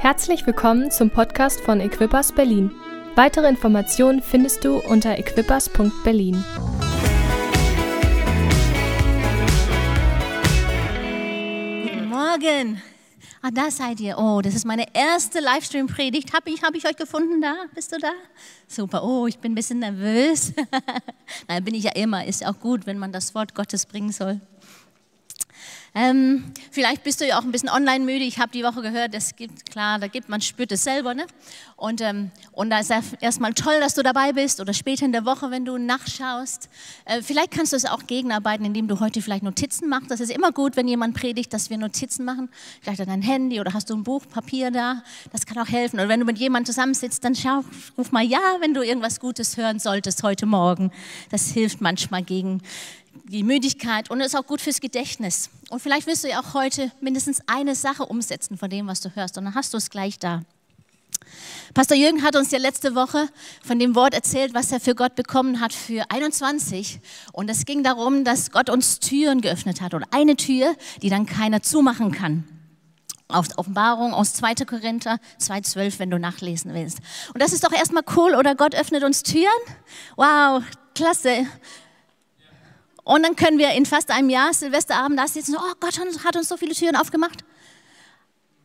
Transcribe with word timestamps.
Herzlich 0.00 0.46
willkommen 0.46 0.90
zum 0.90 1.10
Podcast 1.10 1.60
von 1.60 1.78
Equippers 1.78 2.32
Berlin. 2.32 2.70
Weitere 3.16 3.46
Informationen 3.46 4.22
findest 4.22 4.64
du 4.64 4.78
unter 4.78 5.18
equippers.berlin. 5.18 6.42
Guten 11.82 12.08
Morgen. 12.08 12.80
Ah, 13.42 13.50
da 13.52 13.70
seid 13.70 14.00
ihr. 14.00 14.16
Oh, 14.16 14.40
das 14.40 14.54
ist 14.54 14.64
meine 14.64 14.86
erste 14.94 15.38
Livestream-Predigt. 15.40 16.32
Habe 16.32 16.48
ich, 16.48 16.62
hab 16.62 16.74
ich 16.74 16.86
euch 16.86 16.96
gefunden 16.96 17.42
da? 17.42 17.56
Bist 17.74 17.92
du 17.92 17.98
da? 17.98 18.12
Super. 18.66 19.04
Oh, 19.04 19.26
ich 19.26 19.38
bin 19.38 19.52
ein 19.52 19.54
bisschen 19.54 19.80
nervös. 19.80 20.54
Nein, 21.46 21.62
bin 21.62 21.74
ich 21.74 21.84
ja 21.84 21.92
immer. 21.92 22.24
Ist 22.24 22.46
auch 22.46 22.58
gut, 22.58 22.86
wenn 22.86 22.96
man 22.96 23.12
das 23.12 23.34
Wort 23.34 23.54
Gottes 23.54 23.84
bringen 23.84 24.12
soll. 24.12 24.40
Ähm, 25.94 26.44
vielleicht 26.70 27.02
bist 27.02 27.20
du 27.20 27.26
ja 27.26 27.38
auch 27.38 27.42
ein 27.42 27.50
bisschen 27.50 27.68
online 27.68 28.04
müde. 28.04 28.24
Ich 28.24 28.38
habe 28.38 28.52
die 28.52 28.62
Woche 28.62 28.80
gehört, 28.80 29.14
es 29.14 29.34
gibt, 29.34 29.70
klar, 29.70 29.98
da 29.98 30.06
gibt 30.06 30.28
man 30.28 30.40
spürt 30.40 30.70
es 30.70 30.84
selber. 30.84 31.14
Ne? 31.14 31.26
Und, 31.76 32.00
ähm, 32.00 32.30
und 32.52 32.70
da 32.70 32.78
ist 32.78 32.92
erstmal 33.20 33.54
toll, 33.54 33.80
dass 33.80 33.94
du 33.94 34.02
dabei 34.02 34.32
bist 34.32 34.60
oder 34.60 34.72
später 34.72 35.04
in 35.04 35.12
der 35.12 35.24
Woche, 35.24 35.50
wenn 35.50 35.64
du 35.64 35.78
nachschaust. 35.78 36.68
Äh, 37.06 37.22
vielleicht 37.22 37.50
kannst 37.50 37.72
du 37.72 37.76
es 37.76 37.86
auch 37.86 38.06
gegenarbeiten, 38.06 38.64
indem 38.64 38.86
du 38.86 39.00
heute 39.00 39.20
vielleicht 39.20 39.42
Notizen 39.42 39.88
machst. 39.88 40.10
Das 40.10 40.20
ist 40.20 40.30
immer 40.30 40.52
gut, 40.52 40.76
wenn 40.76 40.86
jemand 40.86 41.16
predigt, 41.16 41.52
dass 41.52 41.70
wir 41.70 41.78
Notizen 41.78 42.24
machen. 42.24 42.50
Vielleicht 42.82 43.00
an 43.00 43.08
dein 43.08 43.22
Handy 43.22 43.60
oder 43.60 43.72
hast 43.72 43.90
du 43.90 43.94
ein 43.94 44.04
Buch, 44.04 44.22
Papier 44.28 44.70
da. 44.70 45.02
Das 45.32 45.44
kann 45.46 45.58
auch 45.58 45.68
helfen. 45.68 45.98
Oder 45.98 46.08
wenn 46.08 46.20
du 46.20 46.26
mit 46.26 46.38
jemandem 46.38 46.66
zusammensitzt, 46.66 47.24
dann 47.24 47.34
schau, 47.34 47.64
ruf 47.98 48.12
mal 48.12 48.24
ja, 48.24 48.38
wenn 48.60 48.74
du 48.74 48.82
irgendwas 48.82 49.18
Gutes 49.18 49.56
hören 49.56 49.80
solltest 49.80 50.22
heute 50.22 50.46
Morgen. 50.46 50.92
Das 51.30 51.50
hilft 51.50 51.80
manchmal 51.80 52.22
gegen 52.22 52.60
die 53.24 53.42
Müdigkeit 53.42 54.10
und 54.10 54.20
ist 54.20 54.36
auch 54.36 54.46
gut 54.46 54.60
fürs 54.60 54.80
Gedächtnis. 54.80 55.50
Und 55.68 55.80
vielleicht 55.80 56.06
wirst 56.06 56.24
du 56.24 56.28
ja 56.28 56.40
auch 56.40 56.54
heute 56.54 56.90
mindestens 57.00 57.42
eine 57.46 57.74
Sache 57.74 58.06
umsetzen 58.06 58.56
von 58.56 58.70
dem, 58.70 58.86
was 58.86 59.00
du 59.00 59.14
hörst. 59.14 59.38
Und 59.38 59.44
dann 59.44 59.54
hast 59.54 59.72
du 59.72 59.78
es 59.78 59.90
gleich 59.90 60.18
da. 60.18 60.42
Pastor 61.74 61.96
Jürgen 61.96 62.22
hat 62.22 62.34
uns 62.34 62.50
ja 62.50 62.58
letzte 62.58 62.94
Woche 62.94 63.28
von 63.62 63.78
dem 63.78 63.94
Wort 63.94 64.14
erzählt, 64.14 64.54
was 64.54 64.72
er 64.72 64.80
für 64.80 64.94
Gott 64.94 65.14
bekommen 65.14 65.60
hat 65.60 65.72
für 65.72 66.10
21. 66.10 67.00
Und 67.32 67.48
es 67.48 67.64
ging 67.64 67.84
darum, 67.84 68.24
dass 68.24 68.50
Gott 68.50 68.70
uns 68.70 68.98
Türen 68.98 69.40
geöffnet 69.40 69.80
hat. 69.80 69.94
Und 69.94 70.04
eine 70.10 70.36
Tür, 70.36 70.74
die 71.02 71.10
dann 71.10 71.26
keiner 71.26 71.62
zumachen 71.62 72.10
kann. 72.10 72.44
Auf 73.28 73.46
Offenbarung 73.56 74.12
aus 74.12 74.34
2. 74.34 74.54
Korinther 74.66 75.20
2,12, 75.40 76.00
wenn 76.00 76.10
du 76.10 76.18
nachlesen 76.18 76.74
willst. 76.74 76.98
Und 77.32 77.40
das 77.40 77.52
ist 77.52 77.62
doch 77.62 77.72
erstmal 77.72 78.02
cool, 78.16 78.34
oder? 78.34 78.56
Gott 78.56 78.74
öffnet 78.74 79.04
uns 79.04 79.22
Türen. 79.22 79.46
Wow, 80.16 80.64
klasse. 80.96 81.46
Und 83.04 83.22
dann 83.22 83.36
können 83.36 83.58
wir 83.58 83.72
in 83.72 83.86
fast 83.86 84.10
einem 84.10 84.30
Jahr 84.30 84.52
Silvesterabend 84.52 85.18
da 85.18 85.26
sitzen, 85.26 85.56
oh 85.56 85.74
Gott 85.80 85.98
hat 86.24 86.36
uns 86.36 86.48
so 86.48 86.56
viele 86.56 86.74
Türen 86.74 86.96
aufgemacht. 86.96 87.44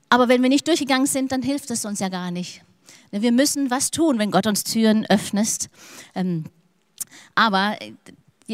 Aber 0.10 0.28
wenn 0.28 0.42
wir 0.42 0.50
nicht 0.50 0.68
durchgegangen 0.68 1.08
sind, 1.08 1.32
dann 1.32 1.42
hilft 1.42 1.72
es 1.72 1.86
uns 1.86 2.00
ja 2.00 2.10
gar 2.10 2.32
nicht. 2.32 2.62
Wir 3.12 3.32
müssen 3.32 3.72
was 3.72 3.92
tun, 3.92 4.20
wenn 4.20 4.32
Gott 4.32 4.48
uns 4.48 4.64
Türen 4.64 5.06
öffnet. 5.06 5.70
Ähm, 6.14 6.46
aber 7.34 7.78
äh, 7.82 7.94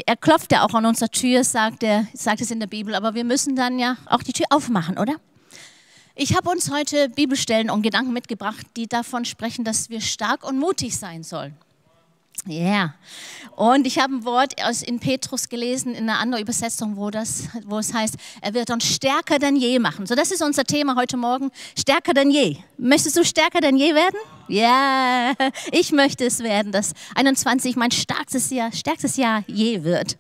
er 0.06 0.16
klopft 0.16 0.52
ja 0.52 0.64
auch 0.64 0.74
an 0.74 0.86
unserer 0.86 1.10
Tür, 1.10 1.44
sagt, 1.44 1.84
er, 1.84 2.08
sagt 2.14 2.42
es 2.42 2.52
in 2.52 2.60
der 2.60 2.68
Bibel, 2.68 2.96
aber 2.96 3.14
wir 3.14 3.24
müssen 3.24 3.56
dann 3.56 3.80
ja 3.80 3.98
auch 4.06 4.24
die 4.24 4.34
Tür 4.34 4.46
aufmachen, 4.50 4.98
oder? 4.98 5.16
Ich 6.16 6.36
habe 6.36 6.50
uns 6.50 6.72
heute 6.72 7.10
Bibelstellen 7.10 7.70
und 7.70 7.82
Gedanken 7.82 8.14
mitgebracht, 8.14 8.66
die 8.76 8.88
davon 8.88 9.26
sprechen, 9.26 9.66
dass 9.66 9.90
wir 9.90 10.02
stark 10.02 10.44
und 10.48 10.60
mutig 10.60 10.98
sein 10.98 11.24
sollen. 11.24 11.56
Ja, 12.48 12.56
yeah. 12.56 12.96
und 13.56 13.86
ich 13.86 14.00
habe 14.00 14.16
ein 14.16 14.26
Wort 14.26 14.56
aus 14.64 14.82
in 14.82 15.00
Petrus 15.00 15.48
gelesen, 15.48 15.94
in 15.94 16.10
einer 16.10 16.18
anderen 16.18 16.42
Übersetzung, 16.42 16.98
wo, 16.98 17.12
das, 17.12 17.50
wo 17.66 17.78
es 17.78 17.94
heißt, 17.94 18.16
er 18.42 18.56
wird 18.56 18.72
uns 18.72 18.84
stärker 18.84 19.38
denn 19.38 19.56
je 19.56 19.78
machen. 19.78 20.08
So, 20.08 20.16
das 20.16 20.32
ist 20.32 20.42
unser 20.42 20.64
Thema 20.64 20.96
heute 20.96 21.18
Morgen, 21.18 21.52
stärker 21.78 22.16
denn 22.16 22.32
je. 22.32 22.58
Möchtest 22.80 23.16
du 23.16 23.24
stärker 23.24 23.62
denn 23.62 23.78
je 23.78 23.94
werden? 23.94 24.20
Ja, 24.48 25.34
yeah. 25.40 25.52
ich 25.72 25.92
möchte 25.92 26.26
es 26.26 26.40
werden, 26.40 26.72
dass 26.72 26.94
21 27.14 27.76
mein 27.76 27.92
stärkstes 27.92 28.50
Jahr, 28.50 28.72
stärkstes 28.72 29.18
Jahr 29.18 29.44
je 29.46 29.84
wird. 29.84 30.18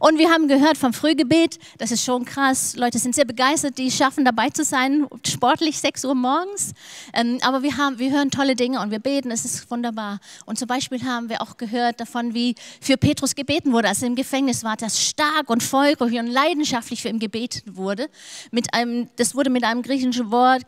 Und 0.00 0.18
wir 0.18 0.30
haben 0.30 0.48
gehört 0.48 0.78
vom 0.78 0.92
Frühgebet, 0.92 1.58
das 1.78 1.90
ist 1.90 2.04
schon 2.04 2.24
krass. 2.24 2.76
Leute 2.76 2.98
sind 2.98 3.14
sehr 3.14 3.24
begeistert, 3.24 3.78
die 3.78 3.90
schaffen 3.90 4.24
dabei 4.24 4.50
zu 4.50 4.64
sein, 4.64 5.06
sportlich 5.26 5.78
6 5.78 6.04
Uhr 6.04 6.14
morgens. 6.14 6.72
Ähm, 7.12 7.38
aber 7.42 7.62
wir, 7.62 7.76
haben, 7.76 7.98
wir 7.98 8.10
hören 8.10 8.30
tolle 8.30 8.54
Dinge 8.54 8.80
und 8.80 8.90
wir 8.90 9.00
beten, 9.00 9.30
es 9.30 9.44
ist 9.44 9.70
wunderbar. 9.70 10.20
Und 10.46 10.58
zum 10.58 10.68
Beispiel 10.68 11.02
haben 11.04 11.28
wir 11.28 11.42
auch 11.42 11.56
gehört 11.56 12.00
davon, 12.00 12.34
wie 12.34 12.54
für 12.80 12.96
Petrus 12.96 13.34
gebeten 13.34 13.72
wurde, 13.72 13.88
als 13.88 14.02
er 14.02 14.08
im 14.08 14.14
Gefängnis 14.14 14.64
war, 14.64 14.76
dass 14.76 15.02
stark 15.02 15.50
und 15.50 15.62
vollkommen 15.62 16.18
und 16.18 16.26
leidenschaftlich 16.28 17.02
für 17.02 17.08
ihn 17.08 17.18
gebeten 17.18 17.76
wurde. 17.76 18.08
Mit 18.50 18.74
einem, 18.74 19.08
das 19.16 19.34
wurde 19.34 19.50
mit 19.50 19.64
einem 19.64 19.82
griechischen 19.82 20.30
Wort 20.30 20.64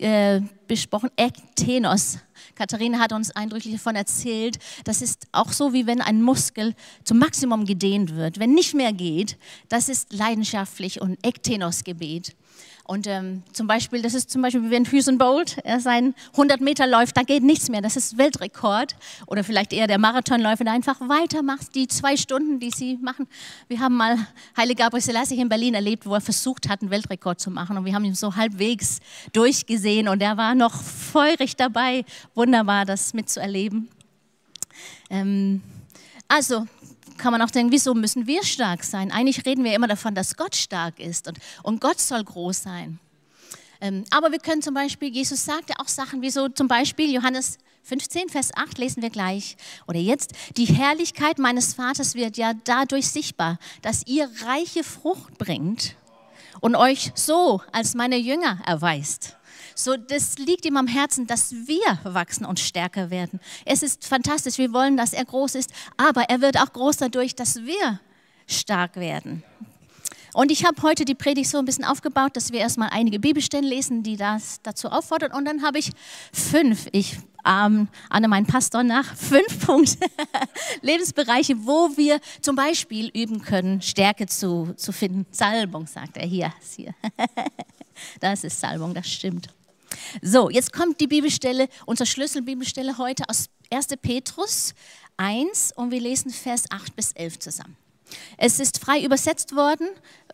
äh, 0.00 0.40
besprochen, 0.66 1.10
Ektenos. 1.16 2.18
Katharina 2.54 2.98
hat 2.98 3.12
uns 3.12 3.30
eindrücklich 3.30 3.74
davon 3.74 3.96
erzählt, 3.96 4.58
das 4.84 5.02
ist 5.02 5.26
auch 5.32 5.52
so, 5.52 5.72
wie 5.72 5.86
wenn 5.86 6.00
ein 6.00 6.22
Muskel 6.22 6.74
zum 7.04 7.18
Maximum 7.18 7.64
gedehnt 7.64 8.14
wird. 8.14 8.38
Wenn 8.38 8.54
nicht 8.54 8.74
mehr 8.74 8.92
geht, 8.92 9.38
das 9.68 9.88
ist 9.88 10.12
leidenschaftlich 10.12 11.00
und 11.00 11.18
Ektenos-Gebet. 11.24 12.34
Und 12.88 13.06
ähm, 13.06 13.42
zum 13.52 13.66
Beispiel, 13.66 14.00
das 14.00 14.14
ist 14.14 14.30
zum 14.30 14.40
Beispiel 14.40 14.62
wie 14.62 14.70
wenn 14.70 14.86
Usain 14.90 15.18
Bolt 15.18 15.58
er 15.62 15.78
seinen 15.78 16.14
100 16.32 16.62
Meter 16.62 16.86
läuft, 16.86 17.18
da 17.18 17.22
geht 17.22 17.42
nichts 17.42 17.68
mehr, 17.68 17.82
das 17.82 17.96
ist 17.96 18.16
Weltrekord. 18.16 18.96
Oder 19.26 19.44
vielleicht 19.44 19.74
eher 19.74 19.86
der 19.86 19.98
Marathonläufer, 19.98 20.64
der 20.64 20.72
einfach 20.72 20.98
weitermacht, 21.02 21.74
die 21.74 21.86
zwei 21.86 22.16
Stunden, 22.16 22.60
die 22.60 22.70
sie 22.70 22.96
machen. 22.96 23.28
Wir 23.68 23.80
haben 23.80 23.94
mal 23.94 24.16
Heilige 24.56 24.84
Gabriel 24.84 25.02
Selassie 25.02 25.38
in 25.38 25.50
Berlin 25.50 25.74
erlebt, 25.74 26.06
wo 26.06 26.14
er 26.14 26.22
versucht 26.22 26.70
hat, 26.70 26.80
einen 26.80 26.90
Weltrekord 26.90 27.38
zu 27.38 27.50
machen. 27.50 27.76
Und 27.76 27.84
wir 27.84 27.92
haben 27.94 28.06
ihn 28.06 28.14
so 28.14 28.36
halbwegs 28.36 29.00
durchgesehen 29.34 30.08
und 30.08 30.22
er 30.22 30.38
war 30.38 30.54
noch 30.54 30.74
feurig 30.82 31.56
dabei. 31.56 32.06
Wunderbar, 32.34 32.86
das 32.86 33.12
mitzuerleben. 33.12 33.90
Ähm, 35.10 35.60
also, 36.26 36.66
kann 37.18 37.32
man 37.32 37.42
auch 37.42 37.50
denken, 37.50 37.72
wieso 37.72 37.94
müssen 37.94 38.26
wir 38.26 38.42
stark 38.44 38.84
sein? 38.84 39.12
Eigentlich 39.12 39.44
reden 39.44 39.64
wir 39.64 39.74
immer 39.74 39.88
davon, 39.88 40.14
dass 40.14 40.36
Gott 40.36 40.56
stark 40.56 40.98
ist 40.98 41.28
und, 41.28 41.38
und 41.62 41.80
Gott 41.80 42.00
soll 42.00 42.24
groß 42.24 42.62
sein. 42.62 42.98
Ähm, 43.80 44.04
aber 44.10 44.32
wir 44.32 44.38
können 44.38 44.62
zum 44.62 44.74
Beispiel, 44.74 45.12
Jesus 45.12 45.44
sagt 45.44 45.70
ja 45.70 45.76
auch 45.78 45.88
Sachen 45.88 46.22
wie 46.22 46.30
so 46.30 46.48
zum 46.48 46.66
Beispiel 46.68 47.12
Johannes 47.12 47.58
15, 47.84 48.28
Vers 48.28 48.50
8 48.54 48.76
lesen 48.76 49.02
wir 49.02 49.10
gleich. 49.10 49.56
Oder 49.86 49.98
jetzt, 49.98 50.32
die 50.56 50.66
Herrlichkeit 50.66 51.38
meines 51.38 51.74
Vaters 51.74 52.14
wird 52.14 52.36
ja 52.36 52.52
dadurch 52.64 53.08
sichtbar, 53.08 53.58
dass 53.82 54.06
ihr 54.06 54.28
reiche 54.44 54.84
Frucht 54.84 55.38
bringt 55.38 55.96
und 56.60 56.76
euch 56.76 57.12
so 57.14 57.62
als 57.72 57.94
meine 57.94 58.18
Jünger 58.18 58.60
erweist. 58.66 59.37
So, 59.80 59.96
das 59.96 60.38
liegt 60.38 60.66
ihm 60.66 60.76
am 60.76 60.88
Herzen, 60.88 61.28
dass 61.28 61.52
wir 61.52 62.00
wachsen 62.02 62.44
und 62.44 62.58
stärker 62.58 63.10
werden. 63.10 63.38
Es 63.64 63.84
ist 63.84 64.04
fantastisch. 64.04 64.58
Wir 64.58 64.72
wollen, 64.72 64.96
dass 64.96 65.12
er 65.12 65.24
groß 65.24 65.54
ist, 65.54 65.72
aber 65.96 66.22
er 66.22 66.40
wird 66.40 66.58
auch 66.60 66.72
groß 66.72 66.96
dadurch, 66.96 67.36
dass 67.36 67.64
wir 67.64 68.00
stark 68.48 68.96
werden. 68.96 69.44
Und 70.34 70.50
ich 70.50 70.64
habe 70.64 70.82
heute 70.82 71.04
die 71.04 71.14
Predigt 71.14 71.48
so 71.48 71.58
ein 71.58 71.64
bisschen 71.64 71.84
aufgebaut, 71.84 72.34
dass 72.34 72.50
wir 72.50 72.58
erstmal 72.58 72.88
einige 72.90 73.20
Bibelstellen 73.20 73.64
lesen, 73.64 74.02
die 74.02 74.16
das 74.16 74.60
dazu 74.64 74.88
auffordern. 74.88 75.30
Und 75.30 75.44
dann 75.44 75.62
habe 75.62 75.78
ich 75.78 75.92
fünf, 76.32 76.88
ich 76.90 77.16
ähm, 77.46 77.86
Anne, 78.10 78.26
mein 78.26 78.46
Pastor 78.46 78.82
nach, 78.82 79.14
fünf 79.14 79.60
Punkte, 79.64 80.08
Lebensbereiche, 80.82 81.54
wo 81.64 81.96
wir 81.96 82.18
zum 82.40 82.56
Beispiel 82.56 83.10
üben 83.14 83.42
können, 83.42 83.80
Stärke 83.80 84.26
zu, 84.26 84.74
zu 84.76 84.90
finden. 84.90 85.24
Salbung, 85.30 85.86
sagt 85.86 86.16
er 86.16 86.26
hier. 86.26 86.52
hier. 86.76 86.94
Das 88.20 88.44
ist 88.44 88.60
Salbung, 88.60 88.94
das 88.94 89.08
stimmt. 89.08 89.48
So, 90.22 90.50
jetzt 90.50 90.72
kommt 90.72 91.00
die 91.00 91.06
Bibelstelle, 91.06 91.68
unsere 91.86 92.06
Schlüsselbibelstelle 92.06 92.98
heute 92.98 93.24
aus 93.28 93.48
1. 93.70 93.88
Petrus 94.00 94.74
1 95.16 95.72
und 95.76 95.90
wir 95.90 96.00
lesen 96.00 96.30
Vers 96.30 96.64
8 96.70 96.94
bis 96.96 97.12
11 97.12 97.38
zusammen. 97.38 97.76
Es 98.38 98.58
ist 98.58 98.78
frei 98.78 99.02
übersetzt 99.02 99.54
worden 99.54 99.88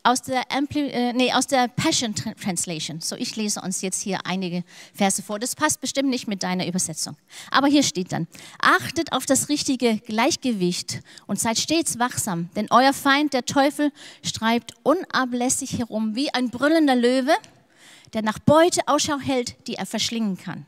aus 0.05 0.23
der, 0.23 0.43
Ampli 0.53 0.91
äh, 0.91 1.13
nee, 1.15 1.33
aus 1.33 1.47
der 1.47 1.67
Passion 1.67 2.15
Translation. 2.15 3.01
So, 3.01 3.17
ich 3.17 3.35
lese 3.37 3.61
uns 3.63 3.81
jetzt 3.81 4.03
hier 4.03 4.21
einige 4.25 4.63
Verse 4.93 5.23
vor. 5.23 5.39
Das 5.39 5.57
passt 5.57 5.81
bestimmt 5.81 6.11
nicht 6.11 6.29
mit 6.29 6.43
deiner 6.43 6.67
Übersetzung. 6.67 7.17
Aber 7.51 7.67
hier 7.67 7.83
steht 7.83 8.13
dann, 8.13 8.29
achtet 8.61 9.13
auf 9.13 9.25
das 9.25 9.49
richtige 9.49 9.97
Gleichgewicht 9.99 11.01
und 11.27 11.41
seid 11.41 11.59
stets 11.59 11.99
wachsam, 11.99 12.51
denn 12.55 12.69
euer 12.71 12.93
Feind, 12.93 13.33
der 13.33 13.47
Teufel, 13.47 13.91
streibt 14.23 14.75
unablässig 14.83 15.79
herum 15.79 16.15
wie 16.15 16.33
ein 16.33 16.51
brüllender 16.51 16.95
Löwe 16.95 17.33
der 18.13 18.23
nach 18.23 18.39
Beute 18.39 18.87
Ausschau 18.87 19.19
hält, 19.19 19.57
die 19.67 19.75
er 19.75 19.87
verschlingen 19.87 20.37
kann. 20.37 20.67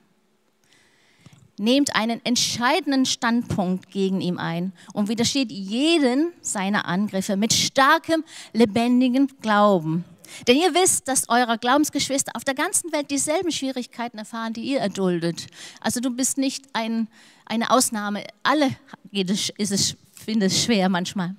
Nehmt 1.58 1.96
einen 1.96 2.20
entscheidenden 2.24 3.06
Standpunkt 3.06 3.90
gegen 3.90 4.20
ihn 4.20 4.38
ein 4.38 4.72
und 4.92 5.08
widersteht 5.08 5.50
jeden 5.50 6.32
seiner 6.42 6.86
Angriffe 6.86 7.36
mit 7.36 7.52
starkem, 7.52 8.24
lebendigen 8.52 9.28
Glauben. 9.40 10.04
Denn 10.46 10.56
ihr 10.56 10.74
wisst, 10.74 11.08
dass 11.08 11.28
eure 11.28 11.56
Glaubensgeschwister 11.56 12.32
auf 12.34 12.44
der 12.44 12.54
ganzen 12.54 12.92
Welt 12.92 13.10
dieselben 13.10 13.52
Schwierigkeiten 13.52 14.18
erfahren, 14.18 14.52
die 14.52 14.62
ihr 14.62 14.80
erduldet. 14.80 15.46
Also 15.80 16.00
du 16.00 16.10
bist 16.10 16.36
nicht 16.36 16.64
ein, 16.72 17.08
eine 17.46 17.70
Ausnahme. 17.70 18.24
Alle 18.42 18.70
ist 19.12 19.72
es, 19.72 19.96
finden 20.12 20.42
es 20.42 20.62
schwer 20.62 20.88
manchmal. 20.88 21.36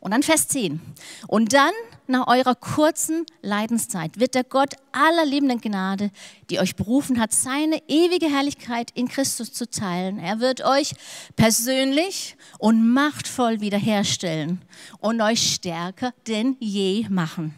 Und 0.00 0.12
dann 0.12 0.22
Vers 0.22 0.48
10. 0.48 0.80
Und 1.26 1.52
dann, 1.52 1.72
nach 2.06 2.28
eurer 2.28 2.54
kurzen 2.54 3.26
Leidenszeit, 3.42 4.18
wird 4.20 4.34
der 4.34 4.44
Gott 4.44 4.74
aller 4.92 5.24
liebenden 5.26 5.60
Gnade, 5.60 6.10
die 6.50 6.60
euch 6.60 6.76
berufen 6.76 7.20
hat, 7.20 7.32
seine 7.32 7.82
ewige 7.88 8.26
Herrlichkeit 8.26 8.90
in 8.94 9.08
Christus 9.08 9.52
zu 9.52 9.68
teilen. 9.68 10.18
Er 10.18 10.40
wird 10.40 10.64
euch 10.64 10.94
persönlich 11.34 12.36
und 12.58 12.92
machtvoll 12.92 13.60
wiederherstellen 13.60 14.62
und 14.98 15.20
euch 15.20 15.54
stärker 15.54 16.12
denn 16.28 16.56
je 16.60 17.06
machen. 17.08 17.54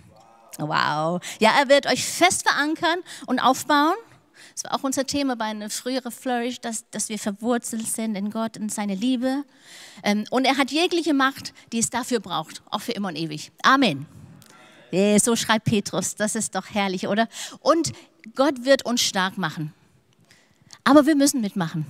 Wow. 0.59 1.21
Ja, 1.39 1.53
er 1.59 1.69
wird 1.69 1.87
euch 1.87 2.05
fest 2.05 2.49
verankern 2.49 2.99
und 3.27 3.39
aufbauen 3.39 3.95
das 4.59 4.65
war 4.65 4.77
auch 4.77 4.83
unser 4.83 5.07
Thema 5.07 5.37
bei 5.37 5.45
einer 5.45 5.71
früheren 5.71 6.11
Flourish, 6.11 6.61
dass, 6.61 6.91
dass 6.91 7.09
wir 7.09 7.19
verwurzelt 7.21 7.87
sind 7.87 8.17
in 8.17 8.31
Gott 8.31 8.57
und 8.57 8.73
seine 8.73 8.97
Liebe. 8.97 9.45
Ähm, 10.03 10.25
und 10.31 10.45
er 10.47 10.57
hat 10.57 10.73
jegliche 10.73 11.15
Macht, 11.15 11.55
die 11.73 11.79
es 11.79 11.91
dafür 11.91 12.19
braucht, 12.19 12.63
auch 12.69 12.81
für 12.81 12.91
immer 12.91 13.09
und 13.09 13.17
ewig. 13.17 13.53
Amen. 13.63 14.07
so 15.23 15.37
schreibt 15.37 15.67
Petrus, 15.67 16.17
das 16.17 16.35
ist 16.35 16.57
doch 16.57 16.71
herrlich, 16.71 17.07
oder? 17.07 17.29
Und 17.61 17.93
Gott 18.35 18.65
wird 18.65 18.85
uns 18.85 19.01
stark 19.01 19.39
machen. 19.39 19.73
Aber 20.83 21.07
wir 21.07 21.15
müssen 21.15 21.41
mitmachen. 21.41 21.87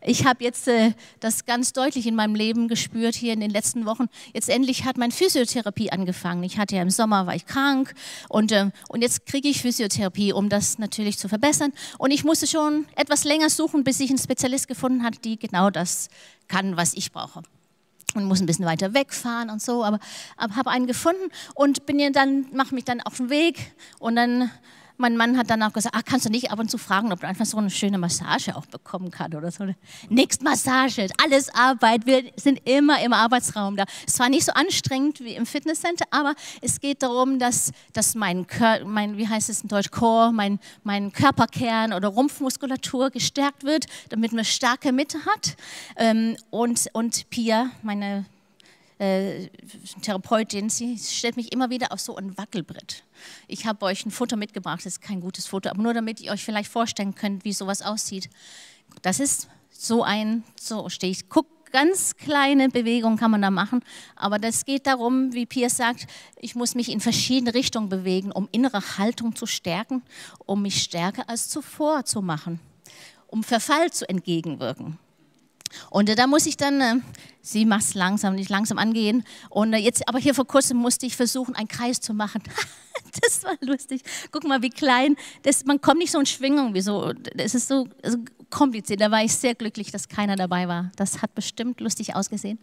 Ich 0.00 0.24
habe 0.24 0.42
jetzt 0.44 0.68
äh, 0.68 0.92
das 1.20 1.44
ganz 1.44 1.72
deutlich 1.72 2.06
in 2.06 2.14
meinem 2.14 2.34
Leben 2.34 2.68
gespürt 2.68 3.14
hier 3.14 3.32
in 3.32 3.40
den 3.40 3.50
letzten 3.50 3.86
Wochen. 3.86 4.06
Jetzt 4.32 4.48
endlich 4.48 4.84
hat 4.84 4.96
meine 4.96 5.12
Physiotherapie 5.12 5.90
angefangen. 5.90 6.42
Ich 6.42 6.58
hatte 6.58 6.76
ja 6.76 6.82
im 6.82 6.90
Sommer 6.90 7.26
war 7.26 7.34
ich 7.34 7.46
krank 7.46 7.94
und, 8.28 8.52
äh, 8.52 8.70
und 8.88 9.02
jetzt 9.02 9.26
kriege 9.26 9.48
ich 9.48 9.62
Physiotherapie, 9.62 10.32
um 10.32 10.48
das 10.48 10.78
natürlich 10.78 11.18
zu 11.18 11.28
verbessern. 11.28 11.72
Und 11.98 12.10
ich 12.10 12.24
musste 12.24 12.46
schon 12.46 12.86
etwas 12.96 13.24
länger 13.24 13.50
suchen, 13.50 13.84
bis 13.84 14.00
ich 14.00 14.10
einen 14.10 14.18
Spezialist 14.18 14.68
gefunden 14.68 15.04
habe, 15.04 15.16
die 15.18 15.38
genau 15.38 15.70
das 15.70 16.08
kann, 16.48 16.76
was 16.76 16.94
ich 16.94 17.12
brauche 17.12 17.42
und 18.14 18.24
muss 18.24 18.40
ein 18.40 18.46
bisschen 18.46 18.66
weiter 18.66 18.94
wegfahren 18.94 19.50
und 19.50 19.62
so, 19.62 19.84
aber, 19.84 19.98
aber 20.36 20.56
habe 20.56 20.70
einen 20.70 20.86
gefunden 20.86 21.30
und 21.54 21.86
bin 21.86 22.12
dann 22.12 22.46
mache 22.52 22.74
mich 22.74 22.84
dann 22.84 23.00
auf 23.00 23.16
den 23.16 23.30
Weg 23.30 23.72
und 23.98 24.16
dann 24.16 24.50
mein 25.02 25.16
Mann 25.16 25.36
hat 25.36 25.50
dann 25.50 25.62
auch 25.62 25.72
gesagt, 25.72 25.94
ach, 25.98 26.04
kannst 26.04 26.26
du 26.26 26.30
nicht 26.30 26.50
ab 26.50 26.60
und 26.60 26.70
zu 26.70 26.78
fragen, 26.78 27.12
ob 27.12 27.20
du 27.20 27.26
einfach 27.26 27.44
so 27.44 27.58
eine 27.58 27.70
schöne 27.70 27.98
Massage 27.98 28.56
auch 28.56 28.66
bekommen 28.66 29.10
kannst 29.10 29.36
oder 29.36 29.50
so. 29.50 29.66
Nix 30.08 30.40
Massage, 30.40 31.08
alles 31.22 31.52
Arbeit, 31.52 32.06
wir 32.06 32.22
sind 32.36 32.60
immer 32.64 33.02
im 33.02 33.12
Arbeitsraum 33.12 33.76
da. 33.76 33.84
Es 34.06 34.18
war 34.20 34.28
nicht 34.28 34.44
so 34.44 34.52
anstrengend 34.52 35.20
wie 35.20 35.34
im 35.34 35.44
Fitnesscenter, 35.44 36.06
aber 36.10 36.34
es 36.60 36.80
geht 36.80 37.02
darum, 37.02 37.40
dass, 37.40 37.72
dass 37.92 38.14
mein, 38.14 38.46
mein, 38.86 39.16
wie 39.16 39.28
heißt 39.28 39.50
es 39.50 39.62
in 39.62 39.68
Deutsch, 39.68 39.90
Core, 39.90 40.32
mein, 40.32 40.60
mein 40.84 41.12
Körperkern 41.12 41.92
oder 41.92 42.08
Rumpfmuskulatur 42.08 43.10
gestärkt 43.10 43.64
wird, 43.64 43.86
damit 44.08 44.32
man 44.32 44.44
starke 44.44 44.92
Mitte 44.92 45.18
hat. 45.26 45.56
Ähm, 45.96 46.36
und, 46.50 46.88
und 46.92 47.28
Pia, 47.28 47.70
meine 47.82 48.24
äh, 49.02 49.48
Therapeutin, 50.00 50.70
sie 50.70 50.96
stellt 50.96 51.36
mich 51.36 51.52
immer 51.52 51.70
wieder 51.70 51.90
auf 51.90 52.00
so 52.00 52.14
ein 52.14 52.38
Wackelbrett. 52.38 53.02
Ich 53.48 53.66
habe 53.66 53.84
euch 53.86 54.06
ein 54.06 54.12
Foto 54.12 54.36
mitgebracht, 54.36 54.80
das 54.86 54.94
ist 54.94 55.02
kein 55.02 55.20
gutes 55.20 55.48
Foto, 55.48 55.70
aber 55.70 55.82
nur 55.82 55.92
damit 55.92 56.20
ihr 56.20 56.30
euch 56.30 56.44
vielleicht 56.44 56.70
vorstellen 56.70 57.16
könnt, 57.16 57.44
wie 57.44 57.52
sowas 57.52 57.82
aussieht. 57.82 58.30
Das 59.02 59.18
ist 59.18 59.48
so 59.70 60.04
ein, 60.04 60.44
so 60.60 60.88
stehe 60.88 61.10
ich, 61.10 61.28
guck, 61.28 61.46
ganz 61.72 62.16
kleine 62.16 62.68
Bewegungen 62.68 63.16
kann 63.16 63.32
man 63.32 63.42
da 63.42 63.50
machen, 63.50 63.80
aber 64.14 64.38
das 64.38 64.64
geht 64.64 64.86
darum, 64.86 65.32
wie 65.32 65.46
Pierre 65.46 65.70
sagt, 65.70 66.06
ich 66.38 66.54
muss 66.54 66.76
mich 66.76 66.88
in 66.88 67.00
verschiedene 67.00 67.54
Richtungen 67.54 67.88
bewegen, 67.88 68.30
um 68.30 68.48
innere 68.52 68.98
Haltung 68.98 69.34
zu 69.34 69.46
stärken, 69.46 70.02
um 70.46 70.62
mich 70.62 70.80
stärker 70.80 71.28
als 71.28 71.48
zuvor 71.48 72.04
zu 72.04 72.22
machen, 72.22 72.60
um 73.26 73.42
Verfall 73.42 73.90
zu 73.90 74.08
entgegenwirken. 74.08 74.98
Und 75.90 76.08
äh, 76.08 76.14
da 76.14 76.26
muss 76.26 76.46
ich 76.46 76.56
dann, 76.56 76.80
äh, 76.80 76.94
sie 77.40 77.64
macht 77.64 77.82
es 77.82 77.94
langsam, 77.94 78.34
nicht 78.34 78.50
langsam 78.50 78.78
angehen. 78.78 79.24
Und 79.50 79.72
äh, 79.72 79.78
jetzt, 79.78 80.08
aber 80.08 80.18
hier 80.18 80.34
vor 80.34 80.46
kurzem 80.46 80.78
musste 80.78 81.06
ich 81.06 81.16
versuchen, 81.16 81.54
einen 81.54 81.68
Kreis 81.68 82.00
zu 82.00 82.14
machen. 82.14 82.42
das 83.22 83.44
war 83.44 83.54
lustig. 83.60 84.02
Guck 84.30 84.44
mal, 84.44 84.62
wie 84.62 84.70
klein. 84.70 85.16
Das, 85.42 85.64
man 85.64 85.80
kommt 85.80 85.98
nicht 85.98 86.12
so 86.12 86.18
in 86.18 86.26
Schwingung, 86.26 86.74
wie 86.74 86.80
so. 86.80 87.12
Das 87.12 87.54
ist 87.54 87.68
so, 87.68 87.88
so 88.04 88.18
kompliziert. 88.50 89.00
Da 89.00 89.10
war 89.10 89.24
ich 89.24 89.32
sehr 89.32 89.54
glücklich, 89.54 89.90
dass 89.90 90.08
keiner 90.08 90.36
dabei 90.36 90.68
war. 90.68 90.92
Das 90.96 91.22
hat 91.22 91.34
bestimmt 91.34 91.80
lustig 91.80 92.14
ausgesehen. 92.14 92.58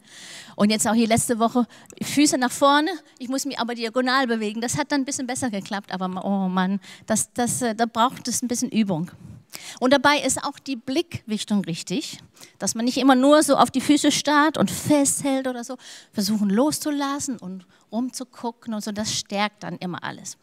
Und 0.55 0.69
jetzt 0.69 0.87
auch 0.87 0.93
hier 0.93 1.07
letzte 1.07 1.39
Woche 1.39 1.67
Füße 2.01 2.37
nach 2.37 2.51
vorne. 2.51 2.91
Ich 3.17 3.27
muss 3.27 3.45
mich 3.45 3.59
aber 3.59 3.75
diagonal 3.75 4.27
bewegen. 4.27 4.61
Das 4.61 4.77
hat 4.77 4.91
dann 4.91 5.01
ein 5.01 5.05
bisschen 5.05 5.27
besser 5.27 5.49
geklappt. 5.49 5.91
Aber 5.91 6.23
oh 6.23 6.47
Mann, 6.47 6.79
das, 7.05 7.33
das, 7.33 7.59
da 7.59 7.85
braucht 7.85 8.27
es 8.29 8.41
ein 8.41 8.47
bisschen 8.47 8.69
Übung. 8.69 9.11
Und 9.79 9.93
dabei 9.93 10.19
ist 10.19 10.43
auch 10.43 10.59
die 10.59 10.75
Blickrichtung 10.75 11.63
richtig, 11.65 12.19
dass 12.57 12.75
man 12.75 12.85
nicht 12.85 12.97
immer 12.97 13.15
nur 13.15 13.43
so 13.43 13.55
auf 13.55 13.71
die 13.71 13.81
Füße 13.81 14.11
starrt 14.11 14.57
und 14.57 14.71
festhält 14.71 15.47
oder 15.47 15.63
so, 15.63 15.77
versuchen 16.13 16.49
loszulassen 16.49 17.37
und 17.37 17.65
rumzugucken 17.91 18.73
und 18.73 18.83
so, 18.83 18.91
das 18.91 19.13
stärkt 19.13 19.63
dann 19.63 19.77
immer 19.77 20.03
alles. 20.03 20.37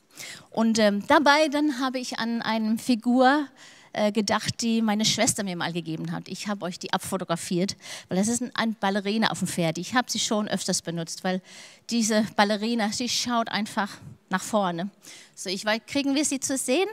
Und 0.51 0.79
ähm, 0.79 1.05
dabei 1.07 1.49
dann 1.49 1.79
habe 1.81 1.99
ich 1.99 2.19
an 2.19 2.43
eine 2.43 2.79
Figur 2.79 3.47
äh, 3.93 4.13
gedacht, 4.13 4.61
die 4.61 4.83
meine 4.83 5.05
Schwester 5.05 5.43
mir 5.43 5.57
mal 5.57 5.73
gegeben 5.73 6.13
hat. 6.13 6.29
Ich 6.29 6.49
habe 6.49 6.67
euch 6.67 6.79
die 6.79 6.93
abfotografiert, 6.93 7.77
weil 8.09 8.19
das 8.19 8.29
ist 8.29 8.43
ein 8.55 8.75
Ballerina 8.75 9.31
auf 9.31 9.39
dem 9.39 9.49
Pferd. 9.49 9.79
Ich 9.79 9.95
habe 9.95 10.11
sie 10.11 10.19
schon 10.19 10.49
öfters 10.49 10.83
benutzt, 10.83 11.25
weil 11.25 11.41
diese 11.89 12.27
Ballerina, 12.37 12.93
sie 12.93 13.09
schaut 13.09 13.49
einfach 13.49 13.89
nach 14.29 14.43
vorne. 14.43 14.91
So, 15.35 15.49
ich 15.49 15.65
weiß, 15.65 15.81
kriegen 15.87 16.15
wir 16.15 16.25
sie 16.27 16.41
zu 16.41 16.59
sehen? 16.59 16.89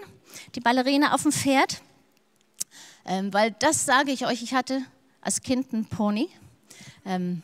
Die 0.55 0.61
Ballerina 0.61 1.13
auf 1.13 1.23
dem 1.23 1.31
Pferd. 1.31 1.81
Ähm, 3.05 3.33
weil 3.33 3.51
das 3.59 3.85
sage 3.85 4.11
ich 4.11 4.25
euch, 4.25 4.41
ich 4.41 4.53
hatte 4.53 4.81
als 5.21 5.41
Kind 5.41 5.73
einen 5.73 5.85
Pony. 5.85 6.29
Ähm, 7.05 7.41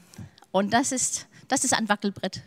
und 0.52 0.74
das 0.74 0.92
ist, 0.92 1.28
das 1.48 1.64
ist 1.64 1.74
ein 1.74 1.90
Wackelbrett. 1.90 2.42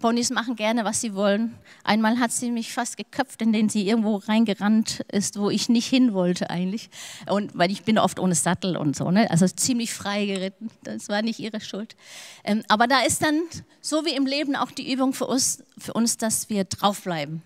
Ponys 0.00 0.30
machen 0.30 0.56
gerne, 0.56 0.84
was 0.84 1.00
sie 1.00 1.14
wollen. 1.14 1.54
Einmal 1.84 2.18
hat 2.18 2.32
sie 2.32 2.50
mich 2.50 2.72
fast 2.72 2.96
geköpft, 2.96 3.40
indem 3.40 3.68
sie 3.68 3.86
irgendwo 3.86 4.16
reingerannt 4.16 5.00
ist, 5.12 5.38
wo 5.38 5.48
ich 5.48 5.68
nicht 5.68 5.86
hin 5.86 6.12
wollte 6.12 6.50
eigentlich. 6.50 6.90
Und 7.28 7.56
weil 7.56 7.70
ich 7.70 7.84
bin 7.84 7.98
oft 7.98 8.18
ohne 8.18 8.34
Sattel 8.34 8.76
und 8.76 8.96
so, 8.96 9.10
ne? 9.10 9.30
also 9.30 9.46
ziemlich 9.46 9.92
frei 9.92 10.26
geritten. 10.26 10.70
Das 10.82 11.08
war 11.08 11.22
nicht 11.22 11.38
ihre 11.38 11.60
Schuld. 11.60 11.96
Ähm, 12.42 12.62
aber 12.68 12.88
da 12.88 13.00
ist 13.00 13.22
dann, 13.22 13.42
so 13.80 14.04
wie 14.04 14.14
im 14.14 14.26
Leben, 14.26 14.56
auch 14.56 14.72
die 14.72 14.92
Übung 14.92 15.14
für 15.14 15.26
uns, 15.26 15.62
für 15.78 15.92
uns 15.92 16.16
dass 16.16 16.50
wir 16.50 16.64
draufbleiben. 16.64 17.42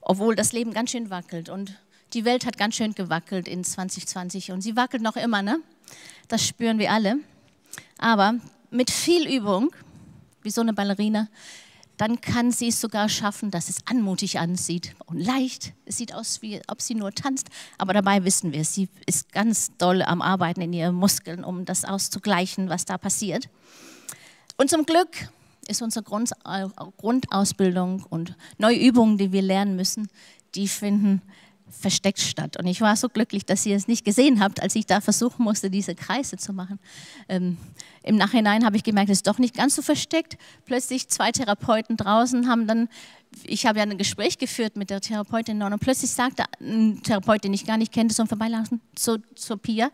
Obwohl 0.00 0.34
das 0.34 0.52
Leben 0.52 0.72
ganz 0.72 0.90
schön 0.90 1.10
wackelt. 1.10 1.48
Und 1.48 1.78
die 2.14 2.24
Welt 2.24 2.46
hat 2.46 2.56
ganz 2.56 2.76
schön 2.76 2.94
gewackelt 2.94 3.48
in 3.48 3.64
2020 3.64 4.52
und 4.52 4.60
sie 4.60 4.76
wackelt 4.76 5.02
noch 5.02 5.16
immer, 5.16 5.42
ne? 5.42 5.58
Das 6.28 6.46
spüren 6.46 6.78
wir 6.78 6.92
alle. 6.92 7.18
Aber 7.98 8.34
mit 8.70 8.90
viel 8.90 9.26
Übung, 9.26 9.74
wie 10.42 10.50
so 10.50 10.60
eine 10.60 10.72
Ballerina, 10.72 11.28
dann 11.96 12.20
kann 12.20 12.52
sie 12.52 12.68
es 12.68 12.80
sogar 12.80 13.08
schaffen, 13.08 13.50
dass 13.50 13.68
es 13.68 13.78
anmutig 13.86 14.38
ansieht 14.38 14.94
und 15.06 15.18
leicht. 15.18 15.72
Es 15.84 15.96
sieht 15.96 16.14
aus, 16.14 16.42
wie 16.42 16.60
ob 16.68 16.80
sie 16.80 16.94
nur 16.94 17.12
tanzt, 17.12 17.48
aber 17.76 17.92
dabei 17.92 18.24
wissen 18.24 18.52
wir, 18.52 18.64
sie 18.64 18.88
ist 19.06 19.32
ganz 19.32 19.76
doll 19.78 20.02
am 20.02 20.22
Arbeiten 20.22 20.60
in 20.60 20.72
ihren 20.72 20.94
Muskeln, 20.94 21.42
um 21.42 21.64
das 21.64 21.84
auszugleichen, 21.84 22.68
was 22.68 22.84
da 22.84 22.98
passiert. 22.98 23.48
Und 24.56 24.70
zum 24.70 24.86
Glück 24.86 25.28
ist 25.66 25.82
unsere 25.82 26.04
Grundausbildung 26.04 28.04
und 28.08 28.36
neue 28.58 28.78
Übungen, 28.78 29.18
die 29.18 29.32
wir 29.32 29.42
lernen 29.42 29.74
müssen, 29.74 30.08
die 30.54 30.68
finden 30.68 31.20
versteckt 31.70 32.20
statt. 32.20 32.56
Und 32.58 32.66
ich 32.66 32.80
war 32.80 32.96
so 32.96 33.08
glücklich, 33.08 33.44
dass 33.44 33.64
ihr 33.66 33.76
es 33.76 33.88
nicht 33.88 34.04
gesehen 34.04 34.40
habt, 34.40 34.62
als 34.62 34.74
ich 34.74 34.86
da 34.86 35.00
versuchen 35.00 35.44
musste, 35.44 35.70
diese 35.70 35.94
Kreise 35.94 36.36
zu 36.36 36.52
machen. 36.52 36.78
Ähm, 37.28 37.56
Im 38.02 38.16
Nachhinein 38.16 38.64
habe 38.64 38.76
ich 38.76 38.84
gemerkt, 38.84 39.10
es 39.10 39.18
ist 39.18 39.26
doch 39.26 39.38
nicht 39.38 39.54
ganz 39.54 39.76
so 39.76 39.82
versteckt. 39.82 40.36
Plötzlich 40.64 41.08
zwei 41.08 41.32
Therapeuten 41.32 41.96
draußen 41.96 42.48
haben 42.48 42.66
dann, 42.66 42.88
ich 43.44 43.66
habe 43.66 43.78
ja 43.78 43.84
ein 43.84 43.98
Gespräch 43.98 44.38
geführt 44.38 44.76
mit 44.76 44.90
der 44.90 45.00
Therapeutin 45.00 45.62
und 45.62 45.78
plötzlich 45.80 46.10
sagte 46.10 46.44
ein 46.60 47.02
Therapeut, 47.02 47.44
den 47.44 47.52
ich 47.52 47.66
gar 47.66 47.76
nicht 47.76 47.92
kannte, 47.92 48.14
so 48.14 48.24
Vorbeilaufen 48.26 48.80
zu, 48.94 49.18
zu 49.34 49.56
Pia, 49.56 49.90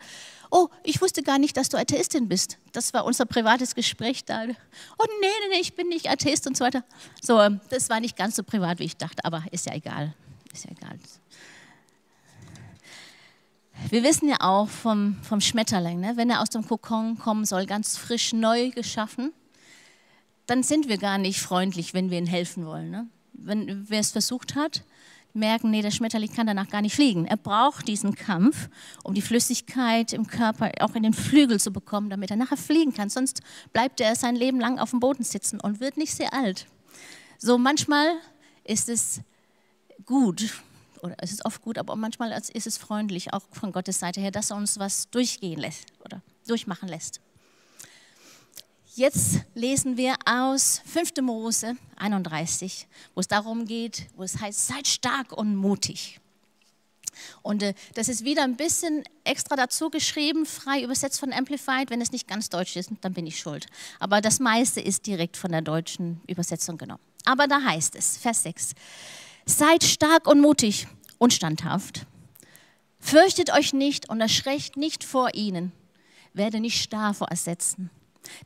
oh, 0.50 0.68
ich 0.84 1.00
wusste 1.02 1.22
gar 1.22 1.38
nicht, 1.38 1.56
dass 1.56 1.68
du 1.68 1.76
Atheistin 1.76 2.28
bist. 2.28 2.58
Das 2.72 2.94
war 2.94 3.04
unser 3.04 3.26
privates 3.26 3.74
Gespräch 3.74 4.24
da. 4.24 4.44
Oh, 4.44 5.04
nee, 5.20 5.26
nee, 5.26 5.54
nee, 5.54 5.60
ich 5.60 5.74
bin 5.74 5.88
nicht 5.88 6.08
Atheist 6.08 6.46
und 6.46 6.56
so 6.56 6.64
weiter. 6.64 6.84
So, 7.20 7.40
ähm, 7.40 7.60
das 7.70 7.90
war 7.90 7.98
nicht 7.98 8.16
ganz 8.16 8.36
so 8.36 8.44
privat, 8.44 8.78
wie 8.78 8.84
ich 8.84 8.96
dachte, 8.96 9.24
aber 9.24 9.42
ist 9.50 9.66
ja 9.66 9.74
egal. 9.74 10.14
Ist 10.52 10.64
ja 10.64 10.70
egal. 10.70 10.98
Wir 13.90 14.02
wissen 14.02 14.28
ja 14.28 14.36
auch 14.40 14.68
vom, 14.68 15.16
vom 15.22 15.40
Schmetterling, 15.40 16.00
ne? 16.00 16.12
wenn 16.16 16.30
er 16.30 16.40
aus 16.40 16.50
dem 16.50 16.66
Kokon 16.66 17.18
kommen 17.18 17.44
soll, 17.44 17.66
ganz 17.66 17.96
frisch 17.96 18.32
neu 18.32 18.70
geschaffen, 18.70 19.32
dann 20.46 20.62
sind 20.62 20.88
wir 20.88 20.98
gar 20.98 21.18
nicht 21.18 21.40
freundlich, 21.40 21.94
wenn 21.94 22.10
wir 22.10 22.18
ihm 22.18 22.26
helfen 22.26 22.66
wollen. 22.66 22.90
Ne? 22.90 23.06
Wenn 23.32 23.88
wer 23.88 24.00
es 24.00 24.12
versucht 24.12 24.54
hat, 24.54 24.84
merken, 25.34 25.70
nee, 25.70 25.82
der 25.82 25.90
Schmetterling 25.90 26.32
kann 26.32 26.46
danach 26.46 26.68
gar 26.68 26.80
nicht 26.80 26.94
fliegen. 26.94 27.26
Er 27.26 27.36
braucht 27.36 27.88
diesen 27.88 28.14
Kampf, 28.14 28.68
um 29.02 29.14
die 29.14 29.22
Flüssigkeit 29.22 30.12
im 30.12 30.26
Körper 30.26 30.70
auch 30.80 30.94
in 30.94 31.02
den 31.02 31.12
Flügel 31.12 31.58
zu 31.58 31.72
bekommen, 31.72 32.08
damit 32.08 32.30
er 32.30 32.36
nachher 32.36 32.56
fliegen 32.56 32.94
kann. 32.94 33.10
Sonst 33.10 33.42
bleibt 33.72 34.00
er 34.00 34.14
sein 34.14 34.36
Leben 34.36 34.60
lang 34.60 34.78
auf 34.78 34.90
dem 34.90 35.00
Boden 35.00 35.24
sitzen 35.24 35.60
und 35.60 35.80
wird 35.80 35.96
nicht 35.96 36.14
sehr 36.14 36.32
alt. 36.32 36.66
So 37.38 37.58
manchmal 37.58 38.14
ist 38.62 38.88
es 38.88 39.20
gut, 40.06 40.50
oder 41.04 41.16
es 41.18 41.30
ist 41.32 41.44
oft 41.44 41.60
gut, 41.60 41.76
aber 41.76 41.94
manchmal 41.96 42.32
ist 42.32 42.66
es 42.66 42.78
freundlich, 42.78 43.32
auch 43.32 43.42
von 43.52 43.72
Gottes 43.72 44.00
Seite 44.00 44.20
her, 44.20 44.30
dass 44.30 44.50
er 44.50 44.56
uns 44.56 44.78
was 44.78 45.10
durchgehen 45.10 45.60
lässt 45.60 45.84
oder 46.02 46.22
durchmachen 46.46 46.88
lässt. 46.88 47.20
Jetzt 48.96 49.40
lesen 49.54 49.96
wir 49.96 50.14
aus 50.24 50.80
5. 50.86 51.20
Mose 51.22 51.76
31, 51.96 52.86
wo 53.14 53.20
es 53.20 53.28
darum 53.28 53.66
geht, 53.66 54.06
wo 54.16 54.22
es 54.22 54.40
heißt, 54.40 54.68
seid 54.68 54.86
stark 54.86 55.32
und 55.32 55.56
mutig. 55.56 56.20
Und 57.42 57.62
äh, 57.62 57.74
das 57.94 58.08
ist 58.08 58.24
wieder 58.24 58.44
ein 58.44 58.56
bisschen 58.56 59.04
extra 59.24 59.56
dazu 59.56 59.90
geschrieben, 59.90 60.46
frei 60.46 60.82
übersetzt 60.82 61.20
von 61.20 61.32
Amplified. 61.32 61.90
Wenn 61.90 62.00
es 62.00 62.12
nicht 62.12 62.28
ganz 62.28 62.48
deutsch 62.48 62.76
ist, 62.76 62.90
dann 63.00 63.12
bin 63.12 63.26
ich 63.26 63.38
schuld. 63.38 63.66
Aber 63.98 64.20
das 64.20 64.40
meiste 64.40 64.80
ist 64.80 65.06
direkt 65.06 65.36
von 65.36 65.52
der 65.52 65.62
deutschen 65.62 66.20
Übersetzung 66.26 66.78
genommen. 66.78 67.02
Aber 67.24 67.46
da 67.46 67.62
heißt 67.62 67.96
es, 67.96 68.16
Vers 68.16 68.42
6, 68.42 68.74
seid 69.46 69.84
stark 69.84 70.26
und 70.26 70.40
mutig 70.40 70.86
und 71.18 71.32
standhaft. 71.32 72.06
Fürchtet 72.98 73.52
euch 73.52 73.72
nicht 73.72 74.08
und 74.08 74.20
erschreckt 74.20 74.76
nicht 74.76 75.04
vor 75.04 75.34
ihnen. 75.34 75.72
Werde 76.32 76.60
nicht 76.60 76.82
starr 76.82 77.14
vor 77.14 77.28
Ersetzen. 77.28 77.90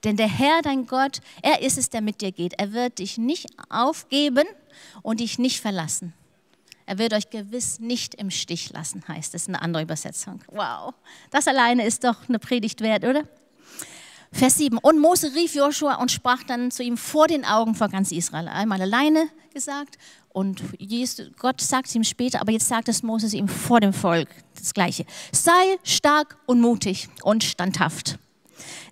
Denn 0.04 0.16
der 0.16 0.28
Herr, 0.28 0.62
dein 0.62 0.86
Gott, 0.86 1.20
er 1.42 1.62
ist 1.62 1.78
es, 1.78 1.90
der 1.90 2.00
mit 2.00 2.20
dir 2.20 2.32
geht. 2.32 2.54
Er 2.58 2.72
wird 2.72 2.98
dich 2.98 3.18
nicht 3.18 3.46
aufgeben 3.68 4.44
und 5.02 5.20
dich 5.20 5.38
nicht 5.38 5.60
verlassen. 5.60 6.12
Er 6.86 6.98
wird 6.98 7.12
euch 7.12 7.30
gewiss 7.30 7.80
nicht 7.80 8.14
im 8.14 8.30
Stich 8.30 8.70
lassen, 8.70 9.06
heißt 9.06 9.34
es 9.34 9.46
in 9.46 9.54
einer 9.54 9.62
anderen 9.62 9.84
Übersetzung. 9.84 10.42
Wow, 10.48 10.94
das 11.30 11.46
alleine 11.46 11.84
ist 11.84 12.02
doch 12.02 12.28
eine 12.28 12.38
Predigt 12.38 12.80
wert, 12.80 13.04
oder? 13.04 13.24
Vers 14.32 14.56
7. 14.56 14.78
Und 14.78 14.98
Mose 14.98 15.34
rief 15.34 15.54
Joshua 15.54 15.96
und 15.96 16.10
sprach 16.10 16.42
dann 16.44 16.70
zu 16.70 16.82
ihm 16.82 16.96
vor 16.96 17.26
den 17.28 17.44
Augen 17.44 17.74
vor 17.74 17.88
ganz 17.88 18.10
Israel. 18.10 18.48
Einmal 18.48 18.80
alleine 18.80 19.28
gesagt 19.52 19.98
und 20.38 20.62
Gott 21.36 21.60
sagt 21.60 21.88
es 21.88 21.96
ihm 21.96 22.04
später, 22.04 22.40
aber 22.40 22.52
jetzt 22.52 22.68
sagt 22.68 22.88
es 22.88 23.02
Moses 23.02 23.34
ihm 23.34 23.48
vor 23.48 23.80
dem 23.80 23.92
Volk 23.92 24.28
das 24.56 24.72
Gleiche. 24.72 25.04
Sei 25.32 25.78
stark 25.82 26.38
und 26.46 26.60
mutig 26.60 27.08
und 27.24 27.42
standhaft. 27.42 28.20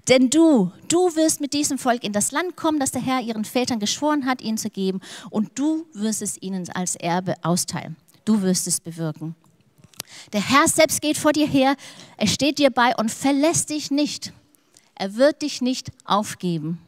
Denn 0.08 0.28
du, 0.28 0.72
du 0.88 1.14
wirst 1.14 1.40
mit 1.40 1.52
diesem 1.52 1.78
Volk 1.78 2.02
in 2.02 2.12
das 2.12 2.32
Land 2.32 2.56
kommen, 2.56 2.80
das 2.80 2.90
der 2.90 3.00
Herr 3.00 3.20
ihren 3.20 3.44
Vätern 3.44 3.78
geschworen 3.78 4.26
hat, 4.26 4.42
ihnen 4.42 4.58
zu 4.58 4.70
geben. 4.70 5.00
Und 5.30 5.56
du 5.56 5.86
wirst 5.92 6.20
es 6.20 6.36
ihnen 6.42 6.68
als 6.70 6.96
Erbe 6.96 7.34
austeilen. 7.42 7.94
Du 8.24 8.42
wirst 8.42 8.66
es 8.66 8.80
bewirken. 8.80 9.36
Der 10.32 10.42
Herr 10.42 10.66
selbst 10.66 11.00
geht 11.00 11.16
vor 11.16 11.32
dir 11.32 11.46
her, 11.46 11.76
er 12.16 12.26
steht 12.26 12.58
dir 12.58 12.70
bei 12.70 12.96
und 12.96 13.12
verlässt 13.12 13.70
dich 13.70 13.92
nicht. 13.92 14.32
Er 14.96 15.14
wird 15.14 15.42
dich 15.42 15.60
nicht 15.60 15.92
aufgeben. 16.04 16.80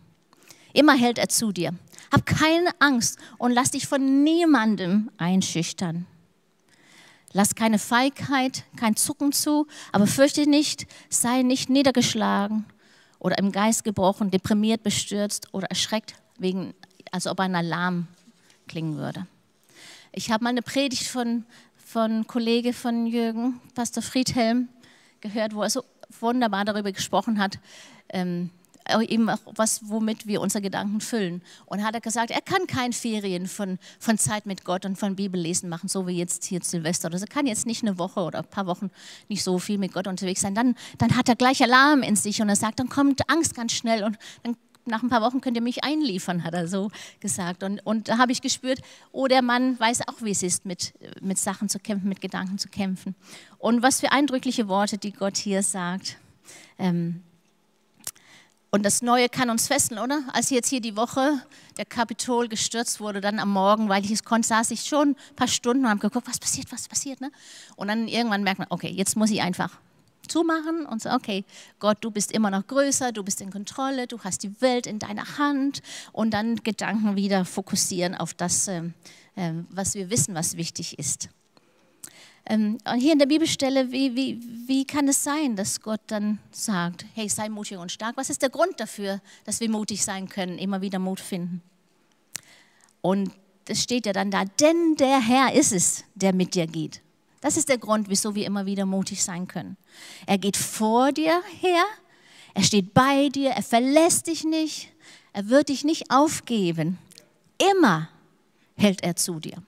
Immer 0.78 0.94
hält 0.94 1.18
er 1.18 1.28
zu 1.28 1.50
dir. 1.50 1.74
Hab 2.12 2.24
keine 2.24 2.70
Angst 2.78 3.18
und 3.36 3.50
lass 3.50 3.72
dich 3.72 3.88
von 3.88 4.22
niemandem 4.22 5.10
einschüchtern. 5.18 6.06
Lass 7.32 7.56
keine 7.56 7.80
Feigheit, 7.80 8.62
kein 8.76 8.94
Zucken 8.94 9.32
zu, 9.32 9.66
aber 9.90 10.06
fürchte 10.06 10.48
nicht, 10.48 10.86
sei 11.08 11.42
nicht 11.42 11.68
niedergeschlagen 11.68 12.64
oder 13.18 13.38
im 13.38 13.50
Geist 13.50 13.82
gebrochen, 13.82 14.30
deprimiert, 14.30 14.84
bestürzt 14.84 15.52
oder 15.52 15.66
erschreckt, 15.66 16.14
wegen, 16.38 16.74
als 17.10 17.26
ob 17.26 17.40
ein 17.40 17.56
Alarm 17.56 18.06
klingen 18.68 18.98
würde. 18.98 19.26
Ich 20.12 20.30
habe 20.30 20.44
mal 20.44 20.50
eine 20.50 20.62
Predigt 20.62 21.08
von, 21.08 21.44
von 21.76 22.24
Kollege 22.28 22.72
von 22.72 23.08
Jürgen, 23.08 23.60
Pastor 23.74 24.04
Friedhelm, 24.04 24.68
gehört, 25.20 25.56
wo 25.56 25.62
er 25.62 25.70
so 25.70 25.82
wunderbar 26.20 26.64
darüber 26.64 26.92
gesprochen 26.92 27.40
hat, 27.40 27.58
ähm, 28.10 28.50
eben 29.00 29.28
auch 29.28 29.38
was, 29.54 29.88
womit 29.88 30.26
wir 30.26 30.40
unsere 30.40 30.62
Gedanken 30.62 31.00
füllen. 31.00 31.42
Und 31.66 31.84
hat 31.84 31.94
er 31.94 32.00
gesagt, 32.00 32.30
er 32.30 32.40
kann 32.40 32.66
kein 32.66 32.92
Ferien 32.92 33.46
von, 33.46 33.78
von 33.98 34.18
Zeit 34.18 34.46
mit 34.46 34.64
Gott 34.64 34.84
und 34.84 34.96
von 34.96 35.16
Bibellesen 35.16 35.68
machen, 35.68 35.88
so 35.88 36.06
wie 36.06 36.16
jetzt 36.16 36.44
hier 36.44 36.60
Silvester. 36.62 37.08
Oder 37.08 37.20
er 37.20 37.26
kann 37.26 37.46
jetzt 37.46 37.66
nicht 37.66 37.82
eine 37.82 37.98
Woche 37.98 38.20
oder 38.20 38.38
ein 38.40 38.44
paar 38.44 38.66
Wochen 38.66 38.90
nicht 39.28 39.44
so 39.44 39.58
viel 39.58 39.78
mit 39.78 39.92
Gott 39.92 40.06
unterwegs 40.06 40.40
sein. 40.40 40.54
Dann, 40.54 40.74
dann 40.98 41.16
hat 41.16 41.28
er 41.28 41.36
gleich 41.36 41.62
Alarm 41.62 42.02
in 42.02 42.16
sich 42.16 42.40
und 42.42 42.48
er 42.48 42.56
sagt, 42.56 42.80
dann 42.80 42.88
kommt 42.88 43.28
Angst 43.30 43.54
ganz 43.54 43.72
schnell 43.72 44.04
und 44.04 44.18
dann 44.42 44.56
nach 44.88 45.02
ein 45.02 45.08
paar 45.08 45.22
Wochen 45.22 45.40
könnt 45.40 45.56
ihr 45.56 45.62
mich 45.62 45.84
einliefern, 45.84 46.44
hat 46.44 46.54
er 46.54 46.66
so 46.66 46.90
gesagt. 47.20 47.62
Und, 47.62 47.84
und 47.84 48.08
da 48.08 48.18
habe 48.18 48.32
ich 48.32 48.40
gespürt, 48.40 48.80
oh, 49.12 49.26
der 49.26 49.42
Mann 49.42 49.78
weiß 49.78 50.08
auch, 50.08 50.22
wie 50.22 50.30
es 50.30 50.42
ist, 50.42 50.64
mit, 50.64 50.94
mit 51.20 51.38
Sachen 51.38 51.68
zu 51.68 51.78
kämpfen, 51.78 52.08
mit 52.08 52.20
Gedanken 52.20 52.58
zu 52.58 52.68
kämpfen. 52.68 53.14
Und 53.58 53.82
was 53.82 54.00
für 54.00 54.12
eindrückliche 54.12 54.68
Worte, 54.68 54.98
die 54.98 55.12
Gott 55.12 55.36
hier 55.36 55.62
sagt. 55.62 56.16
Ähm, 56.78 57.22
und 58.70 58.84
das 58.84 59.00
Neue 59.00 59.28
kann 59.28 59.48
uns 59.48 59.66
fesseln, 59.66 59.98
oder? 59.98 60.22
Als 60.32 60.50
jetzt 60.50 60.68
hier 60.68 60.80
die 60.80 60.96
Woche 60.96 61.42
der 61.78 61.86
Kapitol 61.86 62.48
gestürzt 62.48 63.00
wurde, 63.00 63.20
dann 63.20 63.38
am 63.38 63.50
Morgen, 63.50 63.88
weil 63.88 64.04
ich 64.04 64.10
es 64.10 64.24
konnte, 64.24 64.46
saß 64.46 64.70
ich 64.72 64.82
schon 64.82 65.10
ein 65.10 65.36
paar 65.36 65.48
Stunden 65.48 65.84
und 65.84 65.90
habe 65.90 66.00
geguckt, 66.00 66.28
was 66.28 66.38
passiert, 66.38 66.70
was 66.70 66.86
passiert. 66.86 67.20
Ne? 67.20 67.30
Und 67.76 67.88
dann 67.88 68.08
irgendwann 68.08 68.42
merkt 68.42 68.58
man, 68.58 68.68
okay, 68.70 68.88
jetzt 68.88 69.16
muss 69.16 69.30
ich 69.30 69.40
einfach 69.40 69.78
zumachen 70.28 70.84
und 70.84 71.00
sagen, 71.00 71.16
okay, 71.16 71.44
Gott, 71.78 71.98
du 72.02 72.10
bist 72.10 72.32
immer 72.32 72.50
noch 72.50 72.66
größer, 72.66 73.12
du 73.12 73.22
bist 73.22 73.40
in 73.40 73.50
Kontrolle, 73.50 74.06
du 74.06 74.18
hast 74.20 74.42
die 74.42 74.60
Welt 74.60 74.86
in 74.86 74.98
deiner 74.98 75.38
Hand 75.38 75.80
und 76.12 76.34
dann 76.34 76.56
Gedanken 76.56 77.16
wieder 77.16 77.46
fokussieren 77.46 78.14
auf 78.14 78.34
das, 78.34 78.68
äh, 78.68 78.82
was 79.70 79.94
wir 79.94 80.10
wissen, 80.10 80.34
was 80.34 80.58
wichtig 80.58 80.98
ist. 80.98 81.30
Ähm, 82.48 82.78
und 82.90 82.98
hier 82.98 83.12
in 83.12 83.18
der 83.18 83.26
Bibelstelle, 83.26 83.92
wie, 83.92 84.16
wie, 84.16 84.40
wie 84.66 84.86
kann 84.86 85.06
es 85.06 85.22
sein, 85.22 85.54
dass 85.54 85.80
Gott 85.80 86.00
dann 86.06 86.38
sagt, 86.50 87.04
hey, 87.14 87.28
sei 87.28 87.48
mutig 87.48 87.76
und 87.76 87.92
stark? 87.92 88.16
Was 88.16 88.30
ist 88.30 88.40
der 88.40 88.48
Grund 88.48 88.80
dafür, 88.80 89.20
dass 89.44 89.60
wir 89.60 89.68
mutig 89.68 90.02
sein 90.02 90.28
können, 90.28 90.58
immer 90.58 90.80
wieder 90.80 90.98
Mut 90.98 91.20
finden? 91.20 91.62
Und 93.02 93.30
es 93.68 93.82
steht 93.82 94.06
ja 94.06 94.14
dann 94.14 94.30
da, 94.30 94.44
denn 94.44 94.96
der 94.96 95.20
Herr 95.20 95.52
ist 95.52 95.72
es, 95.72 96.04
der 96.14 96.34
mit 96.34 96.54
dir 96.54 96.66
geht. 96.66 97.02
Das 97.42 97.56
ist 97.56 97.68
der 97.68 97.78
Grund, 97.78 98.08
wieso 98.08 98.34
wir 98.34 98.46
immer 98.46 98.66
wieder 98.66 98.86
mutig 98.86 99.22
sein 99.22 99.46
können. 99.46 99.76
Er 100.26 100.38
geht 100.38 100.56
vor 100.56 101.12
dir 101.12 101.42
her, 101.60 101.84
er 102.54 102.62
steht 102.62 102.94
bei 102.94 103.28
dir, 103.28 103.50
er 103.50 103.62
verlässt 103.62 104.26
dich 104.26 104.44
nicht, 104.44 104.90
er 105.32 105.48
wird 105.48 105.68
dich 105.68 105.84
nicht 105.84 106.10
aufgeben. 106.10 106.98
Immer 107.72 108.08
hält 108.76 109.02
er 109.02 109.16
zu 109.16 109.38
dir. 109.38 109.62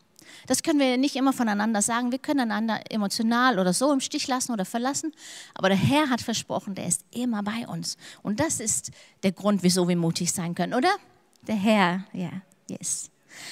Das 0.47 0.63
können 0.63 0.81
wir 0.81 0.97
nicht 0.97 1.17
immer 1.17 1.33
voneinander 1.33 1.83
sagen. 1.83 2.13
Wir 2.13 2.19
können 2.19 2.41
einander 2.41 2.81
emotional 2.91 3.59
oder 3.59 3.73
so 3.73 3.93
im 3.93 4.01
Stich 4.01 4.27
lassen 4.29 4.53
oder 4.53 4.65
verlassen. 4.65 5.13
Aber 5.55 5.69
der 5.69 5.79
Herr 5.79 6.11
hat 6.11 6.21
versprochen, 6.21 6.75
der 6.75 6.87
ist 6.87 7.05
immer 7.11 7.43
bei 7.43 7.67
uns. 7.67 7.97
Und 8.23 8.41
das 8.41 8.61
ist 8.61 8.91
der 9.23 9.33
Grund, 9.33 9.63
wieso 9.63 9.89
wir 9.89 9.97
mutig 9.97 10.33
sein 10.33 10.55
können, 10.55 10.75
oder? 10.75 10.91
Der 11.47 11.57
Herr, 11.57 12.05
ja, 12.13 12.31
yes. 12.69 13.11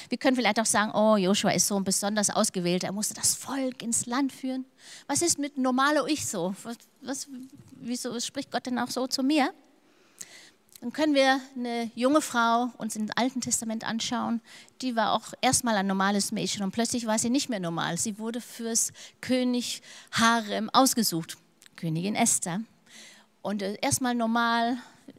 Wir 0.09 0.18
können 0.18 0.37
vielleicht 0.37 0.61
auch 0.61 0.66
sagen, 0.66 0.92
oh, 0.95 1.16
Joshua 1.16 1.50
ist 1.50 1.68
so 1.68 1.76
ein 1.76 1.85
besonders 1.85 2.30
ausgewählt, 2.30 2.85
er 2.85 2.92
musste 2.92 3.14
das 3.14 3.35
Volk 3.35 3.83
ins 3.83 4.07
Land 4.07 4.33
führen. 4.33 4.64
Was 5.07 5.23
ist 5.23 5.38
mit 5.38 5.57
normaler 5.57 6.07
Ich 6.09 6.26
so? 6.26 6.54
Was, 6.62 6.76
was, 7.00 7.28
wieso 7.73 8.18
spricht 8.21 8.50
Gott 8.50 8.66
denn 8.66 8.78
auch 8.78 8.90
so 8.90 9.07
zu 9.07 9.23
mir? 9.23 9.52
Dann 10.80 10.92
können 10.92 11.14
wir 11.14 11.40
eine 11.56 11.90
junge 11.97 12.20
Frau 12.20 12.70
uns 12.78 12.94
im 12.94 13.08
Alten 13.16 13.40
Testament 13.40 13.82
anschauen, 13.82 14.40
die 14.80 14.94
war 14.94 15.12
auch 15.12 15.32
erstmal 15.40 15.75
ein 15.76 15.88
normales 15.88 16.30
Mädchen 16.30 16.62
und 16.62 16.70
plötzlich 16.70 17.06
war 17.06 17.18
sie 17.18 17.30
nicht 17.30 17.49
mehr 17.49 17.58
normal. 17.58 17.99
Sie 17.99 18.18
wurde 18.18 18.40
fürs 18.40 18.92
König 19.20 19.82
Harem 20.12 20.70
ausgesucht, 20.70 21.37
Königin 21.75 22.14
Esther. 22.14 22.61
Und 23.42 23.62
äh, 23.62 23.76
erstmal 23.82 24.14
normal, 24.14 24.76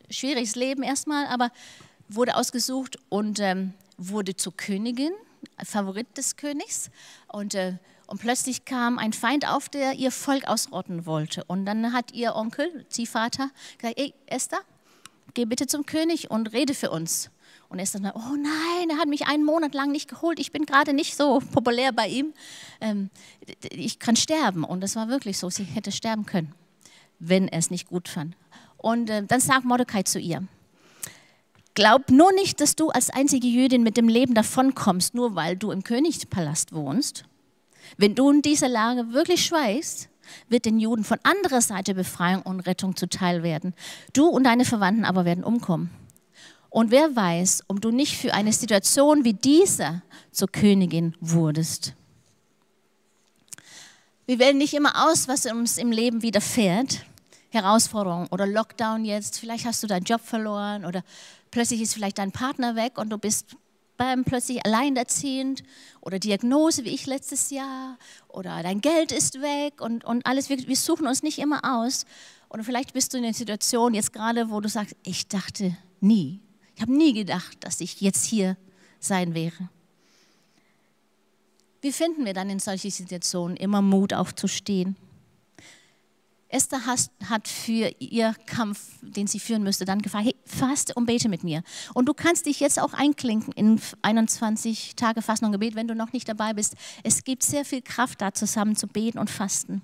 schwieriges 0.09 0.55
Leben 0.55 0.81
erstmal, 0.81 1.27
aber 1.27 1.51
wurde 2.07 2.35
ausgesucht 2.35 2.97
und 3.09 3.39
ähm, 3.39 3.73
wurde 3.97 4.35
zur 4.37 4.55
Königin, 4.55 5.11
Favorit 5.63 6.17
des 6.17 6.37
Königs. 6.37 6.89
Und, 7.27 7.53
äh, 7.53 7.73
und 8.07 8.21
plötzlich 8.21 8.63
kam 8.63 8.97
ein 8.97 9.11
Feind 9.11 9.45
auf, 9.45 9.67
der 9.67 9.93
ihr 9.93 10.11
Volk 10.11 10.47
ausrotten 10.47 11.05
wollte. 11.05 11.43
Und 11.45 11.65
dann 11.65 11.91
hat 11.91 12.13
ihr 12.13 12.35
Onkel, 12.35 12.85
Ziehvater, 12.89 13.49
gesagt, 13.77 13.99
ey 13.99 14.13
Esther, 14.25 14.61
geh 15.33 15.45
bitte 15.45 15.67
zum 15.67 15.85
König 15.85 16.31
und 16.31 16.53
rede 16.53 16.73
für 16.73 16.91
uns. 16.91 17.29
Und 17.69 17.77
er 17.77 17.83
ist 17.83 17.93
dann, 17.93 18.11
oh 18.15 18.35
nein, 18.35 18.89
er 18.89 18.97
hat 18.97 19.07
mich 19.07 19.27
einen 19.27 19.45
Monat 19.45 19.75
lang 19.75 19.91
nicht 19.91 20.09
geholt, 20.09 20.39
ich 20.39 20.51
bin 20.51 20.65
gerade 20.65 20.93
nicht 20.93 21.15
so 21.15 21.39
populär 21.51 21.91
bei 21.91 22.07
ihm, 22.07 22.33
ähm, 22.81 23.09
ich 23.69 23.99
kann 23.99 24.15
sterben. 24.15 24.63
Und 24.63 24.81
das 24.81 24.95
war 24.95 25.07
wirklich 25.07 25.37
so, 25.37 25.49
sie 25.49 25.63
hätte 25.63 25.91
sterben 25.91 26.25
können, 26.25 26.53
wenn 27.19 27.47
er 27.47 27.59
es 27.59 27.69
nicht 27.69 27.87
gut 27.87 28.07
fand. 28.07 28.35
Und 28.77 29.09
äh, 29.09 29.23
dann 29.23 29.39
sagt 29.39 29.65
Mordecai 29.65 30.03
zu 30.03 30.19
ihr, 30.19 30.43
glaub 31.75 32.09
nur 32.09 32.31
nicht, 32.33 32.59
dass 32.59 32.75
du 32.75 32.89
als 32.89 33.11
einzige 33.11 33.47
Jüdin 33.47 33.83
mit 33.83 33.97
dem 33.97 34.07
Leben 34.07 34.33
davonkommst, 34.33 35.13
nur 35.13 35.35
weil 35.35 35.55
du 35.55 35.71
im 35.71 35.83
Königspalast 35.83 36.73
wohnst. 36.73 37.23
Wenn 37.97 38.15
du 38.15 38.31
in 38.31 38.41
dieser 38.41 38.69
Lage 38.69 39.13
wirklich 39.13 39.45
schweigst, 39.45 40.09
wird 40.47 40.65
den 40.65 40.79
Juden 40.79 41.03
von 41.03 41.19
anderer 41.23 41.61
Seite 41.61 41.95
Befreiung 41.95 42.41
und 42.41 42.61
Rettung 42.61 42.95
zuteil 42.95 43.43
werden. 43.43 43.73
Du 44.13 44.27
und 44.27 44.43
deine 44.43 44.65
Verwandten 44.65 45.05
aber 45.05 45.25
werden 45.25 45.43
umkommen. 45.43 45.89
Und 46.69 46.91
wer 46.91 47.15
weiß, 47.15 47.63
ob 47.67 47.81
du 47.81 47.91
nicht 47.91 48.17
für 48.17 48.33
eine 48.33 48.53
Situation 48.53 49.25
wie 49.25 49.33
diese 49.33 50.01
zur 50.31 50.47
Königin 50.49 51.15
wurdest. 51.19 51.93
Wir 54.27 54.37
wählen 54.37 54.59
nicht 54.59 54.75
immer 54.75 55.09
aus, 55.09 55.27
was 55.27 55.47
uns 55.47 55.79
im 55.79 55.91
Leben 55.91 56.21
widerfährt. 56.21 57.03
Herausforderungen 57.49 58.27
oder 58.27 58.45
Lockdown 58.45 59.05
jetzt, 59.05 59.39
vielleicht 59.39 59.65
hast 59.65 59.81
du 59.81 59.87
deinen 59.87 60.03
Job 60.03 60.21
verloren 60.21 60.85
oder 60.85 61.03
plötzlich 61.49 61.81
ist 61.81 61.95
vielleicht 61.95 62.19
dein 62.19 62.31
Partner 62.31 62.75
weg 62.75 62.99
und 62.99 63.09
du 63.09 63.17
bist 63.17 63.55
beim 63.99 64.23
plötzlich 64.23 64.65
alleinerziehend 64.65 65.61
oder 66.01 66.17
Diagnose 66.17 66.85
wie 66.85 66.89
ich 66.89 67.05
letztes 67.05 67.51
Jahr 67.51 67.99
oder 68.27 68.63
dein 68.63 68.81
Geld 68.81 69.11
ist 69.11 69.43
weg 69.43 69.79
und, 69.79 70.03
und 70.03 70.25
alles. 70.25 70.49
Wir, 70.49 70.57
wir 70.67 70.75
suchen 70.75 71.05
uns 71.05 71.21
nicht 71.21 71.37
immer 71.37 71.61
aus. 71.63 72.07
Oder 72.49 72.63
vielleicht 72.63 72.93
bist 72.93 73.13
du 73.13 73.19
in 73.19 73.25
einer 73.25 73.35
Situation 73.35 73.93
jetzt 73.93 74.11
gerade, 74.11 74.49
wo 74.49 74.59
du 74.59 74.69
sagst, 74.69 74.95
ich 75.03 75.27
dachte, 75.27 75.77
Nie. 76.01 76.39
Ich 76.75 76.81
habe 76.81 76.93
nie 76.93 77.13
gedacht, 77.13 77.57
dass 77.61 77.81
ich 77.81 77.99
jetzt 77.99 78.23
hier 78.25 78.55
sein 78.99 79.33
wäre. 79.33 79.69
Wie 81.81 81.91
finden 81.91 82.25
wir 82.25 82.33
dann 82.33 82.49
in 82.49 82.59
solchen 82.59 82.91
Situationen 82.91 83.57
immer 83.57 83.81
Mut 83.81 84.13
aufzustehen? 84.13 84.95
Esther 86.49 86.81
hat 86.85 87.47
für 87.47 87.91
ihr 87.99 88.35
Kampf, 88.47 88.79
den 89.01 89.27
sie 89.27 89.39
führen 89.39 89.63
müsste, 89.63 89.85
dann 89.85 90.01
gefragt, 90.01 90.25
hey, 90.25 90.35
faste 90.45 90.93
und 90.95 91.05
bete 91.05 91.29
mit 91.29 91.43
mir. 91.43 91.61
Und 91.93 92.07
du 92.09 92.13
kannst 92.13 92.47
dich 92.47 92.59
jetzt 92.59 92.79
auch 92.79 92.93
einklinken 92.93 93.53
in 93.53 93.79
21 94.01 94.95
Tage 94.95 95.21
Fasten 95.21 95.45
und 95.45 95.51
Gebet, 95.51 95.75
wenn 95.75 95.87
du 95.87 95.93
noch 95.93 96.11
nicht 96.11 96.27
dabei 96.27 96.53
bist. 96.53 96.75
Es 97.03 97.23
gibt 97.23 97.43
sehr 97.43 97.65
viel 97.65 97.81
Kraft 97.81 98.21
da, 98.21 98.33
zusammen 98.33 98.75
zu 98.75 98.87
beten 98.87 99.19
und 99.19 99.29
fasten. 99.29 99.83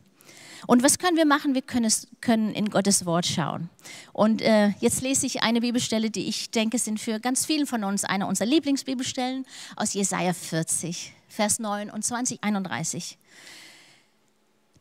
Und 0.67 0.81
was 0.81 0.98
können 0.98 1.17
wir 1.17 1.25
machen? 1.25 1.53
Wir 1.53 1.62
können, 1.62 1.86
es, 1.86 2.07
können 2.22 2.51
in 2.53 2.69
Gottes 2.69 3.05
Wort 3.05 3.27
schauen. 3.27 3.69
Und 4.13 4.41
äh, 4.41 4.69
jetzt 4.79 5.01
lese 5.01 5.27
ich 5.27 5.43
eine 5.43 5.62
Bibelstelle, 5.62 6.10
die 6.10 6.27
ich 6.27 6.50
denke, 6.50 6.79
sind 6.79 7.00
für 7.00 7.19
ganz 7.19 7.45
vielen 7.45 7.67
von 7.67 7.84
uns 7.84 8.03
eine 8.03 8.25
unserer 8.25 8.48
Lieblingsbibelstellen 8.48 9.45
aus 9.75 9.93
Jesaja 9.93 10.34
40, 10.34 11.13
Vers 11.27 11.60
9 11.60 11.91
und 11.91 12.03
20, 12.03 12.43
31. 12.43 13.19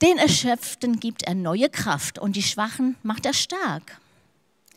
Den 0.05 0.19
Erschöpften 0.19 1.01
gibt 1.01 1.23
er 1.23 1.35
neue 1.35 1.71
Kraft 1.71 2.19
und 2.19 2.37
die 2.37 2.43
Schwachen 2.43 2.97
macht 3.03 3.25
er 3.25 3.33
stark. 3.33 4.03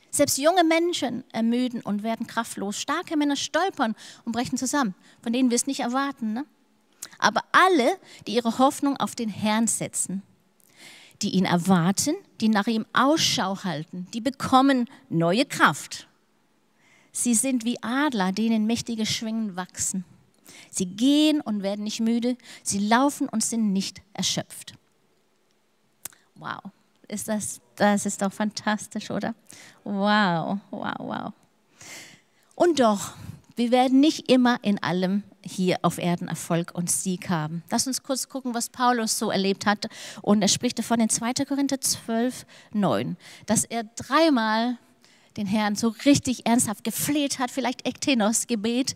Selbst 0.09 0.37
junge 0.37 0.63
Menschen 0.63 1.25
ermüden 1.33 1.81
und 1.81 2.01
werden 2.01 2.27
kraftlos. 2.27 2.79
Starke 2.79 3.17
Männer 3.17 3.35
stolpern 3.35 3.93
und 4.23 4.31
brechen 4.31 4.57
zusammen, 4.57 4.95
von 5.21 5.33
denen 5.33 5.49
wir 5.49 5.57
es 5.57 5.67
nicht 5.67 5.81
erwarten. 5.81 6.31
Ne? 6.31 6.45
Aber 7.19 7.41
alle, 7.51 7.97
die 8.25 8.35
ihre 8.35 8.57
Hoffnung 8.57 8.95
auf 8.95 9.15
den 9.15 9.27
Herrn 9.27 9.67
setzen, 9.67 10.23
die 11.21 11.31
ihn 11.31 11.43
erwarten, 11.43 12.15
die 12.39 12.47
nach 12.47 12.67
ihm 12.67 12.85
Ausschau 12.93 13.65
halten, 13.65 14.07
die 14.13 14.21
bekommen 14.21 14.89
neue 15.09 15.45
Kraft. 15.45 16.07
Sie 17.11 17.33
sind 17.33 17.65
wie 17.65 17.83
Adler, 17.83 18.31
denen 18.31 18.65
mächtige 18.65 19.05
Schwingen 19.05 19.57
wachsen. 19.57 20.05
Sie 20.71 20.85
gehen 20.85 21.41
und 21.41 21.63
werden 21.63 21.83
nicht 21.83 21.99
müde, 21.99 22.37
sie 22.63 22.79
laufen 22.79 23.27
und 23.27 23.43
sind 23.43 23.73
nicht 23.73 24.01
erschöpft. 24.13 24.77
Wow, 26.39 26.59
ist 27.07 27.27
das, 27.27 27.61
das 27.75 28.05
ist 28.05 28.21
doch 28.21 28.31
fantastisch, 28.31 29.11
oder? 29.11 29.33
Wow, 29.83 30.59
wow, 30.71 30.95
wow. 30.99 31.33
Und 32.55 32.79
doch, 32.79 33.13
wir 33.55 33.71
werden 33.71 33.99
nicht 33.99 34.31
immer 34.31 34.59
in 34.61 34.81
allem 34.83 35.23
hier 35.43 35.77
auf 35.81 35.97
Erden 35.97 36.27
Erfolg 36.27 36.73
und 36.75 36.91
Sieg 36.91 37.29
haben. 37.29 37.63
Lass 37.71 37.87
uns 37.87 38.03
kurz 38.03 38.29
gucken, 38.29 38.53
was 38.53 38.69
Paulus 38.69 39.17
so 39.17 39.31
erlebt 39.31 39.65
hat. 39.65 39.87
Und 40.21 40.41
er 40.41 40.47
spricht 40.47 40.77
davon 40.77 40.99
in 40.99 41.09
2. 41.09 41.33
Korinther 41.47 41.81
12, 41.81 42.45
9, 42.73 43.17
dass 43.45 43.63
er 43.63 43.83
dreimal 43.83 44.77
den 45.37 45.47
Herrn 45.47 45.75
so 45.75 45.89
richtig 46.05 46.45
ernsthaft 46.45 46.83
gefleht 46.83 47.39
hat, 47.39 47.51
vielleicht 47.51 47.87
Ektenos 47.87 48.47
Gebet, 48.47 48.95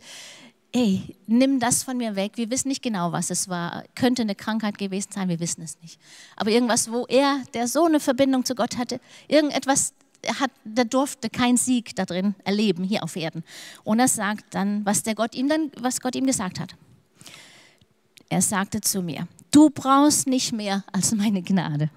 ey, 0.74 1.16
nimm 1.28 1.60
das 1.60 1.84
von 1.84 1.98
mir 1.98 2.16
weg. 2.16 2.34
Wir 2.36 2.50
wissen 2.50 2.70
nicht 2.70 2.82
genau, 2.82 3.12
was 3.12 3.30
es 3.30 3.50
war. 3.50 3.84
Könnte 3.96 4.22
eine 4.22 4.36
Krankheit 4.36 4.78
gewesen 4.78 5.10
sein, 5.12 5.30
wir 5.30 5.40
wissen 5.40 5.62
es 5.62 5.78
nicht. 5.82 6.00
Aber 6.36 6.52
irgendwas, 6.52 6.92
wo 6.92 7.06
er, 7.08 7.44
der 7.54 7.68
so 7.68 7.86
eine 7.86 8.00
Verbindung 8.00 8.46
zu 8.46 8.56
Gott 8.56 8.78
hatte, 8.78 9.00
irgendetwas, 9.28 9.94
hat, 10.40 10.52
der 10.64 10.86
durfte 10.86 11.30
keinen 11.30 11.58
Sieg 11.58 11.96
da 11.96 12.06
drin 12.06 12.36
erleben, 12.44 12.84
hier 12.84 13.04
auf 13.04 13.16
Erden. 13.16 13.44
Und 13.84 14.00
er 14.00 14.08
sagt 14.08 14.54
dann, 14.54 14.86
was, 14.86 15.04
der 15.04 15.16
Gott 15.16 15.36
ihm 15.36 15.50
dann, 15.50 15.72
was 15.80 16.00
Gott 16.00 16.16
ihm 16.16 16.26
gesagt 16.26 16.60
hat. 16.60 16.76
Er 18.30 18.42
sagte 18.42 18.82
zu 18.82 19.02
mir, 19.02 19.28
du 19.52 19.70
brauchst 19.70 20.28
nicht 20.28 20.54
mehr 20.54 20.84
als 20.94 21.14
meine 21.14 21.42
Gnade. 21.42 21.90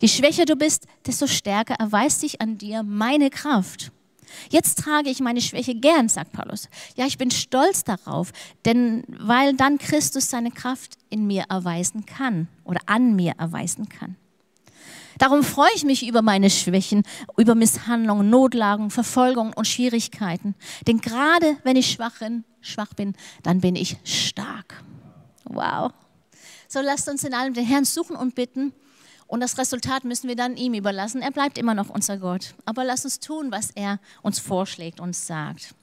Je 0.00 0.08
schwächer 0.08 0.44
du 0.44 0.56
bist, 0.56 0.86
desto 1.06 1.26
stärker 1.26 1.74
erweist 1.74 2.20
sich 2.20 2.40
an 2.40 2.58
dir 2.58 2.82
meine 2.82 3.28
Kraft. 3.30 3.92
Jetzt 4.50 4.78
trage 4.78 5.10
ich 5.10 5.20
meine 5.20 5.40
Schwäche 5.40 5.74
gern, 5.74 6.08
sagt 6.08 6.32
Paulus. 6.32 6.68
Ja, 6.96 7.06
ich 7.06 7.18
bin 7.18 7.30
stolz 7.30 7.84
darauf, 7.84 8.32
denn 8.64 9.04
weil 9.08 9.54
dann 9.54 9.78
Christus 9.78 10.30
seine 10.30 10.50
Kraft 10.50 10.96
in 11.10 11.26
mir 11.26 11.44
erweisen 11.48 12.06
kann 12.06 12.48
oder 12.64 12.80
an 12.86 13.16
mir 13.16 13.34
erweisen 13.38 13.88
kann. 13.88 14.16
Darum 15.18 15.42
freue 15.42 15.70
ich 15.74 15.84
mich 15.84 16.06
über 16.06 16.22
meine 16.22 16.48
Schwächen, 16.48 17.02
über 17.36 17.56
Misshandlungen, 17.56 18.30
Notlagen, 18.30 18.90
Verfolgungen 18.90 19.52
und 19.52 19.66
Schwierigkeiten. 19.66 20.54
Denn 20.86 21.00
gerade 21.00 21.56
wenn 21.64 21.76
ich 21.76 21.90
schwach 21.90 22.20
bin, 22.20 22.44
schwach 22.60 22.94
bin, 22.94 23.14
dann 23.42 23.60
bin 23.60 23.74
ich 23.74 23.96
stark. 24.04 24.82
Wow. 25.44 25.92
So 26.68 26.80
lasst 26.80 27.08
uns 27.08 27.24
in 27.24 27.34
allem 27.34 27.54
den 27.54 27.64
Herrn 27.64 27.84
suchen 27.84 28.14
und 28.14 28.36
bitten, 28.36 28.72
und 29.28 29.40
das 29.40 29.58
Resultat 29.58 30.04
müssen 30.04 30.26
wir 30.26 30.36
dann 30.36 30.56
ihm 30.56 30.72
überlassen. 30.72 31.20
Er 31.20 31.30
bleibt 31.30 31.58
immer 31.58 31.74
noch 31.74 31.90
unser 31.90 32.16
Gott. 32.16 32.54
Aber 32.64 32.82
lass 32.82 33.04
uns 33.04 33.20
tun, 33.20 33.52
was 33.52 33.70
er 33.70 34.00
uns 34.22 34.38
vorschlägt, 34.38 35.00
uns 35.00 35.26
sagt. 35.26 35.74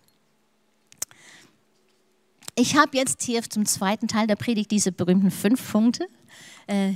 Ich 2.56 2.76
habe 2.76 2.98
jetzt 2.98 3.22
hier 3.22 3.44
zum 3.44 3.68
zweiten 3.68 4.08
Teil 4.08 4.26
der 4.26 4.36
Predigt 4.36 4.72
diese 4.72 4.92
berühmten 4.92 5.30
fünf 5.30 5.72
Punkte. 5.72 6.08
Äh, 6.66 6.94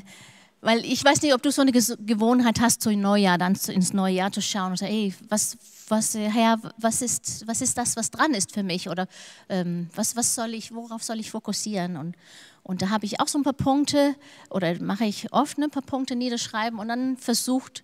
weil 0.61 0.83
ich 0.83 1.05
weiß 1.05 1.21
nicht, 1.21 1.35
ob 1.35 1.43
du 1.43 1.51
so 1.51 1.61
eine 1.61 1.71
Gewohnheit 1.71 2.59
hast, 2.59 2.81
so 2.81 2.89
im 2.89 2.99
Neujahr 2.99 3.37
dann 3.37 3.55
ins 3.67 3.93
neue 3.93 4.15
Jahr 4.15 4.31
zu 4.31 4.41
schauen 4.41 4.71
und 4.71 4.77
sagen, 4.77 4.91
ey, 4.91 5.13
was, 5.29 5.55
was, 5.89 6.13
Herr, 6.15 6.59
was 6.77 7.01
ist, 7.01 7.47
was 7.47 7.61
ist 7.61 7.77
das, 7.77 7.95
was 7.95 8.11
dran 8.11 8.33
ist 8.33 8.53
für 8.53 8.63
mich? 8.63 8.89
Oder 8.89 9.07
ähm, 9.49 9.89
was, 9.95 10.15
was 10.15 10.35
soll 10.35 10.53
ich, 10.53 10.73
worauf 10.73 11.03
soll 11.03 11.19
ich 11.19 11.31
fokussieren? 11.31 11.97
Und, 11.97 12.15
und 12.63 12.81
da 12.81 12.89
habe 12.89 13.05
ich 13.05 13.19
auch 13.19 13.27
so 13.27 13.37
ein 13.39 13.43
paar 13.43 13.53
Punkte 13.53 14.15
oder 14.49 14.79
mache 14.81 15.05
ich 15.05 15.31
oft 15.33 15.57
ne, 15.57 15.65
ein 15.65 15.71
paar 15.71 15.83
Punkte 15.83 16.15
niederschreiben 16.15 16.79
und 16.79 16.87
dann 16.87 17.17
versucht, 17.17 17.83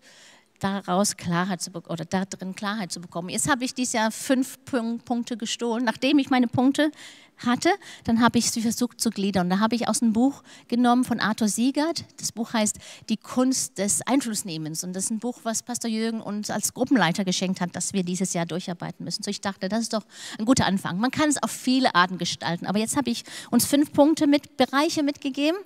daraus 0.59 1.17
Klarheit 1.17 1.61
zu 1.61 1.71
oder 1.71 2.05
da 2.05 2.25
drin 2.25 2.55
Klarheit 2.55 2.91
zu 2.91 3.01
bekommen. 3.01 3.29
Jetzt 3.29 3.49
habe 3.49 3.63
ich 3.63 3.73
dieses 3.73 3.93
Jahr 3.93 4.11
fünf 4.11 4.57
Punkte 4.65 5.37
gestohlen. 5.37 5.83
Nachdem 5.83 6.17
ich 6.19 6.29
meine 6.29 6.47
Punkte 6.47 6.91
hatte, 7.37 7.69
dann 8.05 8.21
habe 8.21 8.37
ich 8.37 8.51
sie 8.51 8.61
versucht 8.61 9.01
zu 9.01 9.09
gliedern. 9.09 9.49
Da 9.49 9.59
habe 9.59 9.75
ich 9.75 9.87
aus 9.87 10.01
einem 10.01 10.13
Buch 10.13 10.43
genommen 10.67 11.03
von 11.03 11.19
Arthur 11.19 11.49
Siegert. 11.49 12.05
Das 12.19 12.31
Buch 12.31 12.53
heißt 12.53 12.77
Die 13.09 13.17
Kunst 13.17 13.77
des 13.77 14.01
Einflussnehmens. 14.03 14.83
Und 14.83 14.93
das 14.93 15.05
ist 15.05 15.11
ein 15.11 15.19
Buch, 15.19 15.39
was 15.43 15.63
Pastor 15.63 15.89
Jürgen 15.89 16.21
uns 16.21 16.49
als 16.49 16.73
Gruppenleiter 16.73 17.25
geschenkt 17.25 17.59
hat, 17.61 17.75
dass 17.75 17.93
wir 17.93 18.03
dieses 18.03 18.33
Jahr 18.33 18.45
durcharbeiten 18.45 19.03
müssen. 19.03 19.23
So 19.23 19.29
ich 19.29 19.41
dachte, 19.41 19.67
das 19.69 19.81
ist 19.81 19.93
doch 19.93 20.03
ein 20.39 20.45
guter 20.45 20.65
Anfang. 20.65 20.97
Man 20.99 21.11
kann 21.11 21.29
es 21.29 21.41
auf 21.41 21.51
viele 21.51 21.93
Arten 21.95 22.17
gestalten. 22.17 22.65
Aber 22.65 22.79
jetzt 22.79 22.95
habe 22.95 23.09
ich 23.09 23.23
uns 23.51 23.65
fünf 23.65 23.91
Punkte 23.91 24.27
mit 24.27 24.55
Bereiche 24.57 25.03
mitgegeben. 25.03 25.57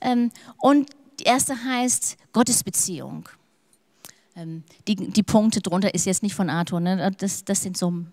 Ähm, 0.00 0.32
und 0.58 0.90
die 1.20 1.24
erste 1.24 1.62
heißt 1.62 2.16
Gottesbeziehung. 2.32 3.28
Ähm, 4.36 4.64
die, 4.88 4.96
die 4.96 5.22
Punkte 5.22 5.60
drunter 5.60 5.94
ist 5.94 6.06
jetzt 6.06 6.22
nicht 6.22 6.34
von 6.34 6.50
Arthur. 6.50 6.80
Ne? 6.80 7.10
Das, 7.18 7.44
das 7.44 7.62
sind 7.62 7.76
so 7.76 8.04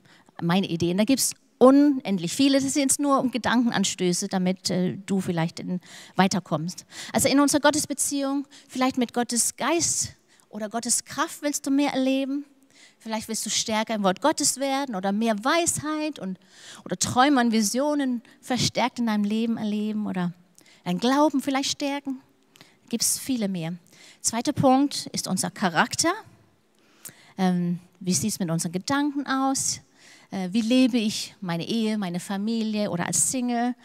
meine 0.42 0.68
Ideen. 0.68 0.98
Da 0.98 1.04
gibt 1.04 1.20
es 1.20 1.34
unendlich 1.60 2.34
viele. 2.34 2.60
Das 2.60 2.74
sind 2.74 2.84
jetzt 2.84 3.00
nur 3.00 3.30
Gedankenanstöße, 3.30 4.28
damit 4.28 4.70
äh, 4.70 4.98
du 5.06 5.22
vielleicht 5.22 5.60
in, 5.60 5.80
weiterkommst. 6.16 6.86
Also 7.14 7.28
in 7.30 7.40
unserer 7.40 7.62
Gottesbeziehung, 7.62 8.48
vielleicht 8.68 8.98
mit 8.98 9.14
Gottes 9.14 9.56
Geist 9.56 10.16
oder 10.50 10.70
Gottes 10.70 11.06
Kraft 11.06 11.42
willst 11.42 11.68
du 11.68 11.72
mehr 11.72 11.94
erleben. 11.94 12.46
Vielleicht 12.98 13.28
willst 13.28 13.46
du 13.46 13.50
stärker 13.50 13.96
im 13.96 14.04
Wort 14.04 14.22
Gottes 14.22 14.58
werden 14.58 14.96
oder 14.96 15.12
mehr 15.12 15.36
Weisheit 15.44 16.20
und, 16.20 16.38
oder 16.84 16.98
Träume 16.98 17.40
und 17.40 17.52
Visionen 17.52 18.22
verstärkt 18.42 19.00
in 19.00 19.06
deinem 19.06 19.24
Leben 19.24 19.58
erleben 19.58 20.08
oder 20.08 20.34
dein 20.84 20.98
Glauben 20.98 21.42
vielleicht 21.42 21.72
stärken. 21.72 22.22
Gibt 22.90 23.04
es 23.04 23.20
viele 23.20 23.48
mehr. 23.48 23.74
Zweiter 24.22 24.54
Punkt 24.54 25.08
ist 25.14 25.28
unser 25.28 25.52
Charakter. 25.52 26.12
Ähm, 27.38 27.80
wie 28.00 28.14
sieht 28.14 28.32
es 28.32 28.40
mit 28.40 28.50
unseren 28.50 28.72
Gedanken 28.72 29.26
aus? 29.28 29.82
Äh, 30.32 30.50
wie 30.52 30.62
lebe 30.62 30.98
ich 30.98 31.36
meine 31.42 31.68
Ehe, 31.68 31.98
meine 31.98 32.20
Familie 32.20 32.92
oder 32.92 33.06
als 33.06 33.32
Single? 33.32 33.76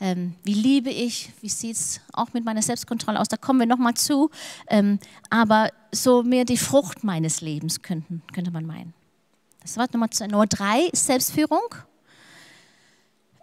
Ähm, 0.00 0.34
wie 0.42 0.54
liebe 0.54 0.90
ich? 0.90 1.32
Wie 1.40 1.48
sieht 1.48 1.76
es 1.76 2.00
auch 2.12 2.32
mit 2.32 2.44
meiner 2.44 2.62
Selbstkontrolle 2.62 3.18
aus? 3.18 3.28
Da 3.28 3.36
kommen 3.36 3.60
wir 3.60 3.66
nochmal 3.66 3.94
zu. 3.94 4.30
Ähm, 4.68 4.98
aber 5.30 5.70
so 5.92 6.22
mehr 6.22 6.44
die 6.44 6.56
Frucht 6.56 7.04
meines 7.04 7.40
Lebens 7.40 7.82
könnten, 7.82 8.22
könnte 8.32 8.50
man 8.50 8.66
meinen. 8.66 8.92
Das 9.62 9.76
war 9.76 9.86
Nummer, 9.92 10.10
zwei. 10.10 10.26
Nummer 10.26 10.46
drei, 10.46 10.90
Selbstführung. 10.92 11.74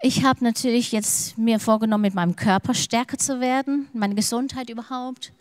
Ich 0.03 0.23
habe 0.23 0.43
natürlich 0.43 0.91
jetzt 0.91 1.37
mir 1.37 1.59
vorgenommen, 1.59 2.03
mit 2.03 2.13
meinem 2.13 2.35
Körper 2.35 2.73
stärker 2.73 3.17
zu 3.17 3.39
werden, 3.39 3.87
meine 3.93 4.15
Gesundheit 4.15 4.69
überhaupt. 4.69 5.31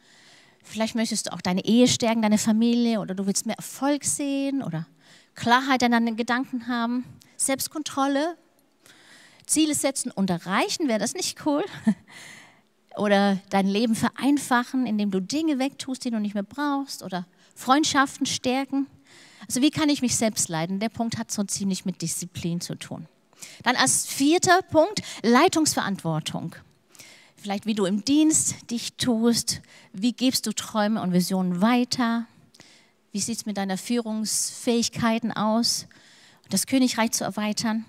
Vielleicht 0.70 0.94
möchtest 0.94 1.26
du 1.26 1.32
auch 1.32 1.40
deine 1.40 1.64
Ehe 1.64 1.88
stärken, 1.88 2.22
deine 2.22 2.38
Familie 2.38 3.00
oder 3.00 3.16
du 3.16 3.26
willst 3.26 3.44
mehr 3.44 3.56
Erfolg 3.56 4.04
sehen 4.04 4.62
oder 4.62 4.86
Klarheit 5.34 5.82
in 5.82 5.90
deinen 5.90 6.16
Gedanken 6.16 6.68
haben, 6.68 7.04
Selbstkontrolle, 7.36 8.36
Ziele 9.46 9.74
setzen 9.74 10.12
und 10.12 10.30
erreichen, 10.30 10.86
wäre 10.86 11.00
das 11.00 11.14
nicht 11.14 11.44
cool? 11.44 11.64
Oder 12.96 13.38
dein 13.50 13.66
Leben 13.66 13.94
vereinfachen, 13.94 14.84
indem 14.84 15.12
du 15.12 15.20
Dinge 15.20 15.60
wegtust, 15.60 16.04
die 16.04 16.10
du 16.10 16.18
nicht 16.18 16.34
mehr 16.34 16.42
brauchst 16.42 17.04
oder 17.04 17.24
Freundschaften 17.54 18.26
stärken. 18.26 18.88
Also 19.46 19.62
wie 19.62 19.70
kann 19.70 19.88
ich 19.88 20.02
mich 20.02 20.16
selbst 20.16 20.48
leiden? 20.48 20.80
Der 20.80 20.88
Punkt 20.88 21.16
hat 21.16 21.30
so 21.30 21.44
ziemlich 21.44 21.84
mit 21.84 22.02
Disziplin 22.02 22.60
zu 22.60 22.74
tun. 22.74 23.06
Dann 23.62 23.76
als 23.76 24.06
vierter 24.06 24.60
Punkt 24.62 25.02
Leitungsverantwortung. 25.22 26.56
Vielleicht 27.40 27.66
wie 27.66 27.74
du 27.74 27.86
im 27.86 28.04
Dienst 28.04 28.70
dich 28.70 28.94
tust, 28.94 29.62
wie 29.92 30.12
gibst 30.12 30.46
du 30.46 30.52
Träume 30.52 31.00
und 31.00 31.12
Visionen 31.12 31.60
weiter, 31.60 32.26
wie 33.12 33.20
sieht 33.20 33.38
es 33.38 33.46
mit 33.46 33.56
deiner 33.56 33.78
Führungsfähigkeiten 33.78 35.32
aus? 35.32 35.86
das 36.50 36.66
Königreich 36.66 37.12
zu 37.12 37.24
erweitern. 37.24 37.84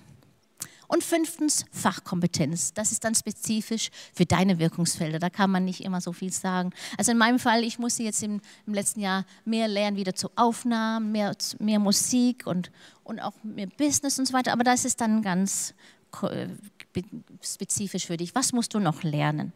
Und 0.87 1.05
fünftens, 1.05 1.65
Fachkompetenz. 1.71 2.73
Das 2.73 2.91
ist 2.91 3.05
dann 3.05 3.15
spezifisch 3.15 3.89
für 4.13 4.25
deine 4.25 4.59
Wirkungsfelder. 4.59 5.19
Da 5.19 5.29
kann 5.29 5.49
man 5.49 5.63
nicht 5.63 5.85
immer 5.85 6.01
so 6.01 6.11
viel 6.11 6.33
sagen. 6.33 6.71
Also 6.97 7.13
in 7.13 7.17
meinem 7.17 7.39
Fall, 7.39 7.63
ich 7.63 7.79
musste 7.79 8.03
jetzt 8.03 8.21
im, 8.23 8.41
im 8.67 8.73
letzten 8.73 8.99
Jahr 8.99 9.25
mehr 9.45 9.69
lernen, 9.69 9.95
wieder 9.95 10.15
zu 10.15 10.29
Aufnahmen, 10.35 11.13
mehr, 11.13 11.33
mehr 11.59 11.79
Musik 11.79 12.45
und, 12.45 12.71
und 13.05 13.21
auch 13.21 13.33
mehr 13.41 13.67
Business 13.67 14.19
und 14.19 14.27
so 14.27 14.33
weiter. 14.33 14.51
Aber 14.51 14.65
das 14.65 14.83
ist 14.83 14.99
dann 14.99 15.21
ganz 15.21 15.73
spezifisch 17.41 18.07
für 18.07 18.17
dich. 18.17 18.35
Was 18.35 18.53
musst 18.53 18.73
du 18.73 18.79
noch 18.79 19.03
lernen? 19.03 19.53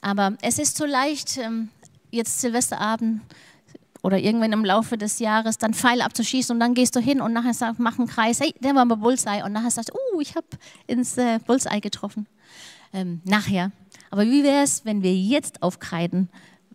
Aber 0.00 0.36
es 0.42 0.58
ist 0.58 0.76
so 0.76 0.84
leicht, 0.84 1.38
ähm, 1.38 1.68
jetzt 2.10 2.40
Silvesterabend 2.40 3.22
oder 4.02 4.18
irgendwann 4.18 4.52
im 4.52 4.64
Laufe 4.64 4.96
des 4.96 5.18
Jahres 5.18 5.58
dann 5.58 5.74
Pfeile 5.74 6.04
abzuschießen 6.04 6.54
und 6.54 6.60
dann 6.60 6.74
gehst 6.74 6.94
du 6.94 7.00
hin 7.00 7.20
und 7.20 7.32
nachher 7.32 7.54
sagst, 7.54 7.80
mach 7.80 7.98
einen 7.98 8.06
Kreis, 8.06 8.40
hey, 8.40 8.54
der 8.60 8.74
war 8.74 8.84
mal 8.84 8.96
Bullseye 8.96 9.42
und 9.44 9.52
nachher 9.52 9.70
sagst 9.70 9.90
du, 9.90 9.94
uh, 10.14 10.20
ich 10.20 10.34
habe 10.36 10.46
ins 10.86 11.16
äh, 11.18 11.38
Bullseye 11.44 11.80
getroffen. 11.80 12.26
Ähm, 12.92 13.20
nachher. 13.24 13.72
Aber 14.10 14.24
wie 14.24 14.44
wäre 14.44 14.62
es, 14.62 14.84
wenn 14.84 15.02
wir 15.02 15.14
jetzt 15.14 15.62
aufkreiden, 15.62 16.28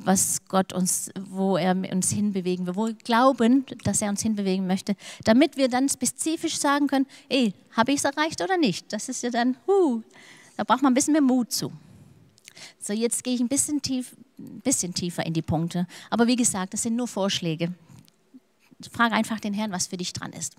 was 0.03 0.45
Gott 0.47 0.73
uns, 0.73 1.11
wo 1.19 1.57
er 1.57 1.75
uns 1.91 2.11
hinbewegen 2.11 2.65
will, 2.67 2.75
wo 2.75 2.87
wir 2.87 2.93
glauben, 2.93 3.65
dass 3.83 4.01
er 4.01 4.09
uns 4.09 4.21
hinbewegen 4.21 4.67
möchte, 4.67 4.95
damit 5.23 5.57
wir 5.57 5.69
dann 5.69 5.89
spezifisch 5.89 6.57
sagen 6.57 6.87
können, 6.87 7.07
ey, 7.29 7.53
habe 7.71 7.91
ich 7.91 7.99
es 7.99 8.05
erreicht 8.05 8.41
oder 8.41 8.57
nicht? 8.57 8.91
Das 8.91 9.09
ist 9.09 9.23
ja 9.23 9.29
dann, 9.29 9.57
huh, 9.67 10.01
da 10.57 10.63
braucht 10.63 10.81
man 10.81 10.91
ein 10.91 10.95
bisschen 10.95 11.13
mehr 11.13 11.21
Mut 11.21 11.51
zu. 11.51 11.71
So, 12.79 12.93
jetzt 12.93 13.23
gehe 13.23 13.33
ich 13.33 13.41
ein 13.41 13.47
bisschen, 13.47 13.81
tief, 13.81 14.15
ein 14.37 14.61
bisschen 14.61 14.93
tiefer 14.93 15.25
in 15.25 15.33
die 15.33 15.41
Punkte. 15.41 15.87
Aber 16.09 16.27
wie 16.27 16.35
gesagt, 16.35 16.73
das 16.73 16.83
sind 16.83 16.95
nur 16.95 17.07
Vorschläge. 17.07 17.73
Frage 18.91 19.13
einfach 19.13 19.39
den 19.39 19.53
Herrn, 19.53 19.71
was 19.71 19.87
für 19.87 19.97
dich 19.97 20.13
dran 20.13 20.33
ist. 20.33 20.55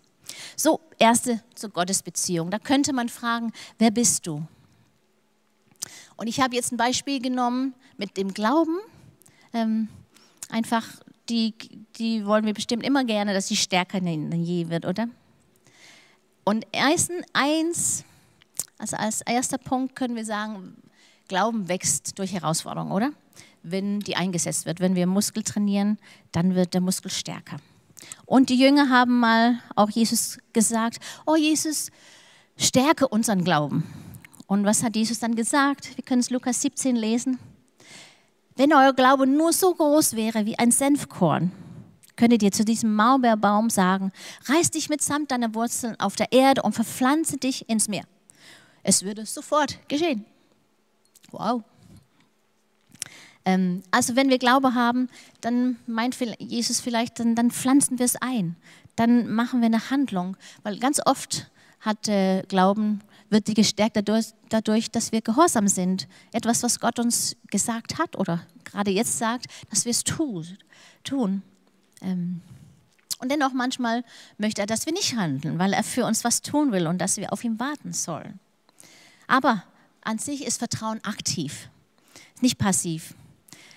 So, 0.57 0.81
erste 0.99 1.43
zur 1.55 1.71
Gottesbeziehung. 1.71 2.51
Da 2.51 2.59
könnte 2.59 2.93
man 2.93 3.09
fragen, 3.09 3.53
wer 3.79 3.91
bist 3.91 4.27
du? 4.27 4.47
Und 6.17 6.27
ich 6.29 6.41
habe 6.41 6.55
jetzt 6.55 6.73
ein 6.73 6.77
Beispiel 6.77 7.21
genommen 7.21 7.75
mit 7.97 8.17
dem 8.17 8.33
Glauben. 8.33 8.79
Ähm, 9.55 9.89
einfach, 10.49 10.87
die, 11.29 11.55
die 11.97 12.27
wollen 12.27 12.45
wir 12.45 12.55
bestimmt 12.55 12.85
immer 12.85 13.05
gerne, 13.05 13.35
dass 13.35 13.49
sie 13.49 13.57
stärker 13.57 14.01
denn 14.01 14.45
je 14.45 14.69
wird, 14.69 14.87
oder? 14.87 15.09
Und 16.45 16.67
ersten 16.73 17.23
eins, 17.33 18.05
also 18.79 18.97
als 18.97 19.21
erster 19.23 19.59
Punkt 19.59 19.95
können 19.95 20.17
wir 20.17 20.25
sagen, 20.25 20.77
Glauben 21.29 21.69
wächst 21.69 22.19
durch 22.19 22.33
Herausforderungen, 22.33 22.93
oder? 22.93 23.11
Wenn 23.63 24.01
die 24.01 24.17
eingesetzt 24.17 24.67
wird. 24.67 24.81
Wenn 24.81 24.97
wir 24.97 25.07
Muskel 25.07 25.43
trainieren, 25.43 25.99
dann 26.33 26.55
wird 26.55 26.75
der 26.75 26.81
Muskel 26.81 27.11
stärker. 27.11 27.59
Und 28.27 28.51
die 28.51 28.59
Jünger 28.59 28.91
haben 28.91 29.21
mal 29.21 29.59
auch 29.77 29.89
Jesus 29.89 30.39
gesagt, 30.53 30.99
oh 31.27 31.37
Jesus, 31.37 31.91
stärke 32.57 33.09
unseren 33.09 33.45
Glauben. 33.45 33.85
Und 34.47 34.65
was 34.65 34.83
hat 34.83 34.97
Jesus 34.97 35.21
dann 35.21 35.37
gesagt? 35.37 35.97
Wir 35.97 36.05
können 36.05 36.21
es 36.21 36.31
Lukas 36.31 36.61
17 36.61 36.97
lesen. 36.97 37.39
Wenn 38.57 38.73
euer 38.73 38.93
Glaube 38.93 39.27
nur 39.27 39.53
so 39.53 39.75
groß 39.75 40.15
wäre 40.15 40.45
wie 40.47 40.59
ein 40.59 40.71
Senfkorn, 40.71 41.53
könntet 42.17 42.43
ihr 42.43 42.53
zu 42.53 42.65
diesem 42.65 42.95
Maulbeerbaum 42.95 43.71
sagen, 43.71 44.13
reiß 44.47 44.71
dich 44.71 44.89
mitsamt 44.89 45.31
deiner 45.31 45.55
Wurzeln 45.55 45.99
auf 45.99 46.17
der 46.17 46.33
Erde 46.33 46.63
und 46.63 46.75
verpflanze 46.75 47.39
dich 47.39 47.69
ins 47.69 47.89
Meer. 47.89 48.05
Es 48.83 49.03
würde 49.03 49.25
sofort 49.25 49.79
geschehen. 49.89 50.25
Wow. 51.31 51.63
Ähm, 53.45 53.83
also 53.91 54.17
wenn 54.17 54.29
wir 54.29 54.39
Glaube 54.39 54.75
haben, 54.75 55.09
dann 55.41 55.77
meint 55.87 56.17
Jesus 56.39 56.81
vielleicht, 56.81 57.19
dann, 57.19 57.35
dann 57.35 57.51
pflanzen 57.51 57.99
wir 57.99 58.07
es 58.07 58.17
ein. 58.17 58.57
Dann 58.97 59.33
machen 59.33 59.61
wir 59.61 59.67
eine 59.67 59.91
Handlung. 59.91 60.37
Weil 60.63 60.79
ganz 60.79 61.01
oft 61.05 61.51
hat 61.81 62.09
äh, 62.09 62.43
Glauben, 62.43 63.01
wird 63.33 63.49
die 63.49 63.55
gestärkt 63.55 63.97
dadurch, 63.97 64.27
dadurch, 64.51 64.91
dass 64.91 65.11
wir 65.11 65.23
gehorsam 65.23 65.67
sind. 65.67 66.07
Etwas, 66.33 66.63
was 66.63 66.79
Gott 66.79 66.99
uns 66.99 67.37
gesagt 67.51 67.99
hat 67.99 68.17
oder 68.17 68.47
gerade 68.65 68.91
jetzt 68.91 69.19
sagt, 69.19 69.47
dass 69.71 69.85
wir 69.85 69.91
es 69.91 70.05
tun. 70.05 71.43
Ähm, 72.03 72.43
und 73.19 73.31
dennoch 73.31 73.53
manchmal 73.53 74.05
möchte 74.37 74.61
er, 74.61 74.67
dass 74.67 74.87
wir 74.87 74.93
nicht 74.93 75.17
handeln, 75.17 75.59
weil 75.59 75.73
er 75.73 75.83
für 75.83 76.05
uns 76.05 76.25
was 76.25 76.43
tun 76.43 76.73
will 76.73 76.87
und 76.87 76.99
dass 76.99 77.17
wir 77.17 77.33
auf 77.33 77.43
ihn 77.43 77.59
warten 77.59 77.93
sollen. 77.93 78.39
Aber 79.27 79.65
an 80.03 80.19
sich 80.19 80.45
ist 80.45 80.59
Vertrauen 80.59 81.03
aktiv, 81.05 81.69
nicht 82.41 82.59
passiv. 82.59 83.15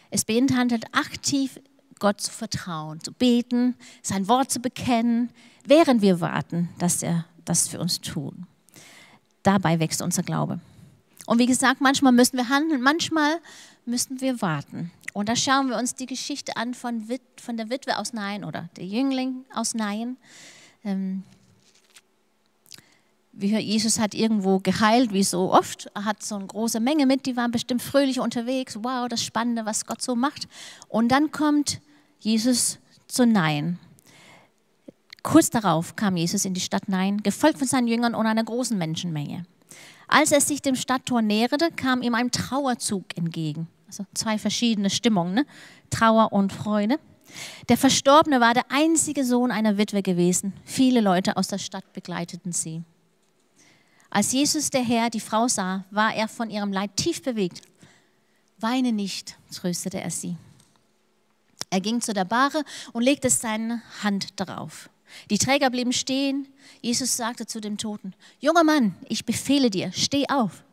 Es 0.09 0.25
beinhaltet 0.25 0.85
aktiv, 0.93 1.59
Gott 1.99 2.19
zu 2.19 2.31
vertrauen, 2.31 2.99
zu 2.99 3.13
beten, 3.13 3.75
sein 4.01 4.27
Wort 4.27 4.51
zu 4.51 4.59
bekennen, 4.59 5.29
während 5.65 6.01
wir 6.01 6.19
warten, 6.19 6.69
dass 6.79 7.03
er 7.03 7.25
das 7.45 7.67
für 7.67 7.79
uns 7.79 8.01
tut. 8.01 8.35
Dabei 9.45 9.79
wächst 9.79 10.01
unser 10.01 10.23
Glaube. 10.23 10.59
Und 11.27 11.37
wie 11.37 11.45
gesagt, 11.45 11.79
manchmal 11.79 12.11
müssen 12.11 12.35
wir 12.35 12.49
handeln, 12.49 12.81
manchmal 12.81 13.39
müssen 13.85 14.19
wir 14.19 14.41
warten. 14.41 14.91
Und 15.13 15.29
da 15.29 15.35
schauen 15.35 15.69
wir 15.69 15.77
uns 15.77 15.93
die 15.93 16.07
Geschichte 16.07 16.57
an 16.57 16.73
von, 16.73 17.07
Wit 17.07 17.21
von 17.39 17.55
der 17.55 17.69
Witwe 17.69 17.97
aus 17.97 18.11
Nain 18.11 18.43
oder 18.43 18.69
der 18.75 18.85
Jüngling 18.85 19.45
aus 19.53 19.75
Nain. 19.75 20.17
Ähm, 20.83 21.23
Jesus 23.37 23.99
hat 23.99 24.15
irgendwo 24.15 24.59
geheilt, 24.59 25.13
wie 25.13 25.23
so 25.23 25.53
oft. 25.53 25.91
Er 25.93 26.05
hat 26.05 26.23
so 26.23 26.35
eine 26.35 26.47
große 26.47 26.79
Menge 26.79 27.05
mit, 27.05 27.27
die 27.27 27.37
waren 27.37 27.51
bestimmt 27.51 27.83
fröhlich 27.83 28.19
unterwegs. 28.19 28.79
Wow, 28.81 29.07
das 29.09 29.23
Spannende, 29.23 29.65
was 29.65 29.85
Gott 29.85 30.01
so 30.01 30.15
macht. 30.15 30.47
Und 30.87 31.09
dann 31.09 31.31
kommt 31.31 31.81
Jesus 32.19 32.79
zu 33.07 33.27
Nein. 33.27 33.77
Kurz 35.25 35.49
darauf 35.49 35.95
kam 35.95 36.17
Jesus 36.17 36.45
in 36.45 36.53
die 36.53 36.61
Stadt 36.61 36.87
Nein, 36.87 37.23
gefolgt 37.23 37.57
von 37.57 37.67
seinen 37.67 37.87
Jüngern 37.87 38.13
und 38.13 38.27
einer 38.27 38.43
großen 38.43 38.77
Menschenmenge. 38.77 39.43
Als 40.07 40.31
er 40.31 40.39
sich 40.39 40.61
dem 40.61 40.75
Stadttor 40.75 41.23
näherte, 41.23 41.71
kam 41.71 42.03
ihm 42.03 42.13
ein 42.13 42.29
Trauerzug 42.29 43.05
entgegen. 43.17 43.67
Also 43.87 44.05
zwei 44.13 44.37
verschiedene 44.37 44.91
Stimmungen, 44.91 45.33
ne? 45.33 45.45
Trauer 45.89 46.31
und 46.31 46.53
Freude. 46.53 46.99
Der 47.69 47.77
Verstorbene 47.77 48.39
war 48.39 48.53
der 48.53 48.65
einzige 48.69 49.25
Sohn 49.25 49.49
einer 49.49 49.79
Witwe 49.79 50.03
gewesen. 50.03 50.53
Viele 50.63 51.01
Leute 51.01 51.37
aus 51.37 51.47
der 51.47 51.57
Stadt 51.57 51.91
begleiteten 51.91 52.51
sie. 52.51 52.83
Als 54.11 54.31
Jesus 54.31 54.69
der 54.69 54.83
Herr 54.83 55.09
die 55.09 55.19
Frau 55.19 55.47
sah, 55.47 55.85
war 55.89 56.13
er 56.13 56.27
von 56.27 56.51
ihrem 56.51 56.71
Leid 56.71 56.97
tief 56.97 57.23
bewegt. 57.23 57.61
Weine 58.59 58.91
nicht, 58.91 59.39
tröstete 59.51 59.99
er 59.99 60.11
sie. 60.11 60.37
Er 61.71 61.81
ging 61.81 61.99
zu 61.99 62.13
der 62.13 62.25
Bahre 62.25 62.63
und 62.93 63.01
legte 63.01 63.31
seine 63.31 63.81
Hand 64.03 64.39
darauf. 64.39 64.87
Die 65.29 65.37
Träger 65.37 65.69
blieben 65.69 65.93
stehen. 65.93 66.47
Jesus 66.81 67.17
sagte 67.17 67.45
zu 67.45 67.61
dem 67.61 67.77
Toten, 67.77 68.13
junger 68.39 68.63
Mann, 68.63 68.95
ich 69.07 69.25
befehle 69.25 69.69
dir, 69.69 69.91
steh 69.91 70.25
auf. 70.29 70.63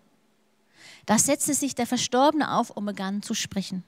Da 1.06 1.18
setzte 1.18 1.54
sich 1.54 1.74
der 1.74 1.86
Verstorbene 1.86 2.52
auf 2.52 2.70
und 2.70 2.86
begann 2.86 3.22
zu 3.22 3.34
sprechen. 3.34 3.82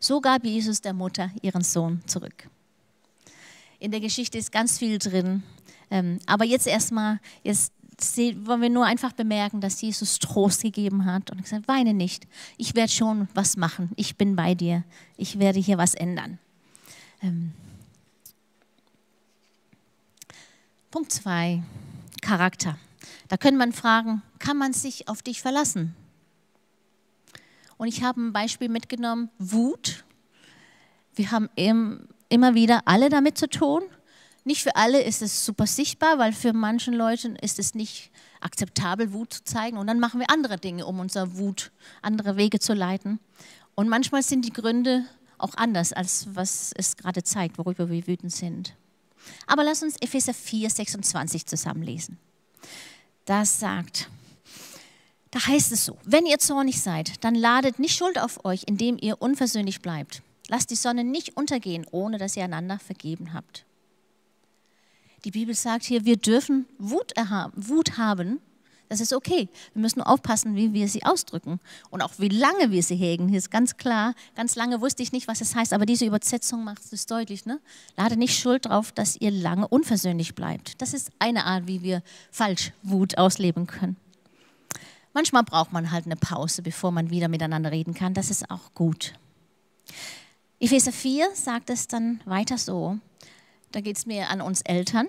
So 0.00 0.20
gab 0.20 0.44
Jesus 0.44 0.80
der 0.80 0.92
Mutter 0.92 1.30
ihren 1.42 1.64
Sohn 1.64 2.02
zurück. 2.06 2.48
In 3.78 3.90
der 3.90 4.00
Geschichte 4.00 4.38
ist 4.38 4.52
ganz 4.52 4.78
viel 4.78 4.98
drin. 4.98 5.42
Ähm, 5.90 6.18
aber 6.26 6.44
jetzt 6.44 6.66
erstmal, 6.66 7.20
jetzt 7.42 7.72
wollen 8.46 8.62
wir 8.62 8.70
nur 8.70 8.86
einfach 8.86 9.12
bemerken, 9.12 9.60
dass 9.60 9.80
Jesus 9.80 10.18
Trost 10.18 10.62
gegeben 10.62 11.04
hat 11.04 11.30
und 11.30 11.42
gesagt, 11.42 11.68
weine 11.68 11.94
nicht, 11.94 12.26
ich 12.56 12.74
werde 12.74 12.92
schon 12.92 13.28
was 13.34 13.56
machen, 13.56 13.90
ich 13.96 14.16
bin 14.16 14.34
bei 14.34 14.54
dir, 14.54 14.84
ich 15.16 15.38
werde 15.38 15.60
hier 15.60 15.78
was 15.78 15.94
ändern. 15.94 16.38
Ähm. 17.22 17.52
Punkt 20.92 21.10
2, 21.10 21.62
Charakter. 22.20 22.78
Da 23.28 23.38
könnte 23.38 23.56
man 23.56 23.72
fragen, 23.72 24.20
kann 24.38 24.58
man 24.58 24.74
sich 24.74 25.08
auf 25.08 25.22
dich 25.22 25.40
verlassen? 25.40 25.96
Und 27.78 27.88
ich 27.88 28.02
habe 28.02 28.20
ein 28.20 28.34
Beispiel 28.34 28.68
mitgenommen, 28.68 29.30
Wut. 29.38 30.04
Wir 31.14 31.30
haben 31.30 31.48
immer 32.28 32.54
wieder 32.54 32.82
alle 32.84 33.08
damit 33.08 33.38
zu 33.38 33.48
tun. 33.48 33.82
Nicht 34.44 34.62
für 34.62 34.76
alle 34.76 35.02
ist 35.02 35.22
es 35.22 35.46
super 35.46 35.66
sichtbar, 35.66 36.18
weil 36.18 36.34
für 36.34 36.52
manchen 36.52 36.92
Leuten 36.92 37.36
ist 37.36 37.58
es 37.58 37.74
nicht 37.74 38.10
akzeptabel, 38.42 39.14
Wut 39.14 39.32
zu 39.32 39.44
zeigen. 39.44 39.78
Und 39.78 39.86
dann 39.86 39.98
machen 39.98 40.20
wir 40.20 40.28
andere 40.28 40.58
Dinge, 40.58 40.84
um 40.84 41.00
unsere 41.00 41.38
Wut, 41.38 41.72
andere 42.02 42.36
Wege 42.36 42.60
zu 42.60 42.74
leiten. 42.74 43.18
Und 43.74 43.88
manchmal 43.88 44.22
sind 44.22 44.44
die 44.44 44.52
Gründe 44.52 45.06
auch 45.38 45.54
anders, 45.54 45.94
als 45.94 46.26
was 46.34 46.70
es 46.76 46.98
gerade 46.98 47.22
zeigt, 47.22 47.56
worüber 47.56 47.88
wir 47.88 48.06
wütend 48.06 48.32
sind. 48.32 48.74
Aber 49.46 49.64
lass 49.64 49.82
uns 49.82 49.96
Epheser 50.00 50.34
4, 50.34 50.70
26 50.70 51.46
zusammenlesen. 51.46 52.18
Das 53.24 53.60
sagt, 53.60 54.08
da 55.30 55.46
heißt 55.46 55.72
es 55.72 55.84
so, 55.84 55.96
wenn 56.04 56.26
ihr 56.26 56.38
zornig 56.38 56.80
seid, 56.80 57.24
dann 57.24 57.34
ladet 57.34 57.78
nicht 57.78 57.96
Schuld 57.96 58.18
auf 58.18 58.44
euch, 58.44 58.64
indem 58.66 58.98
ihr 59.00 59.22
unversöhnlich 59.22 59.80
bleibt. 59.80 60.22
Lasst 60.48 60.70
die 60.70 60.76
Sonne 60.76 61.04
nicht 61.04 61.36
untergehen, 61.36 61.86
ohne 61.90 62.18
dass 62.18 62.36
ihr 62.36 62.44
einander 62.44 62.78
vergeben 62.78 63.32
habt. 63.32 63.64
Die 65.24 65.30
Bibel 65.30 65.54
sagt 65.54 65.84
hier, 65.84 66.04
wir 66.04 66.16
dürfen 66.16 66.66
Wut, 66.78 67.12
Wut 67.54 67.96
haben. 67.96 68.40
Das 68.92 69.00
ist 69.00 69.14
okay. 69.14 69.48
Wir 69.72 69.80
müssen 69.80 70.00
nur 70.00 70.06
aufpassen, 70.06 70.54
wie 70.54 70.74
wir 70.74 70.86
sie 70.86 71.02
ausdrücken 71.02 71.60
und 71.88 72.02
auch 72.02 72.10
wie 72.18 72.28
lange 72.28 72.72
wir 72.72 72.82
sie 72.82 72.94
hegen. 72.94 73.26
Hier 73.26 73.38
ist 73.38 73.50
ganz 73.50 73.78
klar, 73.78 74.12
ganz 74.36 74.54
lange 74.54 74.82
wusste 74.82 75.02
ich 75.02 75.12
nicht, 75.12 75.28
was 75.28 75.40
es 75.40 75.54
heißt, 75.54 75.72
aber 75.72 75.86
diese 75.86 76.04
Übersetzung 76.04 76.62
macht 76.62 76.82
es 76.92 77.06
deutlich. 77.06 77.46
Ne? 77.46 77.58
Lade 77.96 78.18
nicht 78.18 78.38
Schuld 78.38 78.66
drauf, 78.66 78.92
dass 78.92 79.16
ihr 79.16 79.30
lange 79.30 79.66
unversöhnlich 79.66 80.34
bleibt. 80.34 80.82
Das 80.82 80.92
ist 80.92 81.10
eine 81.20 81.46
Art, 81.46 81.66
wie 81.66 81.82
wir 81.82 82.02
falsch 82.30 82.74
Wut 82.82 83.16
ausleben 83.16 83.66
können. 83.66 83.96
Manchmal 85.14 85.44
braucht 85.44 85.72
man 85.72 85.90
halt 85.90 86.04
eine 86.04 86.16
Pause, 86.16 86.60
bevor 86.60 86.92
man 86.92 87.08
wieder 87.08 87.28
miteinander 87.28 87.72
reden 87.72 87.94
kann. 87.94 88.12
Das 88.12 88.28
ist 88.28 88.50
auch 88.50 88.74
gut. 88.74 89.14
Epheser 90.60 90.92
4 90.92 91.30
sagt 91.32 91.70
es 91.70 91.88
dann 91.88 92.20
weiter 92.26 92.58
so. 92.58 92.98
Da 93.70 93.80
geht 93.80 93.96
es 93.96 94.04
mir 94.04 94.28
an 94.28 94.42
uns 94.42 94.60
Eltern. 94.60 95.08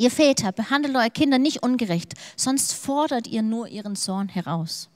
Ihr 0.00 0.10
Väter, 0.10 0.50
behandelt 0.50 0.96
eure 0.96 1.10
Kinder 1.10 1.38
nicht 1.38 1.62
ungerecht, 1.62 2.14
sonst 2.34 2.72
fordert 2.72 3.26
ihr 3.26 3.42
nur 3.42 3.68
ihren 3.68 3.96
Zorn 3.96 4.30
heraus. 4.30 4.88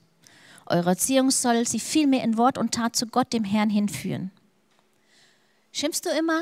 Eure 0.65 0.89
Erziehung 0.89 1.29
soll 1.29 1.67
sie 1.67 1.79
vielmehr 1.79 2.23
in 2.23 2.37
Wort 2.37 2.57
und 2.57 2.73
Tat 2.73 2.95
zu 2.95 3.05
Gott, 3.05 3.31
dem 3.31 3.43
Herrn, 3.43 3.69
hinführen. 3.69 4.31
Schimpfst 5.71 6.01
du 6.05 6.09
immer 6.09 6.41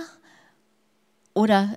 oder, 1.33 1.75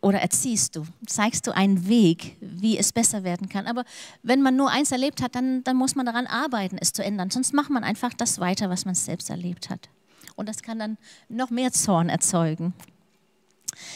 oder 0.00 0.18
erziehst 0.18 0.74
du? 0.74 0.88
Zeigst 1.06 1.46
du 1.46 1.54
einen 1.54 1.86
Weg, 1.86 2.36
wie 2.40 2.76
es 2.76 2.92
besser 2.92 3.22
werden 3.22 3.48
kann? 3.48 3.68
Aber 3.68 3.84
wenn 4.24 4.42
man 4.42 4.56
nur 4.56 4.70
eins 4.70 4.90
erlebt 4.90 5.22
hat, 5.22 5.36
dann, 5.36 5.62
dann 5.62 5.76
muss 5.76 5.94
man 5.94 6.04
daran 6.04 6.26
arbeiten, 6.26 6.78
es 6.80 6.92
zu 6.92 7.04
ändern. 7.04 7.30
Sonst 7.30 7.54
macht 7.54 7.70
man 7.70 7.84
einfach 7.84 8.12
das 8.12 8.40
weiter, 8.40 8.70
was 8.70 8.86
man 8.86 8.96
selbst 8.96 9.30
erlebt 9.30 9.70
hat. 9.70 9.88
Und 10.34 10.48
das 10.48 10.62
kann 10.62 10.80
dann 10.80 10.98
noch 11.28 11.50
mehr 11.50 11.70
Zorn 11.70 12.08
erzeugen. 12.08 12.74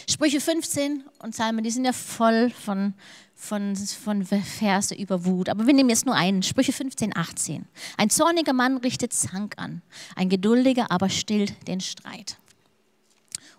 Sprüche 0.08 0.40
15 0.40 1.04
und 1.22 1.30
Psalmen, 1.30 1.64
die 1.64 1.70
sind 1.70 1.84
ja 1.84 1.92
voll 1.92 2.50
von, 2.50 2.94
von, 3.34 3.76
von 3.76 4.24
Verse 4.24 4.94
über 4.94 5.24
Wut. 5.24 5.48
Aber 5.48 5.66
wir 5.66 5.74
nehmen 5.74 5.90
jetzt 5.90 6.06
nur 6.06 6.14
einen. 6.14 6.42
Sprüche 6.42 6.72
15, 6.72 7.16
18. 7.16 7.66
Ein 7.96 8.10
zorniger 8.10 8.52
Mann 8.52 8.78
richtet 8.78 9.12
Zank 9.12 9.54
an, 9.56 9.82
ein 10.16 10.28
geduldiger 10.28 10.90
aber 10.90 11.08
stillt 11.08 11.54
den 11.68 11.80
Streit. 11.80 12.36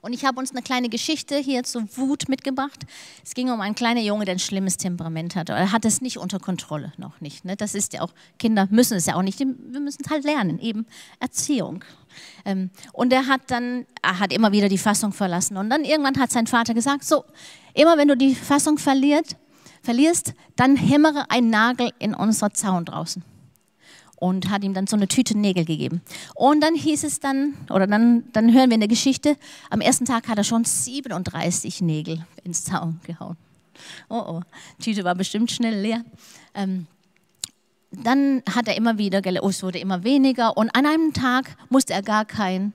Und 0.01 0.13
ich 0.13 0.25
habe 0.25 0.39
uns 0.39 0.51
eine 0.51 0.62
kleine 0.62 0.89
Geschichte 0.89 1.38
hier 1.38 1.63
zur 1.63 1.83
Wut 1.97 2.29
mitgebracht. 2.29 2.85
Es 3.23 3.33
ging 3.33 3.49
um 3.49 3.62
einen 3.62 3.75
kleinen 3.75 4.03
Junge, 4.03 4.25
der 4.25 4.35
ein 4.35 4.39
schlimmes 4.39 4.77
Temperament 4.77 5.35
hatte. 5.35 5.53
Er 5.53 5.71
hat 5.71 5.85
es 5.85 6.01
nicht 6.01 6.17
unter 6.17 6.39
Kontrolle, 6.39 6.93
noch 6.97 7.19
nicht. 7.21 7.45
Ne? 7.45 7.55
Das 7.55 7.75
ist 7.75 7.93
ja 7.93 8.01
auch, 8.01 8.12
Kinder 8.38 8.67
müssen 8.71 8.97
es 8.97 9.05
ja 9.05 9.15
auch 9.15 9.21
nicht. 9.21 9.39
Wir 9.39 9.79
müssen 9.79 10.03
es 10.03 10.09
halt 10.09 10.23
lernen, 10.23 10.59
eben 10.59 10.85
Erziehung. 11.19 11.83
Ähm, 12.45 12.69
und 12.93 13.12
er 13.13 13.27
hat 13.27 13.41
dann, 13.47 13.85
er 14.01 14.19
hat 14.19 14.33
immer 14.33 14.51
wieder 14.51 14.69
die 14.69 14.77
Fassung 14.77 15.12
verlassen. 15.12 15.57
Und 15.57 15.69
dann 15.69 15.83
irgendwann 15.83 16.17
hat 16.19 16.31
sein 16.31 16.47
Vater 16.47 16.73
gesagt, 16.73 17.03
so, 17.03 17.23
immer 17.73 17.97
wenn 17.97 18.07
du 18.07 18.15
die 18.15 18.35
Fassung 18.35 18.77
verliert, 18.77 19.35
verlierst, 19.81 20.33
dann 20.55 20.75
hämmere 20.75 21.29
ein 21.29 21.49
Nagel 21.49 21.91
in 21.99 22.13
unser 22.13 22.53
Zaun 22.53 22.85
draußen 22.85 23.23
und 24.19 24.49
hat 24.49 24.63
ihm 24.63 24.73
dann 24.73 24.88
so 24.88 24.95
eine 24.95 25.08
Tüte 25.08 25.38
Nägel 25.38 25.65
gegeben. 25.65 26.01
Und 26.36 26.62
dann 26.62 26.75
hieß 26.75 27.03
es 27.03 27.19
dann, 27.19 27.55
oder 27.69 27.88
dann, 27.88 28.25
dann 28.34 28.53
hören 28.53 28.69
wir 28.69 28.75
in 28.75 28.82
der 28.82 28.89
Geschichte, 28.89 29.38
am 29.69 29.82
ersten 29.82 30.05
Tag 30.05 30.27
hat 30.27 30.38
er 30.38 30.43
schon 30.43 30.65
37 30.65 31.82
Nägel 31.82 32.25
ins 32.43 32.63
Zaun 32.65 32.99
gehauen. 33.05 33.38
Oh 34.10 34.23
oh, 34.27 34.41
die 34.79 34.84
Tüte 34.84 35.03
war 35.05 35.15
bestimmt 35.15 35.51
schnell 35.51 35.79
leer. 35.79 36.03
Ähm, 36.53 36.88
dann 37.91 38.43
hat 38.53 38.67
er 38.67 38.75
immer 38.75 38.97
wieder, 38.97 39.21
oh, 39.41 39.49
es 39.49 39.63
wurde 39.63 39.79
immer 39.79 40.03
weniger 40.03 40.58
und 40.58 40.69
an 40.75 40.86
einem 40.86 41.13
Tag 41.13 41.55
musste 41.69 41.93
er 41.93 42.03
gar 42.03 42.25
keinen 42.25 42.73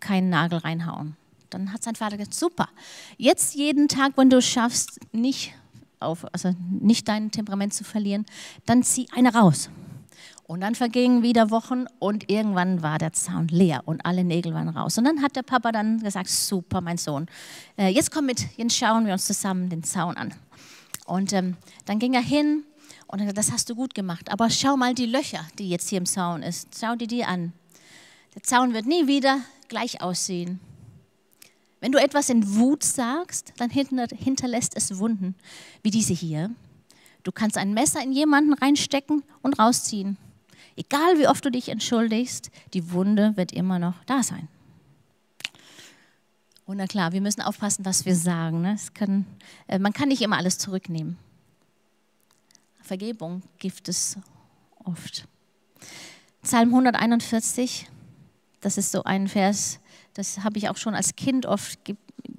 kein 0.00 0.28
Nagel 0.28 0.58
reinhauen. 0.58 1.16
Dann 1.48 1.72
hat 1.72 1.82
sein 1.82 1.94
Vater 1.94 2.16
gesagt, 2.16 2.34
super, 2.34 2.68
jetzt 3.16 3.54
jeden 3.54 3.88
Tag, 3.88 4.12
wenn 4.16 4.28
du 4.28 4.42
schaffst, 4.42 5.00
nicht, 5.12 5.54
auf, 6.00 6.26
also 6.32 6.54
nicht 6.70 7.08
dein 7.08 7.30
Temperament 7.30 7.72
zu 7.72 7.84
verlieren, 7.84 8.26
dann 8.66 8.82
zieh 8.82 9.06
eine 9.14 9.32
raus. 9.32 9.70
Und 10.46 10.60
dann 10.60 10.76
vergingen 10.76 11.24
wieder 11.24 11.50
Wochen 11.50 11.86
und 11.98 12.30
irgendwann 12.30 12.80
war 12.80 12.98
der 12.98 13.12
Zaun 13.12 13.48
leer 13.48 13.82
und 13.84 14.06
alle 14.06 14.22
Nägel 14.22 14.54
waren 14.54 14.68
raus. 14.68 14.96
Und 14.96 15.04
dann 15.04 15.20
hat 15.20 15.34
der 15.34 15.42
Papa 15.42 15.72
dann 15.72 15.98
gesagt, 15.98 16.28
super, 16.28 16.80
mein 16.80 16.98
Sohn, 16.98 17.26
äh, 17.76 17.88
jetzt 17.88 18.12
komm 18.12 18.26
mit, 18.26 18.46
jetzt 18.56 18.76
schauen 18.76 19.06
wir 19.06 19.12
uns 19.12 19.26
zusammen 19.26 19.68
den 19.68 19.82
Zaun 19.82 20.16
an. 20.16 20.32
Und 21.04 21.32
ähm, 21.32 21.56
dann 21.84 21.98
ging 21.98 22.14
er 22.14 22.20
hin 22.20 22.62
und 23.08 23.18
er 23.18 23.24
gesagt, 23.24 23.38
das 23.38 23.52
hast 23.52 23.70
du 23.70 23.74
gut 23.74 23.94
gemacht, 23.94 24.30
aber 24.30 24.48
schau 24.48 24.76
mal 24.76 24.94
die 24.94 25.06
Löcher, 25.06 25.44
die 25.58 25.68
jetzt 25.68 25.88
hier 25.88 25.98
im 25.98 26.06
Zaun 26.06 26.44
ist. 26.44 26.68
Schau 26.78 26.94
dir 26.94 27.08
die 27.08 27.24
an. 27.24 27.52
Der 28.36 28.44
Zaun 28.44 28.72
wird 28.72 28.86
nie 28.86 29.08
wieder 29.08 29.40
gleich 29.66 30.00
aussehen. 30.00 30.60
Wenn 31.80 31.90
du 31.90 32.00
etwas 32.00 32.28
in 32.30 32.54
Wut 32.54 32.84
sagst, 32.84 33.52
dann 33.56 33.70
hinterlässt 33.70 34.76
es 34.76 34.98
Wunden, 34.98 35.34
wie 35.82 35.90
diese 35.90 36.14
hier. 36.14 36.50
Du 37.24 37.32
kannst 37.32 37.58
ein 37.58 37.74
Messer 37.74 38.00
in 38.00 38.12
jemanden 38.12 38.52
reinstecken 38.52 39.24
und 39.42 39.58
rausziehen. 39.58 40.16
Egal 40.76 41.18
wie 41.18 41.26
oft 41.26 41.44
du 41.44 41.50
dich 41.50 41.68
entschuldigst, 41.70 42.50
die 42.74 42.92
Wunde 42.92 43.36
wird 43.36 43.52
immer 43.52 43.78
noch 43.78 43.94
da 44.04 44.22
sein. 44.22 44.48
Und 46.66 46.78
na 46.78 46.86
klar, 46.86 47.12
wir 47.12 47.20
müssen 47.20 47.40
aufpassen, 47.40 47.84
was 47.84 48.04
wir 48.04 48.14
sagen. 48.14 48.60
Ne? 48.60 48.76
Kann, 48.92 49.24
äh, 49.68 49.78
man 49.78 49.92
kann 49.92 50.08
nicht 50.08 50.20
immer 50.20 50.36
alles 50.36 50.58
zurücknehmen. 50.58 51.16
Vergebung 52.82 53.42
gibt 53.58 53.88
es 53.88 54.18
oft. 54.84 55.26
Psalm 56.42 56.68
141, 56.68 57.88
das 58.60 58.78
ist 58.78 58.92
so 58.92 59.02
ein 59.04 59.28
Vers, 59.28 59.80
das 60.14 60.44
habe 60.44 60.58
ich 60.58 60.68
auch 60.68 60.76
schon 60.76 60.94
als 60.94 61.16
Kind 61.16 61.46
oft 61.46 61.84
ge 61.84 61.96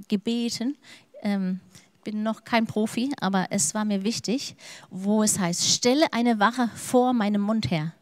gebeten. 0.07 0.77
Ähm, 1.21 1.59
bin 2.05 2.23
noch 2.23 2.45
kein 2.45 2.65
Profi, 2.65 3.11
aber 3.19 3.47
es 3.49 3.73
war 3.73 3.83
mir 3.83 4.05
wichtig, 4.05 4.55
wo 4.89 5.23
es 5.23 5.39
heißt, 5.39 5.67
stelle 5.67 6.13
eine 6.13 6.39
Wache 6.39 6.69
vor 6.75 7.11
meinem 7.11 7.41
Mund 7.41 7.69
her. 7.69 7.93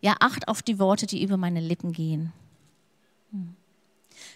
Ja, 0.00 0.16
acht 0.20 0.48
auf 0.48 0.62
die 0.62 0.78
Worte, 0.78 1.06
die 1.06 1.22
über 1.22 1.36
meine 1.36 1.60
Lippen 1.60 1.92
gehen. 1.92 2.32
Hm. 3.30 3.54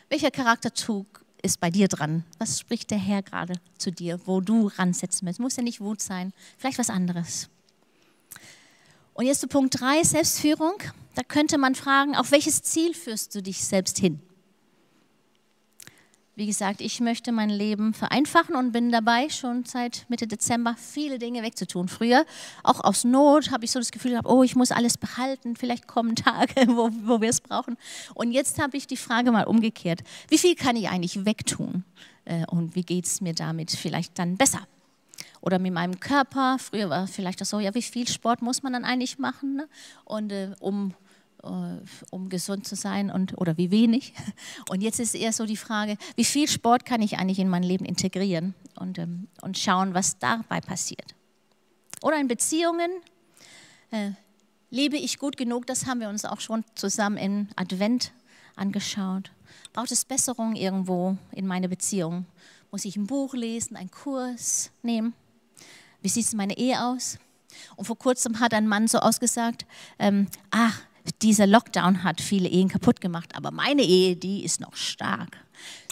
Welcher 0.08 0.30
Charakterzug 0.30 1.24
ist 1.42 1.60
bei 1.60 1.70
dir 1.70 1.88
dran? 1.88 2.24
Was 2.38 2.60
spricht 2.60 2.90
der 2.90 2.98
Herr 2.98 3.22
gerade 3.22 3.54
zu 3.78 3.90
dir, 3.90 4.20
wo 4.26 4.40
du 4.40 4.68
ransetzen 4.68 5.26
willst? 5.26 5.40
Muss 5.40 5.56
ja 5.56 5.62
nicht 5.62 5.80
Wut 5.80 6.02
sein, 6.02 6.32
vielleicht 6.58 6.78
was 6.78 6.90
anderes. 6.90 7.48
Und 9.14 9.26
jetzt 9.26 9.40
zu 9.40 9.48
Punkt 9.48 9.80
3, 9.80 10.02
Selbstführung. 10.02 10.74
Da 11.14 11.22
könnte 11.22 11.58
man 11.58 11.74
fragen, 11.74 12.16
auf 12.16 12.30
welches 12.30 12.62
Ziel 12.62 12.94
führst 12.94 13.34
du 13.34 13.42
dich 13.42 13.64
selbst 13.64 13.98
hin? 13.98 14.20
Wie 16.40 16.46
gesagt, 16.46 16.80
ich 16.80 17.00
möchte 17.00 17.32
mein 17.32 17.50
Leben 17.50 17.92
vereinfachen 17.92 18.56
und 18.56 18.72
bin 18.72 18.90
dabei, 18.90 19.28
schon 19.28 19.66
seit 19.66 20.06
Mitte 20.08 20.26
Dezember 20.26 20.74
viele 20.74 21.18
Dinge 21.18 21.42
wegzutun. 21.42 21.86
Früher, 21.86 22.24
auch 22.62 22.82
aus 22.82 23.04
Not, 23.04 23.50
habe 23.50 23.66
ich 23.66 23.72
so 23.72 23.78
das 23.78 23.90
Gefühl 23.90 24.12
gehabt, 24.12 24.26
oh, 24.26 24.42
ich 24.42 24.56
muss 24.56 24.72
alles 24.72 24.96
behalten, 24.96 25.54
vielleicht 25.54 25.86
kommen 25.86 26.16
Tage, 26.16 26.54
wo, 26.68 26.88
wo 27.04 27.20
wir 27.20 27.28
es 27.28 27.42
brauchen. 27.42 27.76
Und 28.14 28.32
jetzt 28.32 28.58
habe 28.58 28.74
ich 28.78 28.86
die 28.86 28.96
Frage 28.96 29.32
mal 29.32 29.44
umgekehrt, 29.44 30.00
wie 30.28 30.38
viel 30.38 30.54
kann 30.54 30.76
ich 30.76 30.88
eigentlich 30.88 31.26
wegtun 31.26 31.84
äh, 32.24 32.46
und 32.46 32.74
wie 32.74 32.84
geht 32.84 33.04
es 33.04 33.20
mir 33.20 33.34
damit 33.34 33.70
vielleicht 33.72 34.18
dann 34.18 34.38
besser? 34.38 34.66
Oder 35.42 35.58
mit 35.58 35.74
meinem 35.74 36.00
Körper, 36.00 36.56
früher 36.58 36.88
war 36.88 37.06
vielleicht 37.06 37.42
das 37.42 37.50
so, 37.50 37.60
ja, 37.60 37.74
wie 37.74 37.82
viel 37.82 38.08
Sport 38.08 38.40
muss 38.40 38.62
man 38.62 38.72
dann 38.72 38.86
eigentlich 38.86 39.18
machen, 39.18 39.56
ne? 39.56 39.68
und 40.06 40.32
äh, 40.32 40.52
um 40.58 40.94
um 41.42 42.28
gesund 42.28 42.66
zu 42.66 42.76
sein 42.76 43.10
und, 43.10 43.38
oder 43.38 43.56
wie 43.56 43.70
wenig. 43.70 44.12
Und 44.68 44.82
jetzt 44.82 45.00
ist 45.00 45.14
eher 45.14 45.32
so 45.32 45.46
die 45.46 45.56
Frage, 45.56 45.96
wie 46.16 46.24
viel 46.24 46.48
Sport 46.48 46.84
kann 46.84 47.02
ich 47.02 47.18
eigentlich 47.18 47.38
in 47.38 47.48
mein 47.48 47.62
Leben 47.62 47.84
integrieren 47.84 48.54
und, 48.76 48.98
ähm, 48.98 49.28
und 49.40 49.58
schauen, 49.58 49.94
was 49.94 50.18
dabei 50.18 50.60
passiert. 50.60 51.14
Oder 52.02 52.18
in 52.20 52.28
Beziehungen, 52.28 52.90
äh, 53.90 54.10
lebe 54.70 54.96
ich 54.96 55.18
gut 55.18 55.36
genug, 55.36 55.66
das 55.66 55.86
haben 55.86 56.00
wir 56.00 56.08
uns 56.08 56.24
auch 56.24 56.40
schon 56.40 56.64
zusammen 56.74 57.16
in 57.16 57.48
Advent 57.56 58.12
angeschaut. 58.56 59.30
Braucht 59.72 59.92
es 59.92 60.04
Besserung 60.04 60.54
irgendwo 60.56 61.16
in 61.32 61.46
meine 61.46 61.68
Beziehung? 61.68 62.26
Muss 62.70 62.84
ich 62.84 62.96
ein 62.96 63.06
Buch 63.06 63.34
lesen, 63.34 63.76
einen 63.76 63.90
Kurs 63.90 64.70
nehmen? 64.82 65.14
Wie 66.02 66.08
sieht 66.08 66.32
meine 66.34 66.56
Ehe 66.56 66.84
aus? 66.84 67.18
Und 67.76 67.84
vor 67.84 67.98
kurzem 67.98 68.40
hat 68.40 68.54
ein 68.54 68.68
Mann 68.68 68.86
so 68.88 68.98
ausgesagt, 68.98 69.66
ähm, 69.98 70.28
ach, 70.50 70.82
dieser 71.22 71.46
Lockdown 71.46 72.04
hat 72.04 72.20
viele 72.20 72.48
Ehen 72.48 72.68
kaputt 72.68 73.00
gemacht, 73.00 73.36
aber 73.36 73.50
meine 73.50 73.82
Ehe, 73.82 74.16
die 74.16 74.44
ist 74.44 74.60
noch 74.60 74.76
stark. 74.76 75.36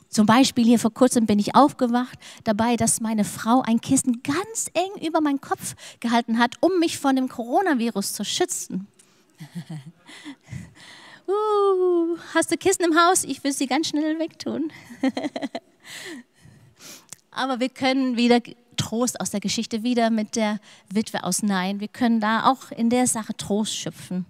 Zum 0.08 0.26
Beispiel 0.26 0.64
hier 0.64 0.78
vor 0.78 0.92
kurzem 0.92 1.26
bin 1.26 1.38
ich 1.38 1.54
aufgewacht 1.54 2.18
dabei, 2.44 2.76
dass 2.76 3.00
meine 3.00 3.24
Frau 3.24 3.62
ein 3.62 3.80
Kissen 3.80 4.22
ganz 4.22 4.70
eng 4.72 5.06
über 5.06 5.20
meinen 5.20 5.40
Kopf 5.40 5.74
gehalten 6.00 6.38
hat, 6.38 6.54
um 6.60 6.78
mich 6.78 6.98
von 6.98 7.14
dem 7.14 7.28
Coronavirus 7.28 8.14
zu 8.14 8.24
schützen. 8.24 8.86
uh, 11.28 12.16
hast 12.34 12.50
du 12.50 12.56
Kissen 12.56 12.84
im 12.84 12.96
Haus? 12.96 13.24
Ich 13.24 13.44
will 13.44 13.52
sie 13.52 13.66
ganz 13.66 13.88
schnell 13.88 14.18
wegtun. 14.18 14.72
Aber 17.30 17.60
wir 17.60 17.68
können 17.68 18.16
wieder 18.16 18.40
Trost 18.76 19.20
aus 19.20 19.30
der 19.30 19.40
Geschichte 19.40 19.82
wieder 19.82 20.08
mit 20.08 20.36
der 20.36 20.58
Witwe 20.88 21.22
aus 21.24 21.42
Nein. 21.42 21.80
Wir 21.80 21.88
können 21.88 22.20
da 22.20 22.50
auch 22.50 22.70
in 22.70 22.88
der 22.88 23.06
Sache 23.06 23.36
Trost 23.36 23.76
schöpfen. 23.76 24.24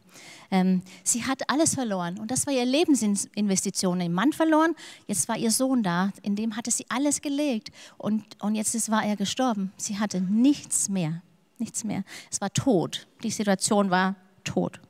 Ähm, 0.51 0.83
sie 1.05 1.25
hat 1.25 1.49
alles 1.51 1.75
verloren 1.75 2.19
und 2.19 2.31
das 2.31 2.47
war 2.47 2.55
ihre 2.55 2.65
Lebensinvestition. 2.65 4.01
Ihr 4.01 4.09
Mann 4.09 4.33
verloren, 4.33 4.75
jetzt 5.07 5.29
war 5.29 5.37
ihr 5.37 5.51
Sohn 5.51 5.83
da, 5.83 6.11
in 6.23 6.37
dem 6.37 6.57
hatte 6.57 6.71
sie 6.71 6.87
alles 6.89 7.21
gelegt 7.21 7.71
und, 7.99 8.25
und 8.43 8.55
jetzt 8.55 8.75
ist, 8.75 8.91
war 8.91 9.05
er 9.05 9.17
gestorben. 9.17 9.73
Sie 9.77 9.99
hatte 9.99 10.21
nichts 10.21 10.89
mehr. 10.89 11.23
nichts 11.59 11.85
mehr. 11.85 12.05
Es 12.31 12.41
war 12.41 12.53
tot. 12.53 13.07
Die 13.23 13.31
Situation 13.31 13.91
war 13.91 14.15
tot. 14.45 14.81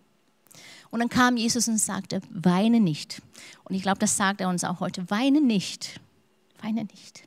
Und 0.91 1.01
dann 1.01 1.09
kam 1.09 1.37
Jesus 1.37 1.69
und 1.69 1.79
sagte, 1.79 2.21
weine 2.31 2.81
nicht. 2.81 3.21
Und 3.65 3.75
ich 3.75 3.83
glaube, 3.83 3.99
das 3.99 4.17
sagt 4.17 4.41
er 4.41 4.49
uns 4.49 4.65
auch 4.65 4.81
heute, 4.81 5.11
weine 5.11 5.41
nicht, 5.41 6.01
weine 6.63 6.85
nicht. 6.85 7.25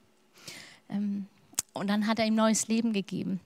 Ähm, 0.89 1.28
und 1.74 1.88
dann 1.88 2.08
hat 2.08 2.20
er 2.20 2.26
ihm 2.26 2.36
neues 2.36 2.67
Leben 2.67 2.94
gegeben. 2.94 3.39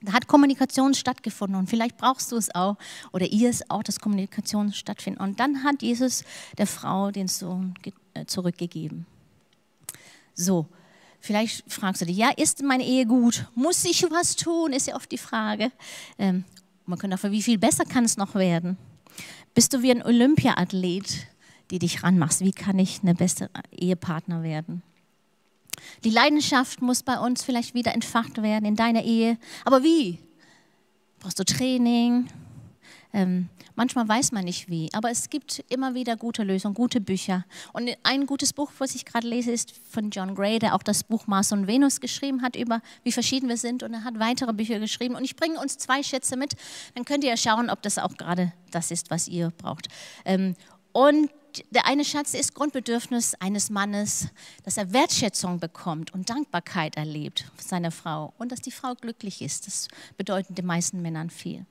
Da 0.00 0.12
hat 0.12 0.28
Kommunikation 0.28 0.94
stattgefunden 0.94 1.58
und 1.58 1.68
vielleicht 1.68 1.96
brauchst 1.96 2.30
du 2.30 2.36
es 2.36 2.54
auch 2.54 2.76
oder 3.12 3.26
ihr 3.26 3.50
es 3.50 3.68
auch, 3.68 3.82
dass 3.82 3.98
Kommunikation 3.98 4.72
stattfindet. 4.72 5.20
Und 5.20 5.40
dann 5.40 5.64
hat 5.64 5.82
Jesus 5.82 6.24
der 6.56 6.68
Frau 6.68 7.10
den 7.10 7.26
Sohn 7.26 7.74
äh, 8.14 8.24
zurückgegeben. 8.26 9.06
So, 10.34 10.66
vielleicht 11.18 11.64
fragst 11.70 12.02
du 12.02 12.06
dich, 12.06 12.16
ja, 12.16 12.30
ist 12.36 12.62
meine 12.62 12.84
Ehe 12.84 13.06
gut? 13.06 13.46
Muss 13.56 13.84
ich 13.84 14.04
was 14.04 14.36
tun? 14.36 14.72
Ist 14.72 14.86
ja 14.86 14.94
oft 14.94 15.10
die 15.10 15.18
Frage. 15.18 15.72
Ähm, 16.16 16.44
man 16.86 16.98
könnte 16.98 17.16
auch, 17.16 17.30
wie 17.30 17.42
viel 17.42 17.58
besser 17.58 17.84
kann 17.84 18.04
es 18.04 18.16
noch 18.16 18.36
werden? 18.36 18.78
Bist 19.52 19.74
du 19.74 19.82
wie 19.82 19.90
ein 19.90 20.04
Olympiaathlet, 20.04 21.26
die 21.72 21.80
dich 21.80 22.04
ranmachst? 22.04 22.40
Wie 22.42 22.52
kann 22.52 22.78
ich 22.78 23.00
eine 23.02 23.16
bessere 23.16 23.50
Ehepartner 23.72 24.44
werden? 24.44 24.82
Die 26.04 26.10
Leidenschaft 26.10 26.82
muss 26.82 27.02
bei 27.02 27.18
uns 27.18 27.42
vielleicht 27.42 27.74
wieder 27.74 27.94
entfacht 27.94 28.42
werden 28.42 28.64
in 28.64 28.76
deiner 28.76 29.02
Ehe. 29.02 29.38
Aber 29.64 29.82
wie? 29.82 30.18
Brauchst 31.18 31.38
du 31.38 31.44
Training? 31.44 32.28
Ähm, 33.12 33.48
manchmal 33.74 34.06
weiß 34.06 34.32
man 34.32 34.44
nicht 34.44 34.68
wie, 34.68 34.90
aber 34.92 35.10
es 35.10 35.30
gibt 35.30 35.64
immer 35.70 35.94
wieder 35.94 36.16
gute 36.16 36.42
Lösungen, 36.42 36.74
gute 36.74 37.00
Bücher. 37.00 37.44
Und 37.72 37.90
ein 38.02 38.26
gutes 38.26 38.52
Buch, 38.52 38.70
was 38.78 38.94
ich 38.94 39.06
gerade 39.06 39.26
lese, 39.26 39.50
ist 39.50 39.72
von 39.90 40.10
John 40.10 40.34
Gray, 40.34 40.58
der 40.58 40.74
auch 40.74 40.82
das 40.82 41.04
Buch 41.04 41.26
Mars 41.26 41.50
und 41.52 41.66
Venus 41.66 42.00
geschrieben 42.00 42.42
hat, 42.42 42.54
über 42.54 42.82
wie 43.02 43.12
verschieden 43.12 43.48
wir 43.48 43.56
sind. 43.56 43.82
Und 43.82 43.94
er 43.94 44.04
hat 44.04 44.18
weitere 44.18 44.52
Bücher 44.52 44.78
geschrieben. 44.78 45.14
Und 45.14 45.24
ich 45.24 45.36
bringe 45.36 45.58
uns 45.58 45.78
zwei 45.78 46.02
Schätze 46.02 46.36
mit, 46.36 46.54
dann 46.94 47.04
könnt 47.04 47.24
ihr 47.24 47.30
ja 47.30 47.36
schauen, 47.36 47.70
ob 47.70 47.82
das 47.82 47.98
auch 47.98 48.16
gerade 48.16 48.52
das 48.70 48.90
ist, 48.90 49.10
was 49.10 49.26
ihr 49.26 49.50
braucht. 49.56 49.88
Ähm, 50.24 50.54
und 50.92 51.30
der 51.70 51.86
eine 51.86 52.04
Schatz 52.04 52.34
ist 52.34 52.54
Grundbedürfnis 52.54 53.34
eines 53.36 53.70
Mannes, 53.70 54.28
dass 54.64 54.76
er 54.76 54.92
Wertschätzung 54.92 55.60
bekommt 55.60 56.12
und 56.12 56.30
Dankbarkeit 56.30 56.96
erlebt 56.96 57.50
seiner 57.58 57.90
Frau 57.90 58.32
und 58.38 58.52
dass 58.52 58.60
die 58.60 58.70
Frau 58.70 58.94
glücklich 58.94 59.42
ist. 59.42 59.66
Das 59.66 59.88
bedeutet 60.16 60.58
den 60.58 60.66
meisten 60.66 61.02
Männern 61.02 61.30
viel. 61.30 61.66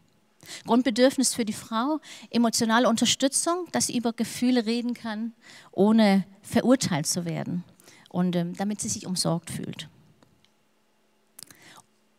Grundbedürfnis 0.65 1.33
für 1.33 1.45
die 1.45 1.53
Frau, 1.53 1.99
emotionale 2.29 2.87
Unterstützung, 2.87 3.67
dass 3.71 3.87
sie 3.87 3.97
über 3.97 4.13
Gefühle 4.13 4.65
reden 4.65 4.93
kann, 4.93 5.33
ohne 5.71 6.25
verurteilt 6.41 7.07
zu 7.07 7.25
werden 7.25 7.63
und 8.09 8.35
ähm, 8.35 8.55
damit 8.55 8.81
sie 8.81 8.89
sich 8.89 9.05
umsorgt 9.05 9.49
fühlt. 9.49 9.89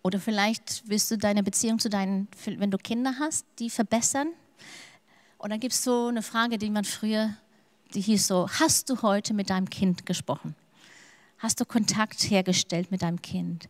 Oder 0.02 0.20
vielleicht 0.20 0.84
willst 0.86 1.10
du 1.10 1.18
deine 1.18 1.42
Beziehung 1.42 1.78
zu 1.78 1.88
deinen, 1.88 2.28
wenn 2.44 2.70
du 2.70 2.78
Kinder 2.78 3.16
hast, 3.18 3.46
die 3.58 3.68
verbessern. 3.68 4.28
Und 5.38 5.50
dann 5.50 5.60
gibt 5.60 5.74
es 5.74 5.84
so 5.84 6.06
eine 6.06 6.22
Frage, 6.22 6.58
die 6.58 6.70
man 6.70 6.84
früher 6.84 7.36
die 7.94 8.00
hieß 8.00 8.26
so, 8.26 8.48
hast 8.48 8.90
du 8.90 9.02
heute 9.02 9.34
mit 9.34 9.50
deinem 9.50 9.70
Kind 9.70 10.06
gesprochen? 10.06 10.54
Hast 11.38 11.60
du 11.60 11.64
Kontakt 11.64 12.30
hergestellt 12.30 12.90
mit 12.90 13.02
deinem 13.02 13.22
Kind? 13.22 13.68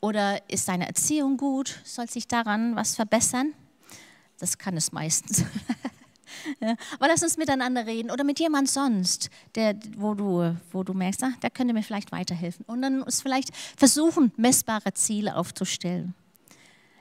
Oder 0.00 0.48
ist 0.50 0.68
deine 0.68 0.86
Erziehung 0.86 1.36
gut? 1.36 1.80
Soll 1.84 2.08
sich 2.08 2.26
daran 2.26 2.76
was 2.76 2.96
verbessern? 2.96 3.52
Das 4.38 4.58
kann 4.58 4.76
es 4.76 4.92
meistens. 4.92 5.40
ja, 6.60 6.74
aber 6.94 7.08
lass 7.08 7.22
uns 7.22 7.36
miteinander 7.36 7.86
reden 7.86 8.10
oder 8.10 8.24
mit 8.24 8.40
jemand 8.40 8.68
sonst, 8.68 9.30
der, 9.54 9.78
wo, 9.96 10.14
du, 10.14 10.56
wo 10.72 10.82
du 10.82 10.94
merkst, 10.94 11.22
ach, 11.22 11.36
der 11.36 11.50
könnte 11.50 11.74
mir 11.74 11.82
vielleicht 11.82 12.10
weiterhelfen. 12.10 12.64
Und 12.66 12.82
dann 12.82 13.02
ist 13.02 13.22
vielleicht 13.22 13.54
versuchen, 13.76 14.32
messbare 14.36 14.94
Ziele 14.94 15.36
aufzustellen. 15.36 16.14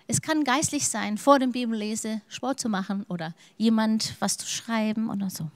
Es 0.07 0.21
kann 0.21 0.43
geistlich 0.43 0.87
sein, 0.87 1.17
vor 1.17 1.39
dem 1.39 1.53
Bibellese 1.53 2.21
Sport 2.27 2.59
zu 2.59 2.67
machen 2.67 3.05
oder 3.07 3.33
jemand 3.57 4.15
was 4.19 4.37
zu 4.37 4.45
schreiben 4.45 5.09
oder 5.09 5.29
so. 5.29 5.49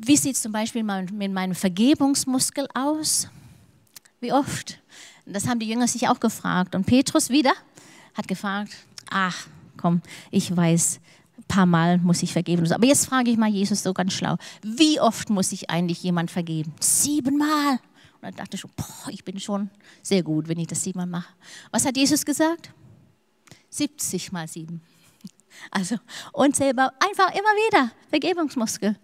Wie 0.00 0.16
sieht 0.16 0.36
es 0.36 0.42
zum 0.42 0.52
Beispiel 0.52 0.84
mit 0.84 1.32
meinem 1.32 1.54
Vergebungsmuskel 1.54 2.68
aus? 2.72 3.28
Wie 4.20 4.32
oft? 4.32 4.80
Das 5.26 5.48
haben 5.48 5.58
die 5.58 5.68
Jünger 5.68 5.88
sich 5.88 6.08
auch 6.08 6.20
gefragt. 6.20 6.74
Und 6.74 6.86
Petrus 6.86 7.30
wieder 7.30 7.52
hat 8.14 8.28
gefragt, 8.28 8.72
ach 9.10 9.48
komm, 9.76 10.02
ich 10.30 10.54
weiß, 10.56 11.00
ein 11.38 11.44
paar 11.44 11.66
Mal 11.66 11.98
muss 11.98 12.22
ich 12.22 12.32
vergeben. 12.32 12.70
Aber 12.72 12.86
jetzt 12.86 13.06
frage 13.06 13.30
ich 13.30 13.36
mal 13.36 13.48
Jesus 13.48 13.82
so 13.82 13.92
ganz 13.92 14.12
schlau, 14.12 14.36
wie 14.62 15.00
oft 15.00 15.30
muss 15.30 15.52
ich 15.52 15.68
eigentlich 15.68 16.02
jemand 16.02 16.30
vergeben? 16.30 16.72
Siebenmal. 16.80 17.72
Und 17.72 18.22
dann 18.22 18.36
dachte 18.36 18.54
ich 18.54 18.60
schon, 18.60 18.70
boah, 18.76 19.10
ich 19.10 19.24
bin 19.24 19.38
schon 19.40 19.70
sehr 20.02 20.22
gut, 20.22 20.48
wenn 20.48 20.58
ich 20.58 20.66
das 20.68 20.82
siebenmal 20.82 21.06
mache. 21.06 21.32
Was 21.70 21.84
hat 21.84 21.96
Jesus 21.96 22.24
gesagt? 22.24 22.72
70 23.70 24.32
mal 24.32 24.46
sieben. 24.46 24.80
Also 25.72 25.96
unzählbar, 26.32 26.92
einfach 27.00 27.30
immer 27.30 27.40
wieder 27.40 27.90
Vergebungsmuskel. 28.10 28.96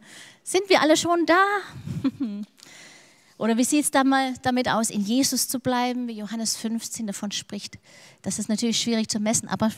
Sind 0.44 0.68
wir 0.68 0.83
alle 0.83 0.96
schon 0.96 1.24
da? 1.24 1.42
Oder 3.38 3.57
wie 3.57 3.64
sieht 3.64 3.85
es 3.85 3.90
damit 3.90 4.68
aus, 4.68 4.90
in 4.90 5.00
Jesus 5.00 5.48
zu 5.48 5.59
bleiben, 5.59 6.07
wie 6.07 6.18
Johannes 6.18 6.57
15 6.57 7.07
davon 7.07 7.33
spricht? 7.33 7.78
Das 8.22 8.38
ist 8.38 8.48
natürlich 8.48 8.78
schwierig 8.78 9.09
zu 9.09 9.18
messen, 9.18 9.48
aber 9.48 9.72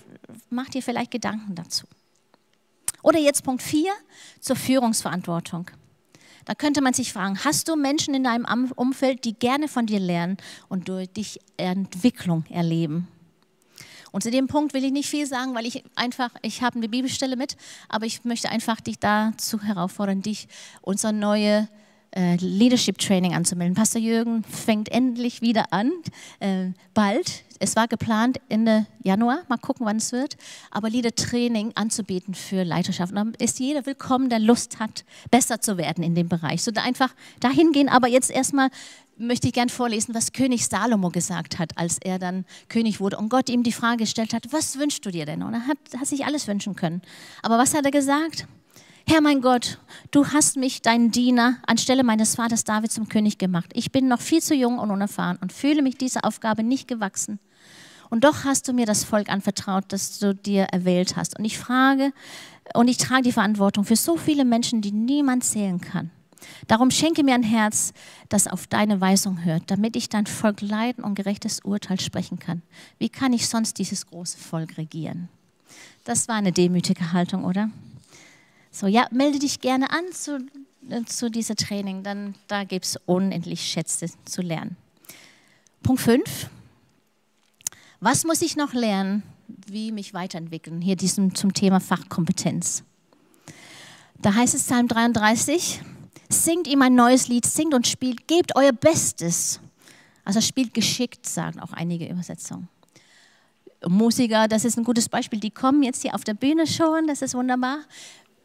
macht 0.50 0.74
ihr 0.74 0.82
vielleicht 0.82 1.12
Gedanken 1.12 1.54
dazu. 1.54 1.86
Oder 3.02 3.20
jetzt 3.20 3.44
Punkt 3.44 3.62
4 3.62 3.92
zur 4.40 4.56
Führungsverantwortung. 4.56 5.70
Da 6.44 6.54
könnte 6.54 6.80
man 6.80 6.92
sich 6.92 7.12
fragen, 7.12 7.42
hast 7.44 7.68
du 7.68 7.76
Menschen 7.76 8.14
in 8.14 8.24
deinem 8.24 8.72
Umfeld, 8.74 9.24
die 9.24 9.34
gerne 9.34 9.68
von 9.68 9.86
dir 9.86 10.00
lernen 10.00 10.36
und 10.68 10.88
durch 10.88 11.08
dich 11.08 11.40
Entwicklung 11.56 12.44
erleben? 12.50 13.08
Und 14.12 14.22
zu 14.22 14.30
dem 14.30 14.46
Punkt 14.46 14.74
will 14.74 14.84
ich 14.84 14.92
nicht 14.92 15.08
viel 15.08 15.26
sagen, 15.26 15.54
weil 15.54 15.66
ich 15.66 15.84
einfach, 15.94 16.30
ich 16.42 16.62
habe 16.62 16.76
eine 16.76 16.88
Bibelstelle 16.88 17.36
mit, 17.36 17.56
aber 17.88 18.06
ich 18.06 18.24
möchte 18.24 18.48
einfach 18.48 18.80
dich 18.80 18.98
dazu 18.98 19.62
herausfordern, 19.62 20.22
dich 20.22 20.48
unser 20.82 21.12
neue 21.12 21.68
äh, 22.16 22.36
Leadership 22.36 22.98
Training 22.98 23.34
anzumelden. 23.34 23.74
Pastor 23.74 24.00
Jürgen 24.00 24.42
fängt 24.44 24.90
endlich 24.90 25.42
wieder 25.42 25.72
an, 25.72 25.92
äh, 26.40 26.68
bald. 26.94 27.44
Es 27.58 27.76
war 27.76 27.88
geplant 27.88 28.38
Ende 28.48 28.86
Januar, 29.02 29.40
mal 29.48 29.56
gucken, 29.56 29.86
wann 29.86 29.96
es 29.96 30.12
wird, 30.12 30.36
aber 30.70 30.90
Leader 30.90 31.14
Training 31.14 31.72
anzubieten 31.74 32.34
für 32.34 32.64
Leiterschaft. 32.64 33.12
Und 33.12 33.16
dann 33.16 33.34
ist 33.38 33.58
jeder 33.60 33.86
willkommen, 33.86 34.28
der 34.28 34.38
Lust 34.38 34.78
hat, 34.78 35.04
besser 35.30 35.60
zu 35.60 35.78
werden 35.78 36.02
in 36.02 36.14
dem 36.14 36.28
Bereich. 36.28 36.62
So 36.62 36.70
da 36.70 36.82
einfach 36.82 37.14
dahin 37.40 37.72
gehen, 37.72 37.88
aber 37.88 38.08
jetzt 38.08 38.30
erstmal 38.30 38.70
möchte 39.18 39.46
ich 39.46 39.52
gern 39.52 39.68
vorlesen, 39.68 40.14
was 40.14 40.32
König 40.32 40.66
Salomo 40.66 41.10
gesagt 41.10 41.58
hat, 41.58 41.76
als 41.76 41.98
er 41.98 42.18
dann 42.18 42.44
König 42.68 43.00
wurde 43.00 43.16
und 43.18 43.28
Gott 43.28 43.48
ihm 43.48 43.62
die 43.62 43.72
Frage 43.72 43.98
gestellt 43.98 44.32
hat, 44.34 44.52
was 44.52 44.78
wünschst 44.78 45.04
du 45.04 45.10
dir 45.10 45.26
denn? 45.26 45.42
Und 45.42 45.54
er 45.54 45.66
hat, 45.66 45.78
hat 45.98 46.06
sich 46.06 46.24
alles 46.24 46.46
wünschen 46.46 46.76
können. 46.76 47.02
Aber 47.42 47.58
was 47.58 47.74
hat 47.74 47.84
er 47.84 47.90
gesagt? 47.90 48.46
Herr 49.08 49.20
mein 49.20 49.40
Gott, 49.40 49.78
du 50.10 50.26
hast 50.26 50.56
mich, 50.56 50.82
deinen 50.82 51.12
Diener, 51.12 51.58
anstelle 51.66 52.02
meines 52.02 52.34
Vaters 52.34 52.64
David 52.64 52.90
zum 52.90 53.08
König 53.08 53.38
gemacht. 53.38 53.70
Ich 53.74 53.92
bin 53.92 54.08
noch 54.08 54.20
viel 54.20 54.42
zu 54.42 54.54
jung 54.54 54.80
und 54.80 54.90
unerfahren 54.90 55.38
und 55.40 55.52
fühle 55.52 55.82
mich 55.82 55.96
dieser 55.96 56.24
Aufgabe 56.24 56.64
nicht 56.64 56.88
gewachsen. 56.88 57.38
Und 58.10 58.24
doch 58.24 58.44
hast 58.44 58.66
du 58.66 58.72
mir 58.72 58.86
das 58.86 59.04
Volk 59.04 59.28
anvertraut, 59.28 59.84
das 59.88 60.18
du 60.18 60.34
dir 60.34 60.64
erwählt 60.64 61.16
hast. 61.16 61.38
Und 61.38 61.44
ich 61.44 61.58
frage 61.58 62.12
und 62.74 62.88
ich 62.88 62.98
trage 62.98 63.22
die 63.22 63.32
Verantwortung 63.32 63.84
für 63.84 63.96
so 63.96 64.16
viele 64.16 64.44
Menschen, 64.44 64.80
die 64.80 64.92
niemand 64.92 65.44
zählen 65.44 65.80
kann. 65.80 66.10
Darum 66.66 66.90
schenke 66.90 67.22
mir 67.22 67.34
ein 67.34 67.42
Herz, 67.42 67.92
das 68.28 68.46
auf 68.46 68.66
deine 68.66 69.00
Weisung 69.00 69.44
hört, 69.44 69.70
damit 69.70 69.96
ich 69.96 70.08
dein 70.08 70.26
Volk 70.26 70.60
leiden 70.60 71.04
und 71.04 71.14
gerechtes 71.14 71.60
Urteil 71.60 72.00
sprechen 72.00 72.38
kann. 72.38 72.62
Wie 72.98 73.08
kann 73.08 73.32
ich 73.32 73.48
sonst 73.48 73.78
dieses 73.78 74.06
große 74.06 74.38
Volk 74.38 74.76
regieren? 74.76 75.28
Das 76.04 76.28
war 76.28 76.36
eine 76.36 76.52
demütige 76.52 77.12
Haltung, 77.12 77.44
oder? 77.44 77.70
So, 78.70 78.86
ja, 78.86 79.06
melde 79.10 79.38
dich 79.38 79.60
gerne 79.60 79.90
an 79.90 80.04
zu, 80.12 80.38
äh, 80.90 81.04
zu 81.04 81.30
dieser 81.30 81.56
Training, 81.56 82.02
dann 82.02 82.34
da 82.46 82.64
gibt 82.64 82.84
es 82.84 82.98
unendlich 83.06 83.62
Schätze 83.62 84.06
zu 84.24 84.42
lernen. 84.42 84.76
Punkt 85.82 86.02
5. 86.02 86.50
Was 88.00 88.24
muss 88.24 88.42
ich 88.42 88.56
noch 88.56 88.74
lernen, 88.74 89.22
wie 89.66 89.92
mich 89.92 90.12
weiterentwickeln? 90.12 90.80
Hier 90.80 90.96
diesem, 90.96 91.34
zum 91.34 91.54
Thema 91.54 91.80
Fachkompetenz. 91.80 92.84
Da 94.20 94.34
heißt 94.34 94.54
es 94.54 94.64
Psalm 94.64 94.88
33, 94.88 95.80
Singt 96.46 96.68
ihm 96.68 96.80
ein 96.80 96.94
neues 96.94 97.26
Lied, 97.26 97.44
singt 97.44 97.74
und 97.74 97.88
spielt, 97.88 98.28
gebt 98.28 98.54
euer 98.54 98.70
Bestes. 98.70 99.58
Also 100.24 100.40
spielt 100.40 100.74
geschickt, 100.74 101.26
sagen 101.26 101.58
auch 101.58 101.72
einige 101.72 102.08
Übersetzungen. 102.08 102.68
Musiker, 103.84 104.46
das 104.46 104.64
ist 104.64 104.78
ein 104.78 104.84
gutes 104.84 105.08
Beispiel, 105.08 105.40
die 105.40 105.50
kommen 105.50 105.82
jetzt 105.82 106.02
hier 106.02 106.14
auf 106.14 106.22
der 106.22 106.34
Bühne 106.34 106.68
schon, 106.68 107.08
das 107.08 107.20
ist 107.20 107.34
wunderbar. 107.34 107.78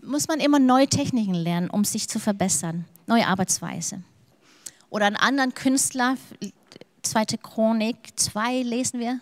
Muss 0.02 0.28
man 0.28 0.40
immer 0.40 0.58
neue 0.58 0.88
Techniken 0.88 1.36
lernen, 1.36 1.70
um 1.70 1.84
sich 1.84 2.10
zu 2.10 2.18
verbessern, 2.18 2.86
neue 3.06 3.28
Arbeitsweise. 3.28 4.02
Oder 4.90 5.06
einen 5.06 5.16
anderen 5.16 5.54
Künstler, 5.54 6.18
zweite 7.04 7.38
Chronik 7.38 8.14
2 8.16 8.64
lesen 8.64 9.00
wir, 9.00 9.20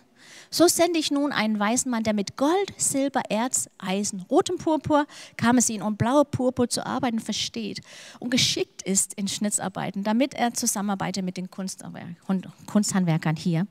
so 0.50 0.66
sende 0.66 0.98
ich 0.98 1.10
nun 1.10 1.32
einen 1.32 1.58
weißen 1.58 1.90
Mann, 1.90 2.02
der 2.02 2.14
mit 2.14 2.36
Gold, 2.36 2.72
Silber, 2.76 3.22
Erz, 3.28 3.68
Eisen, 3.78 4.24
rotem 4.30 4.58
Purpur, 4.58 5.06
kam 5.36 5.58
es 5.58 5.68
ihn 5.70 5.82
und 5.82 5.98
blauer 5.98 6.24
Purpur 6.24 6.68
zu 6.68 6.84
arbeiten 6.84 7.20
versteht 7.20 7.80
und 8.18 8.30
geschickt 8.30 8.82
ist 8.82 9.14
in 9.14 9.28
Schnitzarbeiten, 9.28 10.04
damit 10.04 10.34
er 10.34 10.54
zusammenarbeitet 10.54 11.24
mit 11.24 11.36
den 11.36 11.48
Kunsthandwerkern 11.50 13.36
hier. 13.36 13.66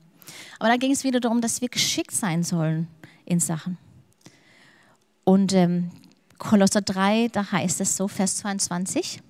Aber 0.58 0.68
da 0.68 0.76
ging 0.76 0.92
es 0.92 1.04
wieder 1.04 1.20
darum, 1.20 1.40
dass 1.40 1.60
wir 1.60 1.68
geschickt 1.68 2.12
sein 2.12 2.42
sollen 2.42 2.88
in 3.24 3.40
Sachen. 3.40 3.78
Und 5.24 5.52
ähm, 5.52 5.90
Kolosser 6.38 6.80
3, 6.80 7.28
da 7.28 7.52
heißt 7.52 7.80
es 7.80 7.96
so, 7.96 8.08
Vers 8.08 8.38
22, 8.38 9.20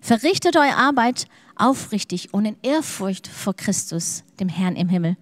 verrichtet 0.00 0.56
eure 0.56 0.76
Arbeit 0.76 1.26
aufrichtig 1.56 2.32
und 2.34 2.46
in 2.46 2.56
Ehrfurcht 2.62 3.26
vor 3.26 3.54
Christus, 3.54 4.24
dem 4.40 4.48
Herrn 4.48 4.76
im 4.76 4.88
Himmel. 4.88 5.16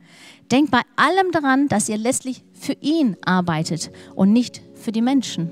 Denkt 0.53 0.71
bei 0.71 0.83
allem 0.97 1.33
daran, 1.33 1.67
dass 1.69 1.89
ihr 1.89 1.97
letztlich 1.97 2.45
für 2.53 2.75
ihn 2.83 3.17
arbeitet 3.25 3.91
und 4.15 4.35
nicht 4.35 4.61
für 4.75 4.93
die 4.93 5.01
Menschen. 5.01 5.49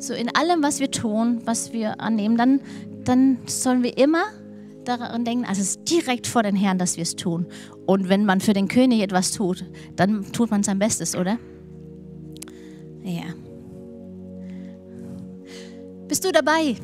So 0.00 0.12
in 0.12 0.34
allem, 0.34 0.60
was 0.60 0.80
wir 0.80 0.90
tun, 0.90 1.42
was 1.44 1.72
wir 1.72 2.00
annehmen, 2.00 2.36
dann, 2.36 2.60
dann 3.04 3.38
sollen 3.46 3.84
wir 3.84 3.96
immer 3.96 4.24
daran 4.84 5.24
denken, 5.24 5.44
also 5.44 5.60
es 5.60 5.76
ist 5.76 5.88
direkt 5.88 6.26
vor 6.26 6.42
den 6.42 6.56
Herrn, 6.56 6.78
dass 6.78 6.96
wir 6.96 7.02
es 7.02 7.14
tun. 7.14 7.46
Und 7.86 8.08
wenn 8.08 8.24
man 8.24 8.40
für 8.40 8.54
den 8.54 8.66
König 8.66 9.02
etwas 9.02 9.30
tut, 9.30 9.64
dann 9.94 10.32
tut 10.32 10.50
man 10.50 10.64
sein 10.64 10.80
Bestes, 10.80 11.14
oder? 11.14 11.38
Ja. 13.04 13.22
Bist 16.08 16.24
du 16.24 16.32
dabei? 16.32 16.74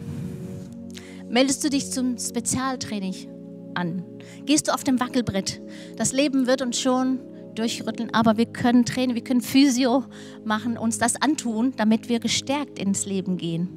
Meldest 1.28 1.64
du 1.64 1.70
dich 1.70 1.90
zum 1.90 2.16
Spezialtraining 2.16 3.33
an? 3.76 4.04
Gehst 4.46 4.68
du 4.68 4.74
auf 4.74 4.84
dem 4.84 5.00
Wackelbrett? 5.00 5.60
Das 5.96 6.12
Leben 6.12 6.46
wird 6.46 6.62
uns 6.62 6.78
schon 6.78 7.20
durchrütteln, 7.54 8.12
aber 8.12 8.36
wir 8.36 8.46
können 8.46 8.84
Training, 8.84 9.14
wir 9.14 9.24
können 9.24 9.40
Physio 9.40 10.04
machen, 10.44 10.76
uns 10.76 10.98
das 10.98 11.20
antun, 11.20 11.72
damit 11.76 12.08
wir 12.08 12.20
gestärkt 12.20 12.78
ins 12.78 13.06
Leben 13.06 13.36
gehen. 13.36 13.68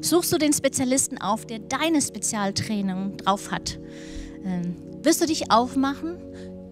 Suchst 0.00 0.32
du 0.32 0.38
den 0.38 0.52
Spezialisten 0.52 1.18
auf, 1.18 1.46
der 1.46 1.60
deine 1.60 2.00
Spezialtraining 2.00 3.16
drauf 3.18 3.50
hat? 3.50 3.78
Ähm, 4.44 4.76
wirst 5.02 5.20
du 5.20 5.26
dich 5.26 5.50
aufmachen, 5.50 6.16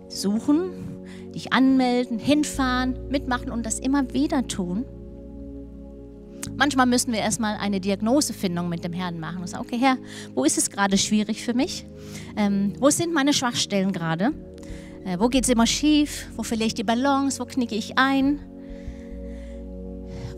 suchen, 0.08 0.70
dich 1.34 1.52
anmelden, 1.52 2.18
hinfahren, 2.18 3.08
mitmachen 3.08 3.50
und 3.50 3.64
das 3.64 3.78
immer 3.78 4.12
wieder 4.12 4.46
tun? 4.46 4.84
Manchmal 6.56 6.86
müssen 6.86 7.12
wir 7.12 7.20
erstmal 7.20 7.56
eine 7.56 7.80
Diagnosefindung 7.80 8.68
mit 8.68 8.84
dem 8.84 8.92
Herrn 8.92 9.20
machen 9.20 9.40
und 9.40 9.48
sagen, 9.48 9.64
okay 9.66 9.78
Herr, 9.78 9.96
wo 10.34 10.44
ist 10.44 10.58
es 10.58 10.70
gerade 10.70 10.98
schwierig 10.98 11.44
für 11.44 11.54
mich? 11.54 11.86
Ähm, 12.36 12.72
wo 12.78 12.90
sind 12.90 13.12
meine 13.12 13.32
Schwachstellen 13.32 13.92
gerade? 13.92 14.32
Äh, 15.04 15.18
wo 15.18 15.28
geht 15.28 15.44
es 15.44 15.50
immer 15.50 15.66
schief? 15.66 16.28
Wo 16.36 16.42
verliere 16.42 16.68
ich 16.68 16.74
die 16.74 16.84
Balance? 16.84 17.40
Wo 17.40 17.44
knicke 17.44 17.74
ich 17.74 17.98
ein? 17.98 18.40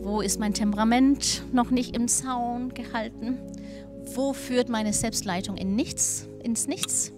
Wo 0.01 0.21
ist 0.21 0.39
mein 0.39 0.53
Temperament 0.53 1.43
noch 1.53 1.69
nicht 1.69 1.95
im 1.95 2.07
Zaun 2.07 2.73
gehalten? 2.73 3.37
Wo 4.15 4.33
führt 4.33 4.69
meine 4.69 4.93
Selbstleitung 4.93 5.57
in 5.57 5.75
nichts, 5.75 6.27
ins 6.43 6.67
Nichts? 6.67 7.11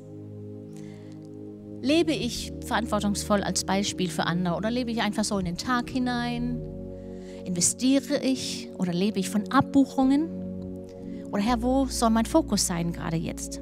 Lebe 1.81 2.13
ich 2.13 2.53
verantwortungsvoll 2.65 3.43
als 3.43 3.65
Beispiel 3.65 4.09
für 4.09 4.25
andere 4.25 4.55
oder 4.55 4.71
lebe 4.71 4.91
ich 4.91 5.01
einfach 5.01 5.23
so 5.23 5.37
in 5.37 5.45
den 5.45 5.57
Tag 5.57 5.89
hinein? 5.89 6.61
Investiere 7.45 8.23
ich 8.23 8.69
oder 8.77 8.93
lebe 8.93 9.19
ich 9.19 9.29
von 9.29 9.51
Abbuchungen? 9.51 10.29
Oder 11.31 11.41
Herr, 11.41 11.61
wo 11.61 11.85
soll 11.85 12.09
mein 12.09 12.25
Fokus 12.25 12.67
sein 12.67 12.93
gerade 12.93 13.17
jetzt? 13.17 13.61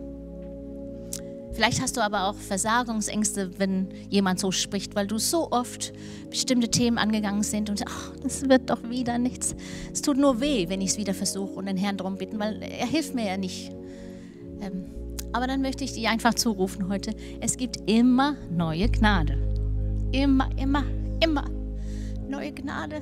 Vielleicht 1.54 1.82
hast 1.82 1.98
du 1.98 2.02
aber 2.02 2.26
auch 2.26 2.36
Versagungsängste, 2.36 3.52
wenn 3.58 3.90
jemand 4.10 4.40
so 4.40 4.52
spricht, 4.52 4.96
weil 4.96 5.06
du 5.06 5.18
so 5.18 5.52
oft 5.52 5.92
bestimmte 6.30 6.70
Themen 6.70 6.98
angegangen 6.98 7.44
sind 7.44 7.70
und 7.70 7.84
ach, 7.88 8.14
das 8.24 8.48
wird 8.48 8.70
doch 8.70 8.90
wieder 8.90 9.18
nichts. 9.18 9.56
Es 9.92 10.02
tut 10.02 10.18
nur 10.18 10.40
weh, 10.40 10.70
wenn 10.70 10.82
ich 10.82 10.92
es 10.92 10.98
wieder 10.98 11.14
versuche 11.14 11.54
und 11.54 11.66
den 11.66 11.78
Herrn 11.78 11.98
darum 11.98 12.18
bitten, 12.18 12.40
weil 12.40 12.62
er 12.62 12.88
hilft 12.88 13.16
mir 13.16 13.26
ja 13.26 13.38
nicht. 13.38 13.72
Ähm, 14.62 14.86
aber 15.34 15.48
dann 15.48 15.62
möchte 15.62 15.84
ich 15.84 15.94
dir 15.94 16.10
einfach 16.10 16.34
zurufen 16.34 16.88
heute, 16.90 17.14
es 17.42 17.58
gibt 17.58 17.90
immer 17.90 18.36
neue 18.50 18.90
Gnade. 18.90 19.38
Immer, 20.12 20.50
immer, 20.58 20.84
immer 21.22 21.46
neue 22.30 22.54
Gnade. 22.54 23.02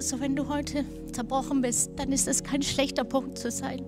So 0.00 0.20
wenn 0.20 0.36
du 0.36 0.48
heute 0.48 0.84
zerbrochen 1.12 1.60
bist, 1.60 1.90
dann 1.96 2.12
ist 2.12 2.28
es 2.28 2.44
kein 2.44 2.62
schlechter 2.62 3.02
Punkt 3.02 3.36
zu 3.36 3.50
sein. 3.50 3.84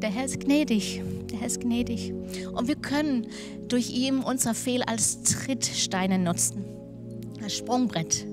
Der 0.00 0.10
Herr 0.10 0.24
ist 0.24 0.38
gnädig. 0.38 1.02
Der 1.28 1.40
Herr 1.40 1.48
ist 1.48 1.60
gnädig. 1.60 2.12
Und 2.52 2.68
wir 2.68 2.76
können 2.76 3.26
durch 3.66 3.90
ihn 3.90 4.20
unser 4.20 4.54
Fehl 4.54 4.82
als 4.84 5.22
Trittsteine 5.22 6.20
nutzen. 6.20 6.64
Als 7.42 7.56
Sprungbrett. 7.56 8.26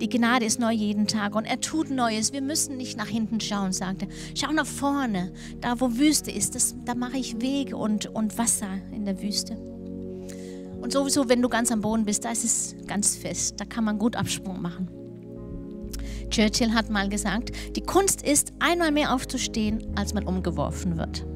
Die 0.00 0.08
Gnade 0.08 0.46
ist 0.46 0.60
neu 0.60 0.70
jeden 0.70 1.08
Tag 1.08 1.34
und 1.34 1.46
er 1.46 1.60
tut 1.60 1.90
Neues. 1.90 2.32
Wir 2.32 2.42
müssen 2.42 2.76
nicht 2.76 2.96
nach 2.96 3.08
hinten 3.08 3.40
schauen, 3.40 3.72
sagt 3.72 4.02
er. 4.02 4.08
Schau 4.34 4.52
nach 4.52 4.66
vorne, 4.66 5.32
da 5.60 5.80
wo 5.80 5.98
Wüste 5.98 6.30
ist, 6.30 6.54
das, 6.54 6.76
da 6.84 6.94
mache 6.94 7.18
ich 7.18 7.40
Wege 7.40 7.76
und, 7.76 8.06
und 8.06 8.38
Wasser 8.38 8.70
in 8.92 9.04
der 9.04 9.20
Wüste. 9.20 9.56
Und 10.80 10.92
sowieso, 10.92 11.28
wenn 11.28 11.42
du 11.42 11.48
ganz 11.48 11.72
am 11.72 11.80
Boden 11.80 12.04
bist, 12.04 12.24
da 12.24 12.30
ist 12.30 12.44
es 12.44 12.76
ganz 12.86 13.16
fest. 13.16 13.56
Da 13.58 13.64
kann 13.64 13.84
man 13.84 13.98
gut 13.98 14.14
Absprung 14.14 14.62
machen. 14.62 14.99
Churchill 16.30 16.72
hat 16.72 16.90
mal 16.90 17.08
gesagt, 17.08 17.50
die 17.76 17.82
Kunst 17.82 18.22
ist, 18.22 18.52
einmal 18.58 18.92
mehr 18.92 19.14
aufzustehen, 19.14 19.84
als 19.96 20.14
man 20.14 20.24
umgeworfen 20.24 20.96
wird. 20.96 21.26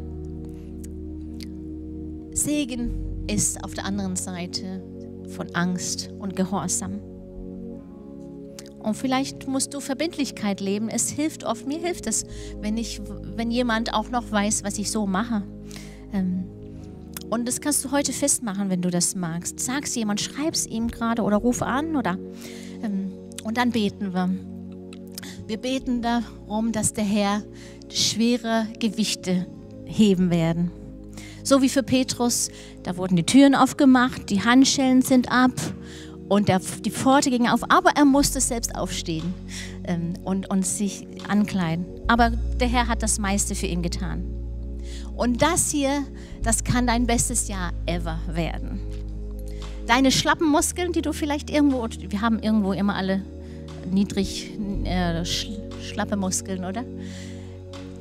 Segen 2.36 3.26
ist 3.26 3.62
auf 3.64 3.74
der 3.74 3.84
anderen 3.84 4.16
Seite 4.16 4.82
von 5.28 5.54
Angst 5.54 6.10
und 6.18 6.36
Gehorsam. 6.36 7.00
Und 8.78 8.94
vielleicht 8.94 9.48
musst 9.48 9.72
du 9.72 9.80
Verbindlichkeit 9.80 10.60
leben. 10.60 10.88
Es 10.90 11.08
hilft 11.08 11.44
oft, 11.44 11.66
mir 11.66 11.78
hilft 11.78 12.06
es, 12.06 12.24
wenn, 12.60 12.76
ich, 12.76 13.00
wenn 13.34 13.50
jemand 13.50 13.94
auch 13.94 14.10
noch 14.10 14.30
weiß, 14.30 14.62
was 14.62 14.78
ich 14.78 14.90
so 14.90 15.06
mache. 15.06 15.42
Ähm, 16.12 16.44
und 17.30 17.48
das 17.48 17.60
kannst 17.60 17.82
du 17.84 17.90
heute 17.90 18.12
festmachen, 18.12 18.68
wenn 18.68 18.82
du 18.82 18.90
das 18.90 19.14
magst. 19.14 19.58
Sag 19.58 19.84
es 19.84 19.94
jemand, 19.94 20.20
schreib 20.20 20.54
es 20.54 20.66
ihm 20.66 20.88
gerade 20.88 21.22
oder 21.22 21.38
ruf 21.38 21.62
an 21.62 21.96
oder 21.96 22.18
ähm, 22.82 23.12
und 23.42 23.56
dann 23.56 23.70
beten 23.70 24.12
wir. 24.12 24.53
Wir 25.46 25.58
beten 25.58 26.00
darum, 26.00 26.72
dass 26.72 26.94
der 26.94 27.04
Herr 27.04 27.42
schwere 27.90 28.66
Gewichte 28.80 29.46
heben 29.84 30.30
werden. 30.30 30.70
So 31.42 31.60
wie 31.60 31.68
für 31.68 31.82
Petrus, 31.82 32.48
da 32.82 32.96
wurden 32.96 33.16
die 33.16 33.24
Türen 33.24 33.54
aufgemacht, 33.54 34.30
die 34.30 34.42
Handschellen 34.42 35.02
sind 35.02 35.30
ab 35.30 35.52
und 36.30 36.48
der, 36.48 36.60
die 36.82 36.90
Pforte 36.90 37.28
ging 37.28 37.46
auf, 37.46 37.60
aber 37.70 37.90
er 37.94 38.06
musste 38.06 38.40
selbst 38.40 38.74
aufstehen 38.74 39.34
ähm, 39.86 40.14
und, 40.24 40.48
und 40.48 40.66
sich 40.66 41.06
ankleiden. 41.28 41.84
Aber 42.08 42.30
der 42.30 42.68
Herr 42.68 42.88
hat 42.88 43.02
das 43.02 43.18
meiste 43.18 43.54
für 43.54 43.66
ihn 43.66 43.82
getan. 43.82 44.24
Und 45.14 45.42
das 45.42 45.70
hier, 45.70 46.06
das 46.42 46.64
kann 46.64 46.86
dein 46.86 47.06
bestes 47.06 47.48
Jahr 47.48 47.72
ever 47.84 48.18
werden. 48.32 48.80
Deine 49.86 50.10
schlappen 50.10 50.48
Muskeln, 50.48 50.92
die 50.92 51.02
du 51.02 51.12
vielleicht 51.12 51.50
irgendwo, 51.50 51.86
wir 51.86 52.20
haben 52.22 52.38
irgendwo 52.38 52.72
immer 52.72 52.94
alle 52.94 53.22
niedrig 53.86 54.52
äh, 54.84 55.24
schlappe 55.24 56.16
Muskeln, 56.16 56.64
oder? 56.64 56.84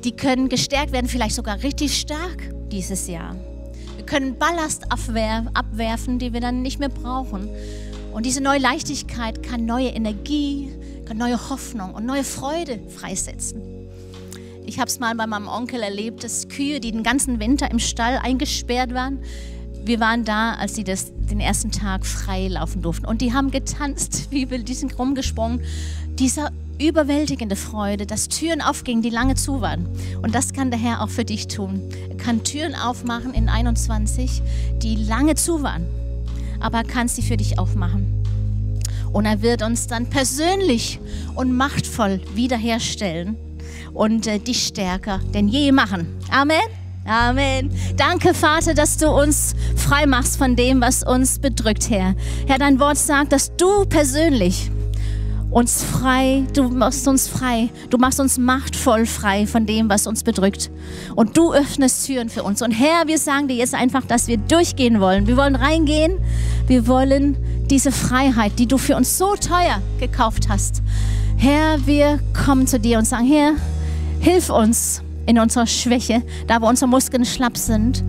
Die 0.04 0.12
können 0.12 0.48
gestärkt 0.48 0.92
werden, 0.92 1.08
vielleicht 1.08 1.34
sogar 1.34 1.62
richtig 1.62 1.98
stark 1.98 2.50
dieses 2.70 3.06
Jahr. 3.06 3.36
Wir 3.96 4.04
können 4.04 4.36
Ballast 4.38 4.84
abwerfen, 4.90 6.18
die 6.18 6.32
wir 6.32 6.40
dann 6.40 6.62
nicht 6.62 6.78
mehr 6.78 6.88
brauchen. 6.88 7.48
Und 8.12 8.26
diese 8.26 8.42
neue 8.42 8.58
Leichtigkeit 8.58 9.42
kann 9.42 9.64
neue 9.64 9.88
Energie, 9.88 10.70
kann 11.06 11.16
neue 11.16 11.48
Hoffnung 11.50 11.94
und 11.94 12.04
neue 12.04 12.24
Freude 12.24 12.80
freisetzen. 12.88 13.62
Ich 14.66 14.78
habe 14.78 14.88
es 14.88 14.98
mal 14.98 15.14
bei 15.14 15.26
meinem 15.26 15.48
Onkel 15.48 15.82
erlebt, 15.82 16.24
dass 16.24 16.48
Kühe, 16.48 16.80
die 16.80 16.92
den 16.92 17.02
ganzen 17.02 17.40
Winter 17.40 17.70
im 17.70 17.78
Stall 17.78 18.18
eingesperrt 18.22 18.94
waren, 18.94 19.20
wir 19.84 20.00
waren 20.00 20.24
da, 20.24 20.54
als 20.54 20.74
sie 20.74 20.84
das, 20.84 21.12
den 21.14 21.40
ersten 21.40 21.70
Tag 21.70 22.06
frei 22.06 22.48
laufen 22.48 22.82
durften. 22.82 23.06
Und 23.06 23.20
die 23.20 23.32
haben 23.32 23.50
getanzt, 23.50 24.28
wie 24.30 24.50
wild, 24.50 24.68
die 24.68 24.74
sind 24.74 24.98
rumgesprungen. 24.98 25.60
Dieser 26.18 26.50
überwältigende 26.78 27.56
Freude, 27.56 28.06
dass 28.06 28.28
Türen 28.28 28.60
aufgingen, 28.60 29.02
die 29.02 29.10
lange 29.10 29.36
zu 29.36 29.60
waren. 29.60 29.86
Und 30.22 30.34
das 30.34 30.52
kann 30.52 30.70
der 30.70 30.80
Herr 30.80 31.02
auch 31.02 31.10
für 31.10 31.24
dich 31.24 31.46
tun. 31.46 31.82
Er 32.08 32.16
kann 32.16 32.42
Türen 32.44 32.74
aufmachen 32.74 33.32
in 33.32 33.48
21, 33.48 34.42
die 34.82 34.96
lange 34.96 35.34
zu 35.36 35.62
waren. 35.62 35.86
Aber 36.60 36.78
er 36.78 36.84
kann 36.84 37.08
sie 37.08 37.22
für 37.22 37.36
dich 37.36 37.58
aufmachen. 37.58 38.24
Und 39.12 39.26
er 39.26 39.42
wird 39.42 39.62
uns 39.62 39.86
dann 39.86 40.10
persönlich 40.10 40.98
und 41.36 41.52
machtvoll 41.52 42.20
wiederherstellen 42.34 43.36
und 43.92 44.26
äh, 44.26 44.40
dich 44.40 44.66
stärker 44.66 45.20
denn 45.32 45.46
je 45.46 45.70
machen. 45.70 46.08
Amen. 46.30 46.83
Amen. 47.06 47.70
Danke, 47.96 48.32
Vater, 48.32 48.72
dass 48.72 48.96
du 48.96 49.10
uns 49.10 49.54
frei 49.76 50.06
machst 50.06 50.38
von 50.38 50.56
dem, 50.56 50.80
was 50.80 51.02
uns 51.02 51.38
bedrückt, 51.38 51.90
Herr. 51.90 52.14
Herr, 52.46 52.58
dein 52.58 52.80
Wort 52.80 52.96
sagt, 52.96 53.32
dass 53.32 53.54
du 53.56 53.84
persönlich 53.84 54.70
uns 55.50 55.84
frei, 55.84 56.44
du 56.52 56.64
machst 56.64 57.06
uns 57.06 57.28
frei, 57.28 57.68
du 57.90 57.98
machst 57.98 58.18
uns 58.18 58.38
machtvoll 58.38 59.06
frei 59.06 59.46
von 59.46 59.66
dem, 59.66 59.88
was 59.88 60.06
uns 60.06 60.24
bedrückt. 60.24 60.70
Und 61.14 61.36
du 61.36 61.52
öffnest 61.52 62.06
Türen 62.06 62.30
für 62.30 62.42
uns. 62.42 62.62
Und 62.62 62.72
Herr, 62.72 63.06
wir 63.06 63.18
sagen 63.18 63.48
dir 63.48 63.56
jetzt 63.56 63.74
einfach, 63.74 64.04
dass 64.04 64.26
wir 64.26 64.38
durchgehen 64.38 64.98
wollen. 64.98 65.26
Wir 65.26 65.36
wollen 65.36 65.54
reingehen. 65.54 66.18
Wir 66.66 66.88
wollen 66.88 67.36
diese 67.68 67.92
Freiheit, 67.92 68.58
die 68.58 68.66
du 68.66 68.78
für 68.78 68.96
uns 68.96 69.16
so 69.16 69.36
teuer 69.36 69.80
gekauft 70.00 70.48
hast. 70.48 70.82
Herr, 71.36 71.86
wir 71.86 72.18
kommen 72.44 72.66
zu 72.66 72.80
dir 72.80 72.98
und 72.98 73.04
sagen, 73.04 73.26
Herr, 73.26 73.52
hilf 74.20 74.50
uns 74.50 75.03
in 75.26 75.38
unserer 75.38 75.66
Schwäche, 75.66 76.22
da 76.46 76.60
wo 76.60 76.68
unsere 76.68 76.88
Muskeln 76.88 77.24
schlapp 77.24 77.56
sind. 77.56 78.02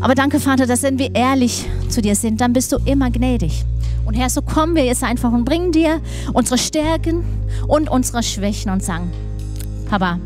Aber 0.00 0.14
danke, 0.14 0.40
Vater, 0.40 0.66
dass 0.66 0.82
wenn 0.82 0.98
wir 0.98 1.14
ehrlich 1.14 1.66
zu 1.88 2.02
dir 2.02 2.16
sind, 2.16 2.40
dann 2.40 2.52
bist 2.52 2.72
du 2.72 2.78
immer 2.84 3.10
gnädig. 3.10 3.64
Und 4.04 4.14
Herr, 4.14 4.28
so 4.30 4.42
kommen 4.42 4.74
wir 4.74 4.84
jetzt 4.84 5.04
einfach 5.04 5.32
und 5.32 5.44
bringen 5.44 5.70
dir 5.70 6.00
unsere 6.32 6.58
Stärken 6.58 7.24
und 7.68 7.88
unsere 7.88 8.22
Schwächen 8.22 8.72
und 8.72 8.82
sagen, 8.82 9.10
Papa, 9.88 10.18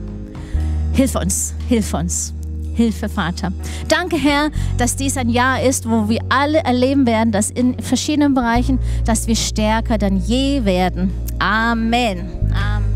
hilf 0.95 1.15
uns, 1.15 1.55
hilf 1.69 1.93
uns. 1.93 2.33
Hilfe, 2.77 3.09
Vater. 3.09 3.53
Danke, 3.89 4.17
Herr, 4.17 4.51
dass 4.77 4.97
dies 4.97 5.17
ein 5.17 5.31
Jahr 5.31 5.63
ist, 5.63 5.89
wo 5.89 6.11
wir 6.11 6.21
alle 6.29 6.59
erleben 6.59 7.07
werden, 7.07 7.33
dass 7.33 7.51
in 7.51 7.79
verschiedenen 7.81 8.35
Bereichen, 8.35 8.79
dass 9.07 9.27
wir 9.27 9.35
stärker 9.35 9.97
denn 9.97 10.19
je 10.19 10.67
werden. 10.67 11.11
Amen. 11.39 12.29
Amen. 12.53 12.96